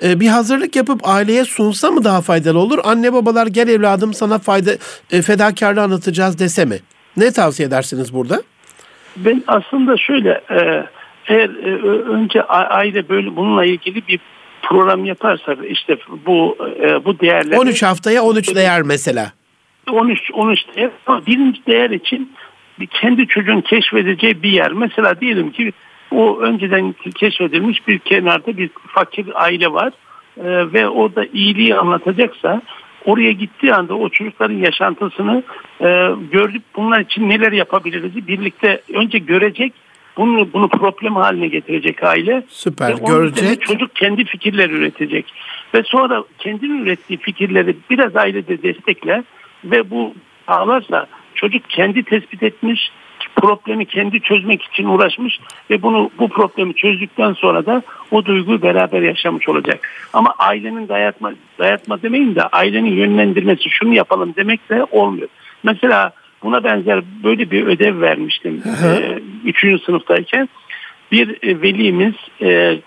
Ee, 0.03 0.19
bir 0.19 0.27
hazırlık 0.27 0.75
yapıp 0.75 1.07
aileye 1.07 1.45
sunsa 1.45 1.91
mı 1.91 2.03
daha 2.03 2.21
faydalı 2.21 2.59
olur? 2.59 2.79
Anne 2.83 3.13
babalar 3.13 3.47
gel 3.47 3.67
evladım 3.67 4.13
sana 4.13 4.39
fayda 4.39 4.71
e, 5.11 5.21
fedakarlığı 5.21 5.81
anlatacağız 5.81 6.39
dese 6.39 6.65
mi? 6.65 6.79
Ne 7.17 7.31
tavsiye 7.31 7.67
edersiniz 7.67 8.13
burada? 8.13 8.41
Ben 9.17 9.43
aslında 9.47 9.97
şöyle 9.97 10.29
e, 10.29 10.85
eğer 11.27 11.49
e, 11.49 11.79
önce 12.09 12.43
aile 12.43 13.09
böyle 13.09 13.35
bununla 13.35 13.65
ilgili 13.65 14.07
bir 14.07 14.19
program 14.61 15.05
yaparsak 15.05 15.57
işte 15.69 15.97
bu 16.25 16.57
e, 16.81 17.05
bu 17.05 17.19
değerler 17.19 17.57
13 17.57 17.83
haftaya 17.83 18.23
13 18.23 18.55
değer 18.55 18.81
mesela. 18.81 19.31
13 19.91 20.31
13 20.33 20.59
değer 20.75 20.89
ama 21.05 21.25
birinci 21.25 21.65
değer 21.65 21.89
için 21.89 22.31
bir 22.79 22.87
kendi 22.87 23.27
çocuğun 23.27 23.61
keşfedeceği 23.61 24.43
bir 24.43 24.51
yer. 24.51 24.71
Mesela 24.71 25.21
diyelim 25.21 25.51
ki 25.51 25.71
o 26.11 26.39
önceden 26.39 26.95
keşfedilmiş 27.15 27.87
bir 27.87 27.99
kenarda 27.99 28.57
bir 28.57 28.69
fakir 28.87 29.43
aile 29.43 29.73
var 29.73 29.93
e, 30.37 30.73
ve 30.73 30.89
orada 30.89 31.25
iyiliği 31.33 31.75
anlatacaksa 31.75 32.61
oraya 33.05 33.31
gittiği 33.31 33.73
anda 33.73 33.93
o 33.93 34.09
çocukların 34.09 34.57
yaşantısını 34.57 35.43
e, 35.81 36.09
gördük 36.31 36.61
bunlar 36.75 36.99
için 36.99 37.29
neler 37.29 37.51
yapabiliriz 37.51 38.27
birlikte 38.27 38.81
önce 38.93 39.17
görecek 39.17 39.73
bunu 40.17 40.53
bunu 40.53 40.67
problem 40.67 41.15
haline 41.15 41.47
getirecek 41.47 42.03
aile. 42.03 42.43
Süper. 42.49 42.89
Ve 42.89 43.05
görecek. 43.07 43.61
Çocuk 43.61 43.95
kendi 43.95 44.25
fikirler 44.25 44.69
üretecek. 44.69 45.33
Ve 45.73 45.83
sonra 45.83 46.23
kendinin 46.37 46.85
ürettiği 46.85 47.19
fikirleri 47.19 47.75
biraz 47.89 48.15
ailede 48.15 48.63
destekle 48.63 49.23
ve 49.63 49.89
bu 49.89 50.13
sağlarsa 50.47 51.07
çocuk 51.35 51.69
kendi 51.69 52.03
tespit 52.03 52.43
etmiş, 52.43 52.91
problemi 53.35 53.85
kendi 53.85 54.21
çözmek 54.21 54.63
için 54.63 54.85
uğraşmış 54.85 55.39
ve 55.69 55.81
bunu 55.81 56.09
bu 56.19 56.29
problemi 56.29 56.75
çözdükten 56.75 57.33
sonra 57.33 57.65
da 57.65 57.81
o 58.11 58.25
duyguyu 58.25 58.61
beraber 58.61 59.01
yaşamış 59.01 59.49
olacak. 59.49 59.89
Ama 60.13 60.33
ailenin 60.37 60.87
dayatma 60.87 61.33
dayatma 61.59 62.01
demeyin 62.01 62.35
de 62.35 62.43
ailenin 62.43 62.95
yönlendirmesi 62.95 63.69
şunu 63.69 63.93
yapalım 63.93 64.33
demek 64.37 64.69
de 64.69 64.83
olmuyor. 64.91 65.27
Mesela 65.63 66.13
Buna 66.43 66.63
benzer 66.63 67.03
böyle 67.23 67.51
bir 67.51 67.67
ödev 67.67 68.01
vermiştim 68.01 68.63
e, 68.85 69.19
üçüncü 69.45 69.83
sınıftayken. 69.83 70.49
Bir 71.11 71.37
e, 71.43 71.61
velimiz 71.61 72.13
e, 72.41 72.79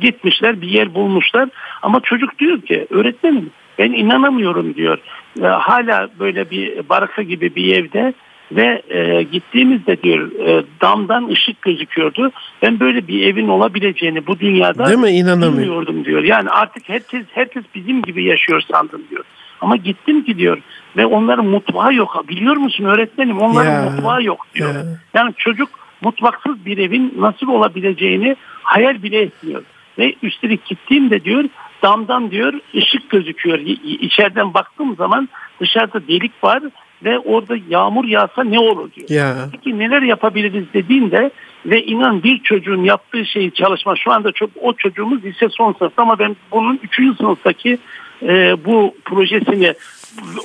gitmişler 0.00 0.60
bir 0.60 0.68
yer 0.68 0.94
bulmuşlar 0.94 1.48
ama 1.82 2.00
çocuk 2.00 2.38
diyor 2.38 2.62
ki 2.62 2.86
öğretmenim 2.90 3.50
ben 3.78 3.92
inanamıyorum 3.92 4.74
diyor. 4.74 4.98
E, 5.42 5.46
hala 5.46 6.08
böyle 6.18 6.50
bir 6.50 6.88
baraka 6.88 7.22
gibi 7.22 7.54
bir 7.54 7.76
evde 7.76 8.14
ve 8.52 8.82
e, 8.88 9.22
gittiğimizde 9.22 10.02
diyor 10.02 10.32
e, 10.46 10.64
damdan 10.80 11.28
ışık 11.28 11.62
gözüküyordu. 11.62 12.30
Ben 12.62 12.80
böyle 12.80 13.08
bir 13.08 13.26
evin 13.26 13.48
olabileceğini 13.48 14.26
bu 14.26 14.38
dünyada 14.38 14.86
Değil 14.86 14.98
mi? 14.98 15.10
İnanamıyorum 15.10 16.04
diyor. 16.04 16.22
Yani 16.22 16.50
artık 16.50 16.88
herkes 16.88 17.22
herkes 17.32 17.64
bizim 17.74 18.02
gibi 18.02 18.24
yaşıyor 18.24 18.62
sandım 18.72 19.02
diyor. 19.10 19.24
Ama 19.60 19.76
gittim 19.76 20.24
ki 20.24 20.38
diyor 20.38 20.58
ve 20.96 21.06
onların 21.06 21.46
mutfağı 21.46 21.94
yok. 21.94 22.24
Biliyor 22.28 22.56
musun 22.56 22.84
öğretmenim 22.84 23.38
onların 23.38 23.72
yeah. 23.72 23.92
mutfağı 23.92 24.22
yok 24.22 24.46
diyor. 24.54 24.74
Yeah. 24.74 24.86
Yani 25.14 25.34
çocuk 25.36 25.68
mutfaksız 26.00 26.66
bir 26.66 26.78
evin 26.78 27.14
nasıl 27.18 27.48
olabileceğini 27.48 28.36
hayal 28.62 29.02
bile 29.02 29.20
etmiyor. 29.20 29.62
Ve 29.98 30.14
üstelik 30.22 30.64
gittiğimde 30.64 31.24
diyor 31.24 31.44
damdan 31.82 32.30
diyor 32.30 32.54
ışık 32.74 33.10
gözüküyor. 33.10 33.58
İçeriden 33.84 34.54
baktığım 34.54 34.96
zaman 34.96 35.28
dışarıda 35.60 36.08
delik 36.08 36.44
var 36.44 36.62
ve 37.04 37.18
orada 37.18 37.56
yağmur 37.68 38.04
yağsa 38.04 38.44
ne 38.44 38.58
olur 38.58 38.92
diyor. 38.92 39.10
Ya. 39.10 39.36
Peki 39.52 39.78
neler 39.78 40.02
yapabiliriz 40.02 40.64
dediğinde 40.74 41.30
ve 41.66 41.84
inan 41.84 42.22
bir 42.22 42.42
çocuğun 42.42 42.84
yaptığı 42.84 43.26
şeyi 43.26 43.54
çalışma 43.54 43.96
şu 43.96 44.12
anda 44.12 44.32
çok 44.32 44.50
o 44.60 44.72
çocuğumuz 44.72 45.24
lise 45.24 45.48
son 45.48 45.72
sınıfta 45.72 46.02
ama 46.02 46.18
ben 46.18 46.36
bunun 46.52 46.80
3. 46.82 47.16
sınıftaki 47.16 47.78
e, 48.22 48.56
bu 48.64 48.94
projesini 49.04 49.74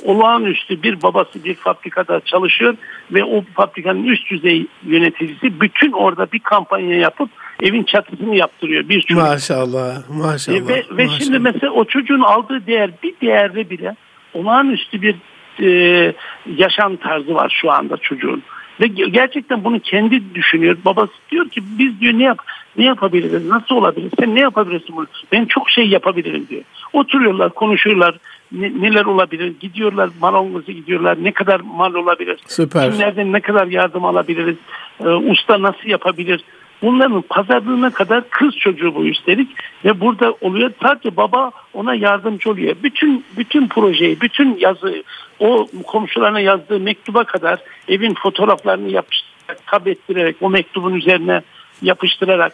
olağanüstü 0.04 0.82
bir 0.82 1.02
babası 1.02 1.44
bir 1.44 1.54
fabrikada 1.54 2.20
çalışıyor 2.20 2.76
ve 3.10 3.24
o 3.24 3.44
fabrikanın 3.54 4.04
üst 4.04 4.30
düzey 4.30 4.66
yöneticisi 4.86 5.60
bütün 5.60 5.92
orada 5.92 6.32
bir 6.32 6.38
kampanya 6.38 6.96
yapıp 6.96 7.30
evin 7.62 7.82
çatısını 7.82 8.36
yaptırıyor 8.36 8.88
bir 8.88 9.00
çocuk. 9.00 9.22
Maşallah, 9.22 10.10
maşallah. 10.10 10.68
Ve, 10.68 10.84
ve 10.90 11.04
maşallah. 11.04 11.18
şimdi 11.18 11.38
mesela 11.38 11.72
o 11.72 11.84
çocuğun 11.84 12.20
aldığı 12.20 12.66
değer 12.66 12.90
bir 13.02 13.14
değerde 13.20 13.70
bile 13.70 13.96
olağanüstü 14.34 15.02
bir 15.02 15.16
e, 15.60 16.12
yaşam 16.56 16.96
tarzı 16.96 17.34
var 17.34 17.56
şu 17.60 17.70
anda 17.70 17.96
çocuğun. 17.96 18.42
Ve 18.80 18.86
gerçekten 18.86 19.64
bunu 19.64 19.80
kendi 19.80 20.34
düşünüyor. 20.34 20.76
Babası 20.84 21.12
diyor 21.30 21.48
ki 21.48 21.62
biz 21.78 22.00
diyor 22.00 22.12
ne 22.12 22.22
yap 22.22 22.38
ne 22.76 22.84
yapabiliriz? 22.84 23.46
Nasıl 23.46 23.74
olabilir? 23.74 24.10
Sen 24.18 24.34
ne 24.34 24.40
yapabilirsin 24.40 24.96
bunu? 24.96 25.06
Ben 25.32 25.44
çok 25.44 25.70
şey 25.70 25.88
yapabilirim 25.88 26.46
diyor. 26.50 26.62
Oturuyorlar, 26.92 27.54
konuşuyorlar. 27.54 28.18
Ne, 28.58 28.72
neler 28.80 29.04
olabilir? 29.04 29.54
Gidiyorlar, 29.60 30.10
marangoza 30.20 30.72
gidiyorlar. 30.72 31.24
Ne 31.24 31.32
kadar 31.32 31.60
mal 31.60 31.94
olabilir? 31.94 32.38
Süper. 32.46 32.90
Kimlerden 32.90 33.32
ne 33.32 33.40
kadar 33.40 33.66
yardım 33.66 34.04
alabiliriz? 34.04 34.56
Ee, 35.00 35.08
usta 35.08 35.62
nasıl 35.62 35.88
yapabilir? 35.88 36.44
Bunların 36.82 37.22
pazarlığına 37.22 37.90
kadar 37.90 38.30
kız 38.30 38.56
çocuğu 38.56 38.94
bu 38.94 39.04
üstelik 39.04 39.48
ve 39.84 40.00
burada 40.00 40.34
oluyor 40.40 40.70
sadece 40.82 41.16
baba 41.16 41.50
ona 41.74 41.94
yardımcı 41.94 42.50
oluyor. 42.50 42.76
Bütün 42.82 43.24
bütün 43.36 43.68
projeyi, 43.68 44.20
bütün 44.20 44.56
yazı, 44.58 45.02
o 45.38 45.66
komşularına 45.86 46.40
yazdığı 46.40 46.80
mektuba 46.80 47.24
kadar 47.24 47.58
evin 47.88 48.14
fotoğraflarını 48.14 48.88
yapıştırarak, 48.88 49.66
tab 49.66 49.86
ettirerek 49.86 50.36
o 50.40 50.50
mektubun 50.50 50.94
üzerine 50.94 51.42
yapıştırarak 51.82 52.52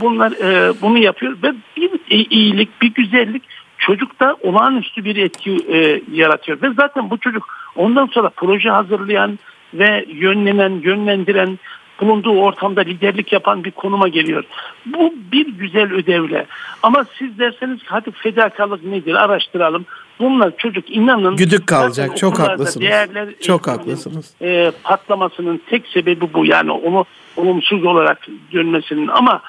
bunlar 0.00 0.32
e, 0.32 0.74
bunu 0.82 0.98
yapıyor 0.98 1.36
ve 1.42 1.52
bir 1.76 1.90
iyilik, 2.30 2.82
bir 2.82 2.94
güzellik 2.94 3.42
çocukta 3.86 4.36
olağanüstü 4.42 5.04
bir 5.04 5.16
etki 5.16 5.56
e, 5.68 6.02
yaratıyor. 6.12 6.62
Ve 6.62 6.66
zaten 6.76 7.10
bu 7.10 7.18
çocuk 7.18 7.48
ondan 7.76 8.06
sonra 8.06 8.30
proje 8.36 8.70
hazırlayan 8.70 9.38
ve 9.74 10.04
yönlenen, 10.08 10.70
yönlendiren, 10.70 11.58
bulunduğu 12.00 12.40
ortamda 12.40 12.80
liderlik 12.80 13.32
yapan 13.32 13.64
bir 13.64 13.70
konuma 13.70 14.08
geliyor. 14.08 14.44
Bu 14.86 15.14
bir 15.32 15.46
güzel 15.46 15.92
ödevle. 15.92 16.46
Ama 16.82 17.04
siz 17.18 17.38
derseniz 17.38 17.78
ki 17.78 17.86
hadi 17.88 18.10
fedakarlık 18.10 18.84
nedir 18.84 19.14
araştıralım. 19.14 19.84
Bunlar 20.20 20.56
çocuk 20.56 20.90
inanın. 20.90 21.36
Güdük 21.36 21.66
kalacak. 21.66 22.16
Çok 22.16 22.38
haklısınız. 22.38 22.86
Değerler, 22.86 23.28
Çok 23.42 23.66
haklısınız. 23.68 24.34
E, 24.42 24.72
patlamasının 24.84 25.60
tek 25.70 25.86
sebebi 25.86 26.34
bu. 26.34 26.46
Yani 26.46 26.70
onu 26.70 27.04
olumsuz 27.36 27.84
olarak 27.84 28.26
dönmesinin. 28.52 29.08
Ama 29.08 29.42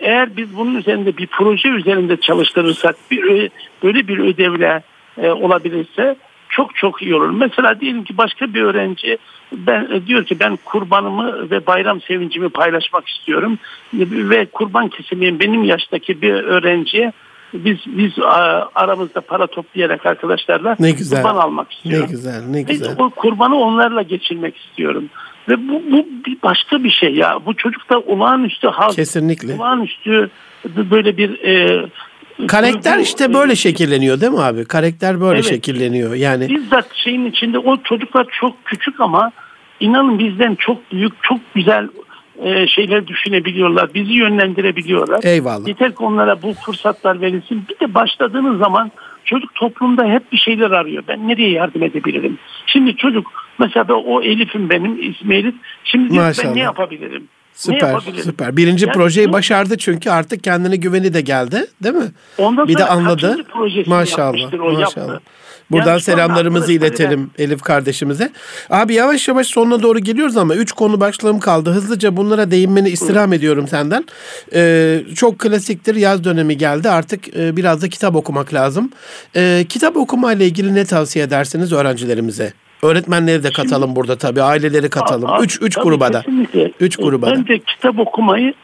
eğer 0.00 0.36
biz 0.36 0.56
bunun 0.56 0.74
üzerinde 0.74 1.16
bir 1.16 1.26
proje 1.26 1.68
üzerinde 1.68 2.16
çalıştırırsak 2.16 2.96
bir 3.10 3.50
böyle 3.82 4.08
bir 4.08 4.18
ödevle 4.18 4.82
e, 5.18 5.30
olabilirse 5.30 6.16
çok 6.48 6.76
çok 6.76 7.02
iyi 7.02 7.14
olur. 7.14 7.30
Mesela 7.30 7.80
diyelim 7.80 8.04
ki 8.04 8.18
başka 8.18 8.54
bir 8.54 8.62
öğrenci 8.62 9.18
ben 9.52 9.88
e, 9.92 10.06
diyor 10.06 10.24
ki 10.24 10.40
ben 10.40 10.58
kurbanımı 10.64 11.50
ve 11.50 11.66
bayram 11.66 12.00
sevincimi 12.00 12.48
paylaşmak 12.48 13.08
istiyorum 13.08 13.58
ve 13.94 14.46
kurban 14.46 14.88
kesimiyim 14.88 15.40
benim 15.40 15.64
yaştaki 15.64 16.22
bir 16.22 16.32
öğrenciye 16.32 17.12
biz 17.54 17.78
biz 17.86 18.12
aramızda 18.74 19.20
para 19.20 19.46
toplayarak 19.46 20.06
arkadaşlarla 20.06 20.76
ne 20.80 20.90
güzel. 20.90 21.22
kurban 21.22 21.36
almak 21.36 21.72
istiyorum. 21.72 22.06
Ne 22.08 22.10
güzel, 22.10 22.42
ne 22.50 22.62
güzel. 22.62 22.98
Ve 22.98 23.02
o 23.02 23.10
kurbanı 23.10 23.56
onlarla 23.56 24.02
geçirmek 24.02 24.56
istiyorum. 24.56 25.04
Ve 25.48 25.68
bu, 25.68 25.82
bu 25.92 26.06
bir 26.26 26.42
başka 26.42 26.84
bir 26.84 26.90
şey 26.90 27.14
ya. 27.14 27.38
Bu 27.46 27.56
çocukta 27.56 27.98
olağanüstü 27.98 28.68
hal. 28.68 28.92
Kesinlikle. 28.92 29.54
Olağanüstü 29.54 30.30
böyle 30.64 31.16
bir 31.16 31.44
e, 31.44 31.86
Karakter 32.48 32.98
işte 32.98 33.34
böyle 33.34 33.56
şekilleniyor 33.56 34.20
değil 34.20 34.32
mi 34.32 34.40
abi? 34.40 34.64
Karakter 34.64 35.20
böyle 35.20 35.38
evet. 35.38 35.48
şekilleniyor. 35.48 36.14
Yani 36.14 36.48
bizzat 36.48 36.94
şeyin 36.94 37.26
içinde 37.26 37.58
o 37.58 37.76
çocuklar 37.82 38.26
çok 38.40 38.64
küçük 38.64 39.00
ama 39.00 39.32
inanın 39.80 40.18
bizden 40.18 40.54
çok 40.54 40.92
büyük, 40.92 41.22
çok 41.22 41.38
güzel 41.54 41.88
e, 42.44 42.66
şeyler 42.66 43.06
düşünebiliyorlar. 43.06 43.94
Bizi 43.94 44.12
yönlendirebiliyorlar. 44.12 45.20
Eyvallah. 45.24 45.68
Yeter 45.68 45.90
ki 45.90 46.02
onlara 46.04 46.42
bu 46.42 46.54
fırsatlar 46.54 47.20
verilsin. 47.20 47.64
Bir 47.68 47.86
de 47.86 47.94
başladığınız 47.94 48.58
zaman 48.58 48.90
çocuk 49.24 49.54
toplumda 49.54 50.04
hep 50.04 50.32
bir 50.32 50.38
şeyler 50.38 50.70
arıyor. 50.70 51.04
Ben 51.08 51.28
nereye 51.28 51.50
yardım 51.50 51.82
edebilirim? 51.82 52.38
Şimdi 52.66 52.96
çocuk 52.96 53.26
mesela 53.58 53.94
o 53.94 54.22
Elif'im 54.22 54.70
benim 54.70 55.10
ismi 55.10 55.34
Elif. 55.34 55.54
Şimdi 55.84 56.18
ben 56.18 56.54
ne 56.54 56.60
yapabilirim? 56.60 57.28
Süper, 57.52 58.00
süper. 58.22 58.56
Birinci 58.56 58.86
yani, 58.86 58.94
projeyi 58.94 59.28
bu, 59.28 59.32
başardı 59.32 59.78
çünkü 59.78 60.10
artık 60.10 60.44
kendine 60.44 60.76
güveni 60.76 61.14
de 61.14 61.20
geldi, 61.20 61.66
değil 61.82 61.94
mi? 61.94 62.10
Ondan 62.38 62.68
bir 62.68 62.78
de 62.78 62.84
anladı. 62.84 63.36
Maşallah, 63.86 64.52
maşallah. 64.52 65.20
Buradan 65.70 65.90
yani 65.90 66.00
selamlarımızı 66.00 66.72
iletelim 66.72 67.30
böyle. 67.38 67.44
Elif 67.44 67.62
kardeşimize. 67.62 68.30
Abi 68.70 68.94
yavaş 68.94 69.28
yavaş 69.28 69.46
sonuna 69.46 69.82
doğru 69.82 69.98
geliyoruz 69.98 70.36
ama 70.36 70.54
üç 70.54 70.72
konu 70.72 71.00
başlığım 71.00 71.40
kaldı. 71.40 71.70
Hızlıca 71.70 72.16
bunlara 72.16 72.50
değinmeni 72.50 72.88
istirham 72.88 73.32
ediyorum 73.32 73.68
senden. 73.68 74.04
Ee, 74.54 75.00
çok 75.16 75.38
klasiktir. 75.38 75.94
Yaz 75.94 76.24
dönemi 76.24 76.56
geldi. 76.56 76.90
Artık 76.90 77.36
e, 77.36 77.56
biraz 77.56 77.82
da 77.82 77.88
kitap 77.88 78.16
okumak 78.16 78.54
lazım. 78.54 78.90
Ee, 79.36 79.64
kitap 79.68 79.96
okumayla 79.96 80.44
ilgili 80.46 80.74
ne 80.74 80.84
tavsiye 80.84 81.24
edersiniz 81.24 81.72
öğrencilerimize? 81.72 82.52
Öğretmenleri 82.82 83.42
de 83.42 83.50
katalım 83.50 83.88
Şimdi, 83.88 83.96
burada 83.96 84.16
tabii. 84.16 84.42
Aileleri 84.42 84.88
katalım. 84.88 85.30
A, 85.30 85.42
üç, 85.42 85.58
üç 85.62 85.76
gruba 85.76 86.12
da. 86.12 86.24
Üç 86.80 86.96
gruba 86.96 87.26
da. 87.26 87.30
Önce 87.30 87.58
kitap 87.58 87.98
okumayı 87.98 88.54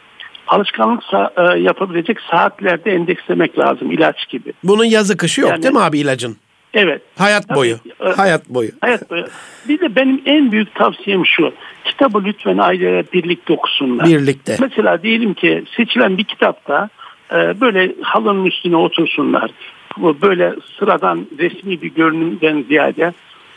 alışkanlık 0.46 1.02
sa- 1.02 1.56
e, 1.56 1.60
yapabilecek 1.60 2.18
saatlerde 2.30 2.90
endekslemek 2.90 3.58
lazım 3.58 3.90
ilaç 3.90 4.28
gibi. 4.28 4.52
Bunun 4.64 4.84
yazı 4.84 5.16
kışı 5.16 5.40
yok 5.40 5.50
yani, 5.50 5.62
değil 5.62 5.74
mi 5.74 5.80
abi 5.80 5.98
ilacın? 5.98 6.36
Evet. 6.76 7.02
Hayat 7.18 7.48
Tabii, 7.48 7.58
boyu. 7.58 7.76
E, 8.00 8.08
hayat 8.08 8.48
boyu. 8.48 8.70
Hayat 8.80 9.10
boyu. 9.10 9.24
Bir 9.68 9.80
de 9.80 9.96
benim 9.96 10.22
en 10.26 10.52
büyük 10.52 10.74
tavsiyem 10.74 11.26
şu. 11.26 11.52
Kitabı 11.84 12.24
lütfen 12.24 12.58
aileler 12.58 13.04
birlikte 13.12 13.52
okusunlar. 13.52 14.06
Birlikte. 14.06 14.56
Mesela 14.60 15.02
diyelim 15.02 15.34
ki 15.34 15.64
seçilen 15.76 16.18
bir 16.18 16.24
kitapta 16.24 16.88
e, 17.32 17.60
böyle 17.60 17.92
halının 18.02 18.44
üstüne 18.44 18.76
otursunlar. 18.76 19.50
Böyle 19.98 20.54
sıradan 20.78 21.26
resmi 21.38 21.82
bir 21.82 21.94
görünümden 21.94 22.64
ziyade 22.68 23.12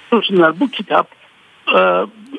otursunlar. 0.08 0.60
Bu 0.60 0.68
kitap 0.68 1.08
e, 1.68 1.80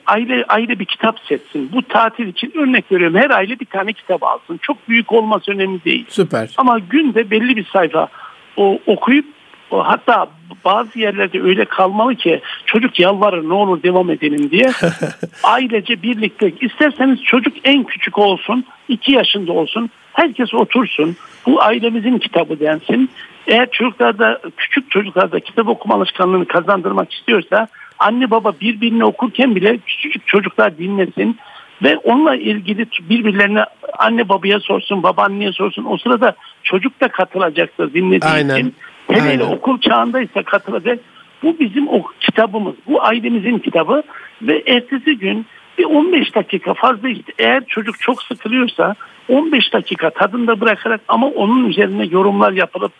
aile 0.07 0.45
aile 0.49 0.79
bir 0.79 0.85
kitap 0.85 1.19
seçsin. 1.29 1.71
Bu 1.73 1.83
tatil 1.83 2.27
için 2.27 2.53
örnek 2.57 2.93
veriyorum. 2.93 3.17
Her 3.17 3.31
aile 3.31 3.61
bir 3.61 3.67
tane 3.67 3.93
kitap 3.93 4.23
alsın. 4.23 4.59
Çok 4.63 4.89
büyük 4.89 5.13
olması 5.13 5.53
önemli 5.53 5.85
değil. 5.85 6.07
Süper. 6.09 6.55
Ama 6.57 6.79
günde 6.79 7.31
belli 7.31 7.57
bir 7.57 7.65
sayfa 7.65 8.09
o, 8.57 8.79
okuyup 8.87 9.40
hatta 9.79 10.29
bazı 10.65 10.99
yerlerde 10.99 11.43
öyle 11.43 11.65
kalmalı 11.65 12.15
ki 12.15 12.41
çocuk 12.67 13.01
yalvarır 13.01 13.49
ne 13.49 13.53
olur 13.53 13.83
devam 13.83 14.11
edelim 14.11 14.51
diye 14.51 14.71
ailece 15.43 16.03
birlikte 16.03 16.53
isterseniz 16.61 17.23
çocuk 17.23 17.55
en 17.65 17.85
küçük 17.85 18.19
olsun 18.19 18.65
iki 18.89 19.13
yaşında 19.13 19.53
olsun 19.53 19.91
herkes 20.13 20.55
otursun 20.55 21.17
bu 21.47 21.63
ailemizin 21.63 22.19
kitabı 22.19 22.61
densin 22.61 23.11
eğer 23.47 23.71
çocuklarda 23.71 24.41
küçük 24.57 24.91
çocuklarda 24.91 25.41
kitap 25.41 25.69
okuma 25.69 25.95
alışkanlığını 25.95 26.47
kazandırmak 26.47 27.13
istiyorsa 27.13 27.69
anne 27.99 28.31
baba 28.31 28.53
birbirini 28.61 29.05
okurken 29.05 29.57
bile 29.57 29.79
küçücük 29.79 30.27
çocuklar 30.27 30.79
dinlesin 30.79 31.37
ve 31.83 31.97
onunla 31.97 32.37
ilgili 32.37 32.87
birbirlerine 33.01 33.65
anne 33.99 34.29
babaya 34.29 34.61
sorsun, 34.61 35.03
baba 35.03 35.23
anneye 35.23 35.53
sorsun. 35.53 35.85
O 35.85 35.99
sırada 35.99 36.35
çocuk 36.63 37.01
da 37.01 37.09
katılacaktır 37.09 37.95
dinlediği 37.95 38.31
Aynen. 38.31 38.57
için. 38.57 38.75
Hele 39.11 39.33
hele 39.33 39.45
okul 39.45 39.81
çağındaysa 39.81 40.43
katılacak. 40.43 40.99
Bu 41.43 41.57
bizim 41.61 41.89
o 41.89 42.03
kitabımız. 42.21 42.75
Bu 42.87 43.03
ailemizin 43.03 43.59
kitabı 43.59 44.03
ve 44.43 44.63
ertesi 44.67 45.19
gün 45.19 45.47
bir 45.79 45.85
15 45.85 46.35
dakika 46.35 46.75
fazla 46.75 47.09
işte 47.09 47.33
eğer 47.39 47.65
çocuk 47.65 48.01
çok 48.01 48.23
sıkılıyorsa 48.23 48.95
15 49.29 49.73
dakika 49.73 50.11
tadında 50.11 50.61
bırakarak 50.61 51.01
ama 51.09 51.27
onun 51.27 51.69
üzerine 51.69 52.05
yorumlar 52.05 52.53
yapılıp 52.53 52.93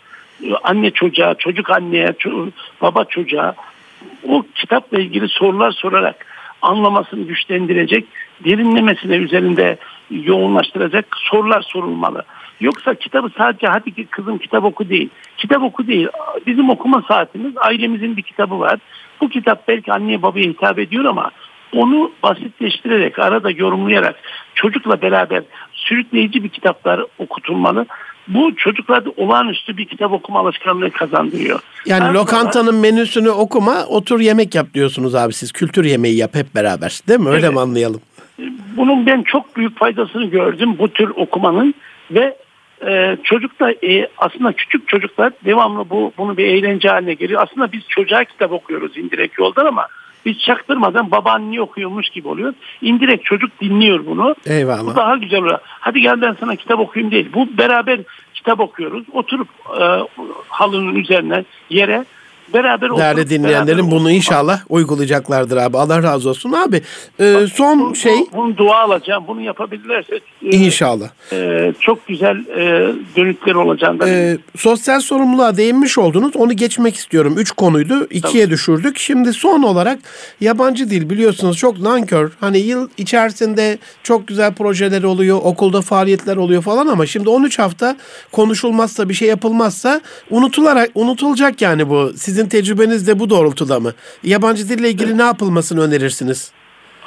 anne 0.63 0.91
çocuğa, 0.91 1.35
çocuk 1.35 1.69
anneye, 1.69 2.13
baba 2.81 3.05
çocuğa 3.05 3.55
o 4.27 4.45
kitapla 4.55 4.99
ilgili 4.99 5.29
sorular 5.29 5.71
sorarak 5.71 6.25
anlamasını 6.61 7.27
güçlendirecek, 7.27 8.05
derinlemesine 8.45 9.15
üzerinde 9.15 9.77
yoğunlaştıracak 10.09 11.05
sorular 11.17 11.61
sorulmalı. 11.61 12.23
Yoksa 12.61 12.95
kitabı 12.95 13.29
sadece 13.37 13.67
hadi 13.67 14.05
kızım 14.05 14.37
kitap 14.37 14.63
oku 14.63 14.89
değil. 14.89 15.09
Kitap 15.37 15.63
oku 15.63 15.87
değil. 15.87 16.07
Bizim 16.47 16.69
okuma 16.69 17.03
saatimiz 17.07 17.53
ailemizin 17.57 18.17
bir 18.17 18.21
kitabı 18.21 18.59
var. 18.59 18.79
Bu 19.21 19.29
kitap 19.29 19.67
belki 19.67 19.93
anneye 19.93 20.21
babaya 20.21 20.45
hitap 20.45 20.79
ediyor 20.79 21.05
ama 21.05 21.31
onu 21.75 22.11
basitleştirerek, 22.23 23.19
arada 23.19 23.51
yorumlayarak 23.51 24.15
çocukla 24.55 25.01
beraber 25.01 25.43
sürükleyici 25.73 26.43
bir 26.43 26.49
kitaplar 26.49 27.01
okutulmalı. 27.19 27.85
bu 28.27 28.55
çocuklarda 28.55 29.09
olağanüstü 29.17 29.77
bir 29.77 29.85
kitap 29.85 30.11
okuma 30.11 30.39
alışkanlığı 30.39 30.91
kazandırıyor. 30.91 31.59
Yani 31.85 32.01
Daha 32.01 32.13
lokantanın 32.13 32.65
sonra- 32.71 32.77
menüsünü 32.81 33.29
okuma, 33.29 33.85
otur 33.85 34.19
yemek 34.19 34.55
yap 34.55 34.67
diyorsunuz 34.73 35.15
abi 35.15 35.33
siz. 35.33 35.51
Kültür 35.51 35.85
yemeği 35.85 36.17
yap 36.17 36.35
hep 36.35 36.55
beraber. 36.55 36.99
Değil 37.07 37.19
mi? 37.19 37.29
Öyle 37.29 37.45
Evet. 37.45 37.53
mi 37.55 37.59
anlayalım? 37.59 38.01
bunun 38.77 39.05
ben 39.05 39.23
çok 39.23 39.55
büyük 39.55 39.77
faydasını 39.79 40.25
gördüm 40.25 40.75
bu 40.79 40.87
tür 40.93 41.09
okumanın 41.15 41.73
ve 42.11 42.35
e, 42.87 43.17
çocuk 43.23 43.59
da 43.59 43.71
e, 43.71 44.07
aslında 44.17 44.53
küçük 44.53 44.87
çocuklar 44.87 45.33
devamlı 45.45 45.89
bu 45.89 46.13
bunu 46.17 46.37
bir 46.37 46.45
eğlence 46.45 46.89
haline 46.89 47.13
geliyor. 47.13 47.41
Aslında 47.43 47.71
biz 47.71 47.81
çocuğa 47.87 48.23
kitap 48.23 48.51
okuyoruz 48.51 48.97
indirekt 48.97 49.39
yoldan 49.39 49.65
ama 49.65 49.87
biz 50.25 50.39
çaktırmadan 50.39 51.11
babaanne 51.11 51.61
okuyormuş 51.61 52.09
gibi 52.09 52.27
oluyor. 52.27 52.53
İndirekt 52.81 53.25
çocuk 53.25 53.61
dinliyor 53.61 54.05
bunu. 54.05 54.35
Bu 54.47 54.53
Eyvallah. 54.53 54.95
daha 54.95 55.17
güzel 55.17 55.39
oluyor. 55.39 55.59
Hadi 55.63 56.01
gel 56.01 56.21
ben 56.21 56.37
sana 56.39 56.55
kitap 56.55 56.79
okuyayım 56.79 57.11
değil. 57.11 57.29
Bu 57.33 57.57
beraber 57.57 57.99
kitap 58.33 58.59
okuyoruz. 58.59 59.03
Oturup 59.11 59.47
e, 59.81 59.83
halının 60.47 60.95
üzerine 60.95 61.43
yere 61.69 62.05
beraber 62.53 62.97
Değerli 62.97 63.29
dinleyenlerin 63.29 63.77
beraber 63.77 63.91
bunu 63.91 64.11
inşallah 64.11 64.61
uygulayacaklardır 64.69 65.57
abi. 65.57 65.77
Allah 65.77 66.03
razı 66.03 66.29
olsun 66.29 66.51
abi. 66.51 66.81
e, 67.19 67.35
son 67.53 67.89
Bu- 67.91 67.95
şey 67.95 68.13
bu- 68.33 68.37
Bunu 68.37 68.57
dua 68.57 68.79
alacağım. 68.79 69.23
Bunu 69.27 69.41
yapabilirlerse 69.41 70.15
e, 70.45 70.49
inşallah. 70.57 71.09
e, 71.31 71.73
çok 71.79 72.07
güzel 72.07 72.35
e, 72.57 72.93
dönütler 73.15 73.55
olacağından 73.55 74.07
Ee, 74.07 74.37
sosyal 74.57 74.99
sorumluluğa 74.99 75.57
değinmiş 75.57 75.97
oldunuz. 75.97 76.35
Onu 76.35 76.53
geçmek 76.53 76.95
istiyorum. 76.95 77.35
Üç 77.37 77.51
konuydu. 77.51 78.07
ikiye 78.09 78.49
düşürdük. 78.49 78.97
Şimdi 78.99 79.33
son 79.33 79.63
olarak 79.63 79.99
yabancı 80.41 80.89
dil 80.89 81.09
biliyorsunuz 81.09 81.57
çok 81.57 81.79
nankör. 81.79 82.31
Hani 82.39 82.57
yıl 82.57 82.89
içerisinde 82.97 83.77
çok 84.03 84.27
güzel 84.27 84.53
projeler 84.53 85.03
oluyor. 85.03 85.39
Okulda 85.43 85.81
faaliyetler 85.81 86.37
oluyor 86.37 86.61
falan 86.61 86.87
ama 86.87 87.05
şimdi 87.05 87.29
13 87.29 87.59
hafta 87.59 87.97
konuşulmazsa 88.31 89.09
bir 89.09 89.13
şey 89.13 89.27
yapılmazsa 89.27 90.01
unutularak 90.29 90.89
unutulacak 90.95 91.61
yani 91.61 91.89
bu. 91.89 92.11
Sizin 92.17 92.40
tecrübeniz 92.49 93.07
de 93.07 93.19
bu 93.19 93.29
doğrultuda 93.29 93.79
mı? 93.79 93.91
Yabancı 94.23 94.69
dille 94.69 94.89
ilgili 94.89 95.17
ne 95.17 95.23
yapılmasını 95.23 95.81
önerirsiniz? 95.81 96.51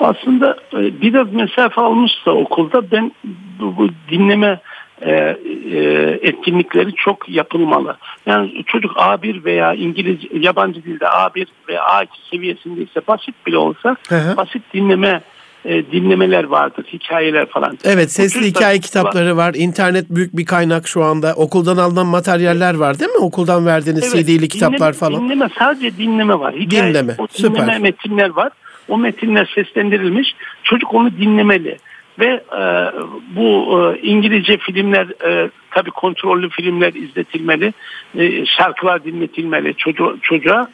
Aslında 0.01 0.57
e, 0.73 1.01
biraz 1.01 1.33
mesafe 1.33 1.81
almışsa 1.81 2.31
okulda 2.31 2.91
ben 2.91 3.13
bu, 3.61 3.77
bu 3.77 3.89
dinleme 4.11 4.61
e, 5.03 5.11
e, 5.11 5.39
etkinlikleri 6.23 6.95
çok 6.95 7.29
yapılmalı. 7.29 7.97
Yani 8.27 8.65
çocuk 8.67 8.97
A1 8.97 9.45
veya 9.45 9.75
İngilizce 9.75 10.29
yabancı 10.33 10.85
dilde 10.85 11.05
A1 11.05 11.47
veya 11.69 11.83
A2 11.83 12.07
seviyesindeyse 12.31 13.01
basit 13.09 13.47
bile 13.47 13.59
olsa 13.59 13.97
Hı 14.09 14.15
hı. 14.15 14.37
basit 14.37 14.63
dinleme 14.75 15.21
e, 15.65 15.93
dinlemeler 15.93 16.45
vardır, 16.45 16.85
hikayeler 16.93 17.47
falan. 17.47 17.79
Evet 17.85 18.13
sesli 18.13 18.47
hikaye 18.47 18.79
kitapları 18.79 19.37
var. 19.37 19.55
İnternet 19.55 20.11
büyük 20.11 20.37
bir 20.37 20.45
kaynak 20.45 20.89
şu 20.89 21.05
anda. 21.05 21.35
Okuldan 21.35 21.77
alınan 21.77 22.07
materyaller 22.07 22.75
var 22.75 22.99
değil 22.99 23.11
mi? 23.11 23.19
Okuldan 23.19 23.67
verdiğiniz 23.67 24.15
Evet, 24.15 24.27
CD'li 24.27 24.49
kitaplar 24.49 24.79
dinleme, 24.79 24.93
falan. 24.93 25.25
Dinleme 25.25 25.49
sadece 25.59 25.97
dinleme 25.97 26.39
var. 26.39 26.55
Hikaye, 26.55 26.89
Dinleme, 26.89 27.15
o 27.19 27.27
süper. 27.31 27.55
dinleme 27.55 27.79
metinler 27.79 28.29
var. 28.29 28.53
O 28.89 28.99
metinler 28.99 29.53
seslendirilmiş. 29.55 30.35
Çocuk 30.63 30.95
onu 30.95 31.11
dinlemeli. 31.17 31.79
Ve 32.19 32.27
e, 32.59 32.63
bu 33.37 33.81
e, 33.95 34.01
İngilizce 34.01 34.57
filmler 34.57 35.07
e, 35.29 35.51
tabii 35.71 35.91
kontrollü 35.91 36.49
filmler 36.51 36.93
izletilmeli. 36.95 37.73
E, 38.19 38.47
şarkılar 38.47 39.05
dinletilmeli 39.05 39.75
çocuğa. 39.77 40.15
çocuğa. 40.23 40.69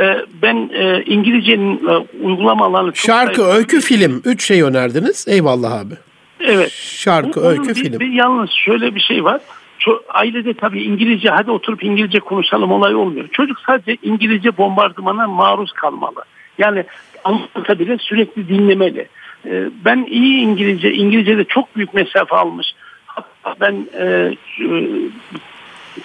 E, 0.00 0.16
ben 0.42 0.70
e, 0.74 1.02
İngilizcenin 1.06 1.88
e, 1.88 1.96
uygulama 2.26 2.66
alanı 2.66 2.92
çok 2.92 3.06
Şarkı, 3.06 3.42
zayıf. 3.42 3.56
öykü, 3.56 3.80
film. 3.80 4.22
Üç 4.24 4.44
şey 4.46 4.62
önerdiniz. 4.62 5.28
Eyvallah 5.28 5.72
abi. 5.80 5.94
Evet. 6.40 6.70
Şarkı, 6.72 7.40
bunun 7.40 7.50
öykü, 7.50 7.68
bir, 7.68 7.74
film. 7.74 8.00
bir 8.00 8.12
yalnız 8.12 8.50
şöyle 8.50 8.94
bir 8.94 9.00
şey 9.00 9.24
var. 9.24 9.40
Ço- 9.80 10.02
ailede 10.08 10.54
tabii 10.54 10.82
İngilizce 10.82 11.30
hadi 11.30 11.50
oturup 11.50 11.84
İngilizce 11.84 12.20
konuşalım 12.20 12.72
olay 12.72 12.94
olmuyor. 12.94 13.28
Çocuk 13.32 13.58
sadece 13.66 13.96
İngilizce 14.02 14.56
bombardımana 14.56 15.28
maruz 15.28 15.72
kalmalı. 15.72 16.24
Yani 16.58 16.84
anlatsa 17.24 17.78
bile 17.78 17.98
sürekli 17.98 18.48
dinlemeli. 18.48 19.08
Ee, 19.46 19.64
ben 19.84 20.06
iyi 20.10 20.40
İngilizce, 20.40 20.92
İngilizce'de 20.92 21.44
çok 21.44 21.76
büyük 21.76 21.94
mesafe 21.94 22.36
almış. 22.36 22.66
Hatta 23.06 23.54
ben 23.60 23.86
e, 23.98 24.34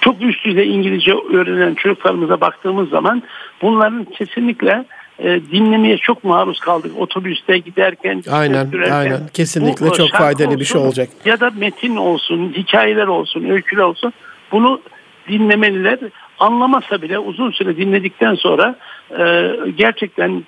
çok 0.02 0.22
üst 0.22 0.46
düzey 0.46 0.76
İngilizce 0.76 1.14
öğrenen 1.14 1.74
çocuklarımıza 1.74 2.42
baktığımız 2.42 2.90
zaman 2.90 3.24
bunların 3.62 4.06
kesinlikle 4.06 4.86
e, 5.20 5.42
dinlemeye 5.52 5.98
çok 5.98 6.24
maruz 6.24 6.60
kaldık. 6.60 6.92
Otobüste 6.98 7.58
giderken, 7.58 8.24
Aynen, 8.32 8.66
sürerken. 8.66 8.96
aynen. 8.96 9.28
Kesinlikle 9.34 9.86
Bu, 9.86 9.94
çok 9.94 10.10
faydalı 10.10 10.60
bir 10.60 10.66
şey 10.66 10.78
olsun 10.78 10.88
olacak. 10.88 11.10
Ya 11.26 11.40
da 11.40 11.52
metin 11.58 11.96
olsun, 11.96 12.54
hikayeler 12.58 13.08
olsun, 13.08 13.50
öyküler 13.50 13.84
olsun. 13.84 14.14
Bunu 14.52 14.82
dinlemeliler. 15.30 16.00
Anlamasa 16.40 17.02
bile 17.02 17.20
uzun 17.20 17.52
süre 17.52 17.78
dinledikten 17.78 18.36
sonra 18.36 18.76
e, 19.20 19.52
gerçekten 19.78 20.44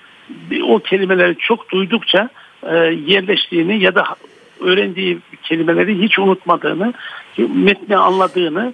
o 0.67 0.79
kelimeleri 0.79 1.37
çok 1.37 1.69
duydukça 1.71 2.29
e, 2.63 2.75
yerleştiğini 3.05 3.83
ya 3.83 3.95
da 3.95 4.03
öğrendiği 4.59 5.19
kelimeleri 5.43 6.01
hiç 6.01 6.19
unutmadığını, 6.19 6.93
metni 7.37 7.97
anladığını 7.97 8.73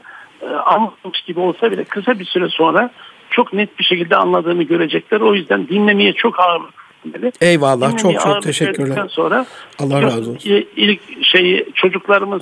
anlatmış 0.66 1.22
gibi 1.22 1.40
olsa 1.40 1.72
bile 1.72 1.84
kısa 1.84 2.20
bir 2.20 2.26
süre 2.26 2.50
sonra 2.50 2.92
çok 3.30 3.54
net 3.54 3.80
bir 3.80 3.84
şekilde 3.84 4.16
anladığını 4.16 4.64
görecekler. 4.64 5.22
O 5.22 5.36
yüzden 5.36 5.68
dinlemeye 5.68 6.14
çok 6.14 6.40
ağırlık 6.40 6.74
vermeli. 7.06 7.32
Eyvallah. 7.42 7.90
Çok 7.92 8.00
Dinlemeye 8.00 8.18
çok 8.20 8.28
ağırlık 8.28 8.44
teşekkürler. 8.44 9.08
sonra 9.10 9.46
Allah 9.80 10.02
razı 10.02 10.32
olsun. 10.32 10.66
ilk 10.76 11.26
şeyi 11.26 11.66
çocuklarımız 11.74 12.42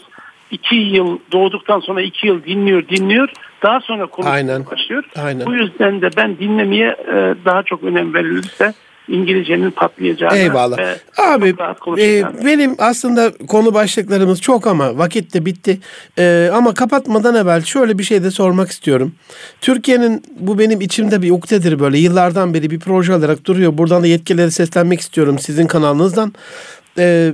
iki 0.52 0.76
yıl 0.76 1.20
doğduktan 1.32 1.80
sonra 1.80 2.02
iki 2.02 2.28
yıl 2.28 2.44
dinliyor 2.44 2.88
dinliyor 2.88 3.30
daha 3.64 3.80
sonra 3.80 4.06
konuşmaya 4.06 4.36
Aynen, 4.36 4.66
başlıyor. 4.72 5.04
aynen. 5.24 5.46
Bu 5.46 5.54
yüzden 5.54 6.02
de 6.02 6.10
ben 6.18 6.38
dinlemeye 6.38 6.88
e, 6.88 7.36
daha 7.46 7.64
çok 7.64 7.84
önem 7.84 8.14
verilirse 8.14 8.74
İngilizcenin 9.08 9.72
patlayacağını 9.72 10.38
Eyvallah. 10.38 10.78
ve 10.78 10.96
Abi 11.18 11.56
e, 11.98 12.24
benim 12.46 12.76
aslında 12.78 13.32
konu 13.48 13.74
başlıklarımız 13.74 14.42
çok 14.42 14.68
ama 14.68 14.98
vakit 14.98 15.34
de 15.34 15.46
bitti. 15.46 15.80
E, 16.20 16.50
ama 16.54 16.74
kapatmadan 16.74 17.36
evvel 17.36 17.64
şöyle 17.64 18.00
bir 18.00 18.04
şey 18.04 18.24
de 18.24 18.32
sormak 18.32 18.72
istiyorum. 18.72 19.14
Türkiye'nin 19.62 20.24
bu 20.40 20.60
benim 20.60 20.82
içimde 20.82 21.22
bir 21.22 21.32
ukdedir 21.32 21.80
böyle 21.80 21.98
yıllardan 21.98 22.54
beri 22.54 22.70
bir 22.72 22.80
proje 22.80 23.14
olarak 23.14 23.46
duruyor. 23.46 23.78
Buradan 23.78 24.04
da 24.04 24.08
yetkililere 24.08 24.52
seslenmek 24.52 25.00
istiyorum 25.00 25.40
sizin 25.40 25.68
kanalınızdan. 25.68 26.34
E, 26.98 27.34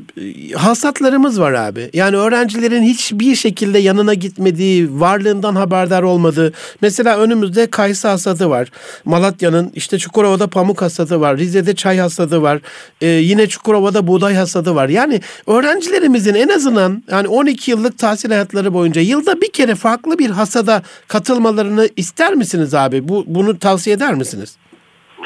hasatlarımız 0.55 1.41
var 1.41 1.53
abi. 1.53 1.89
Yani 1.93 2.17
öğrencilerin 2.17 2.83
hiçbir 2.83 3.35
şekilde 3.35 3.79
yanına 3.79 4.13
gitmediği, 4.13 4.99
varlığından 4.99 5.55
haberdar 5.55 6.03
olmadığı. 6.03 6.53
Mesela 6.81 7.17
önümüzde 7.19 7.69
kayısı 7.69 8.07
hasadı 8.07 8.49
var. 8.49 8.67
Malatya'nın 9.05 9.71
işte 9.75 9.97
Çukurova'da 9.97 10.47
pamuk 10.47 10.81
hasadı 10.81 11.21
var. 11.21 11.37
Rize'de 11.37 11.75
çay 11.75 11.97
hasadı 11.97 12.41
var. 12.41 12.59
E, 13.01 13.07
yine 13.07 13.47
Çukurova'da 13.47 14.07
buğday 14.07 14.35
hasadı 14.35 14.75
var. 14.75 14.89
Yani 14.89 15.19
öğrencilerimizin 15.47 16.35
en 16.35 16.49
azından 16.49 17.03
yani 17.11 17.27
12 17.27 17.71
yıllık 17.71 17.97
tahsil 17.97 18.29
hayatları 18.29 18.73
boyunca 18.73 19.01
yılda 19.01 19.41
bir 19.41 19.51
kere 19.51 19.75
farklı 19.75 20.19
bir 20.19 20.29
hasada 20.29 20.81
katılmalarını 21.07 21.89
ister 21.95 22.33
misiniz 22.33 22.73
abi? 22.73 23.07
Bu 23.07 23.23
bunu 23.27 23.59
tavsiye 23.59 23.95
eder 23.95 24.13
misiniz? 24.13 24.57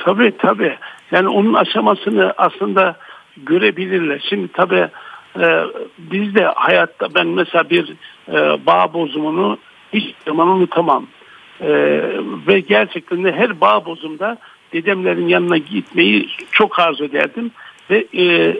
Tabii 0.06 0.34
tabii. 0.40 0.78
Yani 1.12 1.28
onun 1.28 1.54
aşamasını 1.54 2.34
aslında 2.38 2.96
görebilirler. 3.38 4.26
Şimdi 4.30 4.48
tabii 4.48 4.90
e, 5.40 5.64
biz 5.98 6.36
de 6.36 6.46
hayatta 6.46 7.16
ben 7.16 7.28
mesela 7.28 7.70
bir 7.70 7.94
e, 8.28 8.66
bağ 8.66 8.94
bozumunu 8.94 9.58
hiç 9.94 10.16
zaman 10.26 10.48
unutamam. 10.48 11.08
E, 11.62 11.70
ve 12.48 12.60
gerçekten 12.60 13.24
de 13.24 13.32
her 13.32 13.62
bağ 13.62 13.86
bozumda 13.86 14.38
dedemlerin 14.74 15.28
yanına 15.28 15.58
gitmeyi 15.58 16.30
çok 16.52 16.80
arzu 16.80 17.04
ederdim. 17.04 17.52
Ve 17.90 18.06
e, 18.18 18.56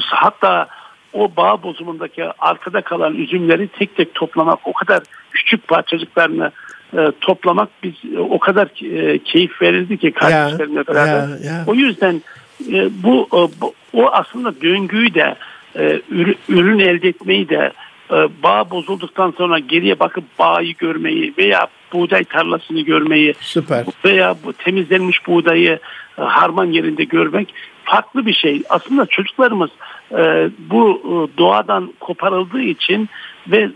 hatta 0.00 0.68
o 1.12 1.36
bağ 1.36 1.62
bozumundaki 1.62 2.24
arkada 2.38 2.80
kalan 2.80 3.14
üzümleri 3.14 3.68
tek 3.68 3.96
tek 3.96 4.14
toplamak 4.14 4.58
o 4.64 4.72
kadar 4.72 5.02
küçük 5.30 5.68
parçacıklarını 5.68 6.52
e, 6.96 7.12
toplamak 7.20 7.68
biz 7.82 7.94
e, 8.16 8.18
o 8.18 8.38
kadar 8.38 8.66
e, 8.66 9.18
keyif 9.18 9.62
verirdi 9.62 9.98
ki 9.98 10.12
kardeşlerimle 10.12 10.86
beraber. 10.86 11.28
ya, 11.28 11.52
ya. 11.52 11.64
O 11.66 11.74
yüzden 11.74 12.22
e, 12.72 13.02
bu, 13.02 13.28
e, 13.32 13.60
bu 13.60 13.74
o 13.92 14.10
aslında 14.12 14.60
döngüyü 14.60 15.14
de 15.14 15.34
e, 15.76 16.00
ürün, 16.48 16.78
elde 16.78 17.08
etmeyi 17.08 17.48
de 17.48 17.72
e, 18.10 18.16
bağ 18.42 18.70
bozulduktan 18.70 19.34
sonra 19.38 19.58
geriye 19.58 20.00
bakıp 20.00 20.24
bağı 20.38 20.62
görmeyi 20.62 21.34
veya 21.38 21.66
buğday 21.92 22.24
tarlasını 22.24 22.80
görmeyi 22.80 23.34
Süper. 23.40 23.84
veya 24.04 24.36
bu 24.44 24.52
temizlenmiş 24.52 25.26
buğdayı 25.26 25.78
e, 26.18 26.22
harman 26.22 26.66
yerinde 26.66 27.04
görmek 27.04 27.54
farklı 27.84 28.26
bir 28.26 28.32
şey. 28.32 28.62
Aslında 28.68 29.06
çocuklarımız 29.06 29.70
e, 30.12 30.50
bu 30.58 31.00
e, 31.04 31.38
doğadan 31.38 31.92
koparıldığı 32.00 32.62
için 32.62 33.08
ve 33.46 33.58
e, 33.58 33.70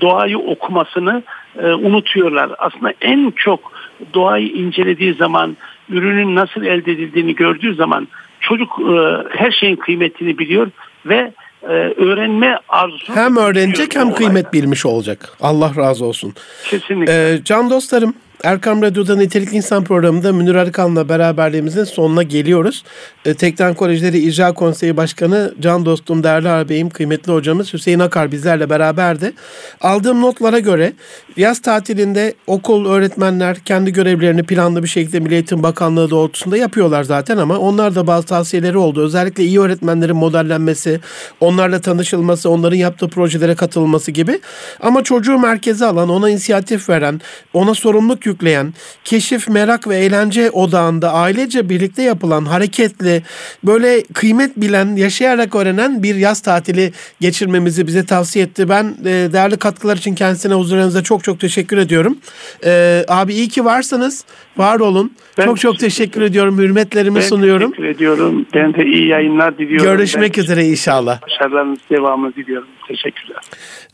doğayı 0.00 0.38
okumasını 0.38 1.22
e, 1.58 1.66
unutuyorlar. 1.66 2.50
Aslında 2.58 2.92
en 3.00 3.30
çok 3.30 3.72
doğayı 4.14 4.48
incelediği 4.48 5.14
zaman 5.14 5.56
ürünün 5.88 6.34
nasıl 6.34 6.62
elde 6.62 6.92
edildiğini 6.92 7.34
gördüğü 7.34 7.74
zaman 7.74 8.08
çocuk 8.40 8.68
e, 8.80 8.94
her 9.38 9.50
şeyin 9.50 9.76
kıymetini 9.76 10.38
biliyor 10.38 10.70
ve 11.06 11.32
e, 11.62 11.72
öğrenme 11.96 12.58
arzusu. 12.68 13.16
Hem 13.16 13.36
öğrenecek 13.36 13.96
hem 13.96 14.14
kıymet 14.14 14.52
bilmiş 14.52 14.86
olacak. 14.86 15.28
Allah 15.40 15.72
razı 15.76 16.04
olsun. 16.04 16.34
Kesinlikle. 16.64 17.32
Ee, 17.32 17.44
can 17.44 17.70
dostlarım 17.70 18.14
Erkam 18.44 18.82
Radyo'da 18.82 19.16
Nitelikli 19.16 19.56
İnsan 19.56 19.84
programında 19.84 20.32
Münir 20.32 20.54
Arıkan'la 20.54 21.08
beraberliğimizin 21.08 21.84
sonuna 21.84 22.22
geliyoruz. 22.22 22.84
E, 23.24 23.34
Tekten 23.34 23.74
Kolejleri 23.74 24.18
İcra 24.18 24.52
Konseyi 24.52 24.96
Başkanı 24.96 25.54
can 25.60 25.84
dostum, 25.84 26.22
değerli 26.22 26.48
ağabeyim, 26.48 26.90
kıymetli 26.90 27.32
hocamız 27.32 27.72
Hüseyin 27.72 27.98
Akar 27.98 28.32
bizlerle 28.32 28.70
beraberdi. 28.70 29.32
Aldığım 29.80 30.20
notlara 30.20 30.58
göre 30.58 30.92
yaz 31.36 31.62
tatilinde 31.62 32.34
okul, 32.46 32.86
öğretmenler 32.86 33.58
kendi 33.58 33.92
görevlerini 33.92 34.42
planlı 34.42 34.82
bir 34.82 34.88
şekilde 34.88 35.20
Milli 35.20 35.34
Eğitim 35.34 35.62
Bakanlığı 35.62 36.10
doğrultusunda 36.10 36.56
yapıyorlar 36.56 37.02
zaten 37.02 37.36
ama 37.36 37.58
onlar 37.58 37.94
da 37.94 38.06
bazı 38.06 38.26
tavsiyeleri 38.26 38.78
oldu. 38.78 39.02
Özellikle 39.02 39.44
iyi 39.44 39.60
öğretmenlerin 39.60 40.16
modellenmesi, 40.16 41.00
onlarla 41.40 41.80
tanışılması, 41.80 42.50
onların 42.50 42.76
yaptığı 42.76 43.08
projelere 43.08 43.54
katılması 43.54 44.10
gibi. 44.10 44.40
Ama 44.80 45.04
çocuğu 45.04 45.38
merkeze 45.38 45.86
alan, 45.86 46.08
ona 46.08 46.30
inisiyatif 46.30 46.88
veren, 46.88 47.20
ona 47.54 47.74
sorumluluk 47.74 48.27
yükleyen, 48.28 48.74
keşif, 49.04 49.48
merak 49.48 49.88
ve 49.88 49.96
eğlence 49.96 50.50
odağında 50.50 51.12
ailece 51.12 51.68
birlikte 51.68 52.02
yapılan 52.02 52.44
hareketli, 52.44 53.22
böyle 53.64 54.02
kıymet 54.14 54.56
bilen, 54.56 54.96
yaşayarak 54.96 55.54
öğrenen 55.54 56.02
bir 56.02 56.14
yaz 56.14 56.40
tatili 56.40 56.92
geçirmemizi 57.20 57.86
bize 57.86 58.06
tavsiye 58.06 58.44
etti. 58.44 58.68
Ben 58.68 58.84
e, 59.00 59.32
değerli 59.32 59.56
katkılar 59.56 59.96
için 59.96 60.14
kendisine 60.14 60.54
huzurlarınıza 60.54 61.02
çok 61.02 61.24
çok 61.24 61.40
teşekkür 61.40 61.78
ediyorum. 61.78 62.18
E, 62.64 63.04
abi 63.08 63.34
iyi 63.34 63.48
ki 63.48 63.64
varsınız. 63.64 64.24
Var 64.56 64.80
olun. 64.80 65.12
Ben 65.38 65.44
çok 65.44 65.60
çok 65.60 65.78
teşekkür 65.78 66.22
ediyorum. 66.22 66.58
Hürmetlerimi 66.58 67.16
ben 67.16 67.20
sunuyorum. 67.20 67.70
teşekkür 67.70 67.88
ediyorum. 67.88 68.46
Ben 68.54 68.74
de 68.74 68.84
iyi 68.84 69.06
yayınlar 69.06 69.58
diliyorum. 69.58 69.86
Görüşmek 69.86 70.36
ben 70.36 70.42
üzere 70.42 70.64
inşallah. 70.64 71.22
Başarılarınız 71.22 71.78
devamını 71.90 72.34
diliyorum. 72.34 72.68
Teşekkürler. 72.88 73.42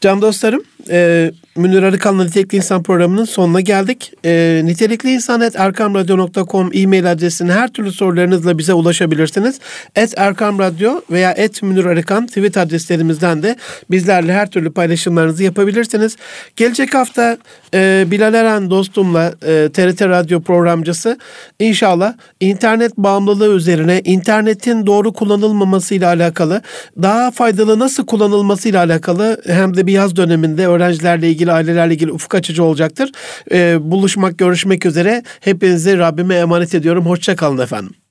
Can 0.00 0.22
dostlarım, 0.22 0.64
e, 0.90 1.30
Münir 1.56 1.82
Arıkan'la 1.82 2.24
Nitelikli 2.24 2.56
İnsan 2.56 2.82
programının 2.82 3.24
sonuna 3.24 3.60
geldik. 3.60 4.12
E, 4.24 4.60
nitelikli 4.64 5.10
insanet 5.10 5.56
erkamradyo.com 5.56 6.70
e-mail 6.74 7.12
adresine 7.12 7.52
her 7.52 7.72
türlü 7.72 7.92
sorularınızla 7.92 8.58
bize 8.58 8.74
ulaşabilirsiniz. 8.74 9.60
Et 9.96 10.14
Erkam 10.16 10.58
Radyo 10.58 11.00
veya 11.10 11.32
et 11.32 11.62
Münir 11.62 11.84
Arıkan 11.84 12.26
tweet 12.26 12.56
adreslerimizden 12.56 13.42
de 13.42 13.56
bizlerle 13.90 14.32
her 14.32 14.50
türlü 14.50 14.72
paylaşımlarınızı 14.72 15.44
yapabilirsiniz. 15.44 16.16
Gelecek 16.56 16.94
hafta 16.94 17.38
e, 17.74 18.04
Bilal 18.10 18.34
Eren 18.34 18.70
dostumla 18.70 19.34
e, 19.46 19.68
TRT 19.72 20.02
Radyo 20.02 20.40
programcısı 20.42 21.18
inşallah 21.58 22.14
internet 22.40 22.96
bağımlılığı 22.96 23.56
üzerine 23.56 24.00
internetin 24.04 24.86
doğru 24.86 25.12
kullanılmamasıyla 25.12 26.08
alakalı 26.08 26.62
daha 27.02 27.30
faydalı 27.30 27.78
nasıl 27.78 28.06
kullanılmasıyla 28.06 28.83
alakalı 28.84 29.42
hem 29.46 29.76
de 29.76 29.86
bir 29.86 29.92
yaz 29.92 30.16
döneminde 30.16 30.66
öğrencilerle 30.66 31.30
ilgili 31.30 31.52
ailelerle 31.52 31.94
ilgili 31.94 32.12
ufuk 32.12 32.34
açıcı 32.34 32.64
olacaktır. 32.64 33.10
E, 33.52 33.90
buluşmak 33.90 34.38
görüşmek 34.38 34.86
üzere 34.86 35.22
hepinizi 35.40 35.98
Rabbime 35.98 36.34
emanet 36.34 36.74
ediyorum. 36.74 37.06
Hoşçakalın 37.06 37.58
efendim. 37.58 38.03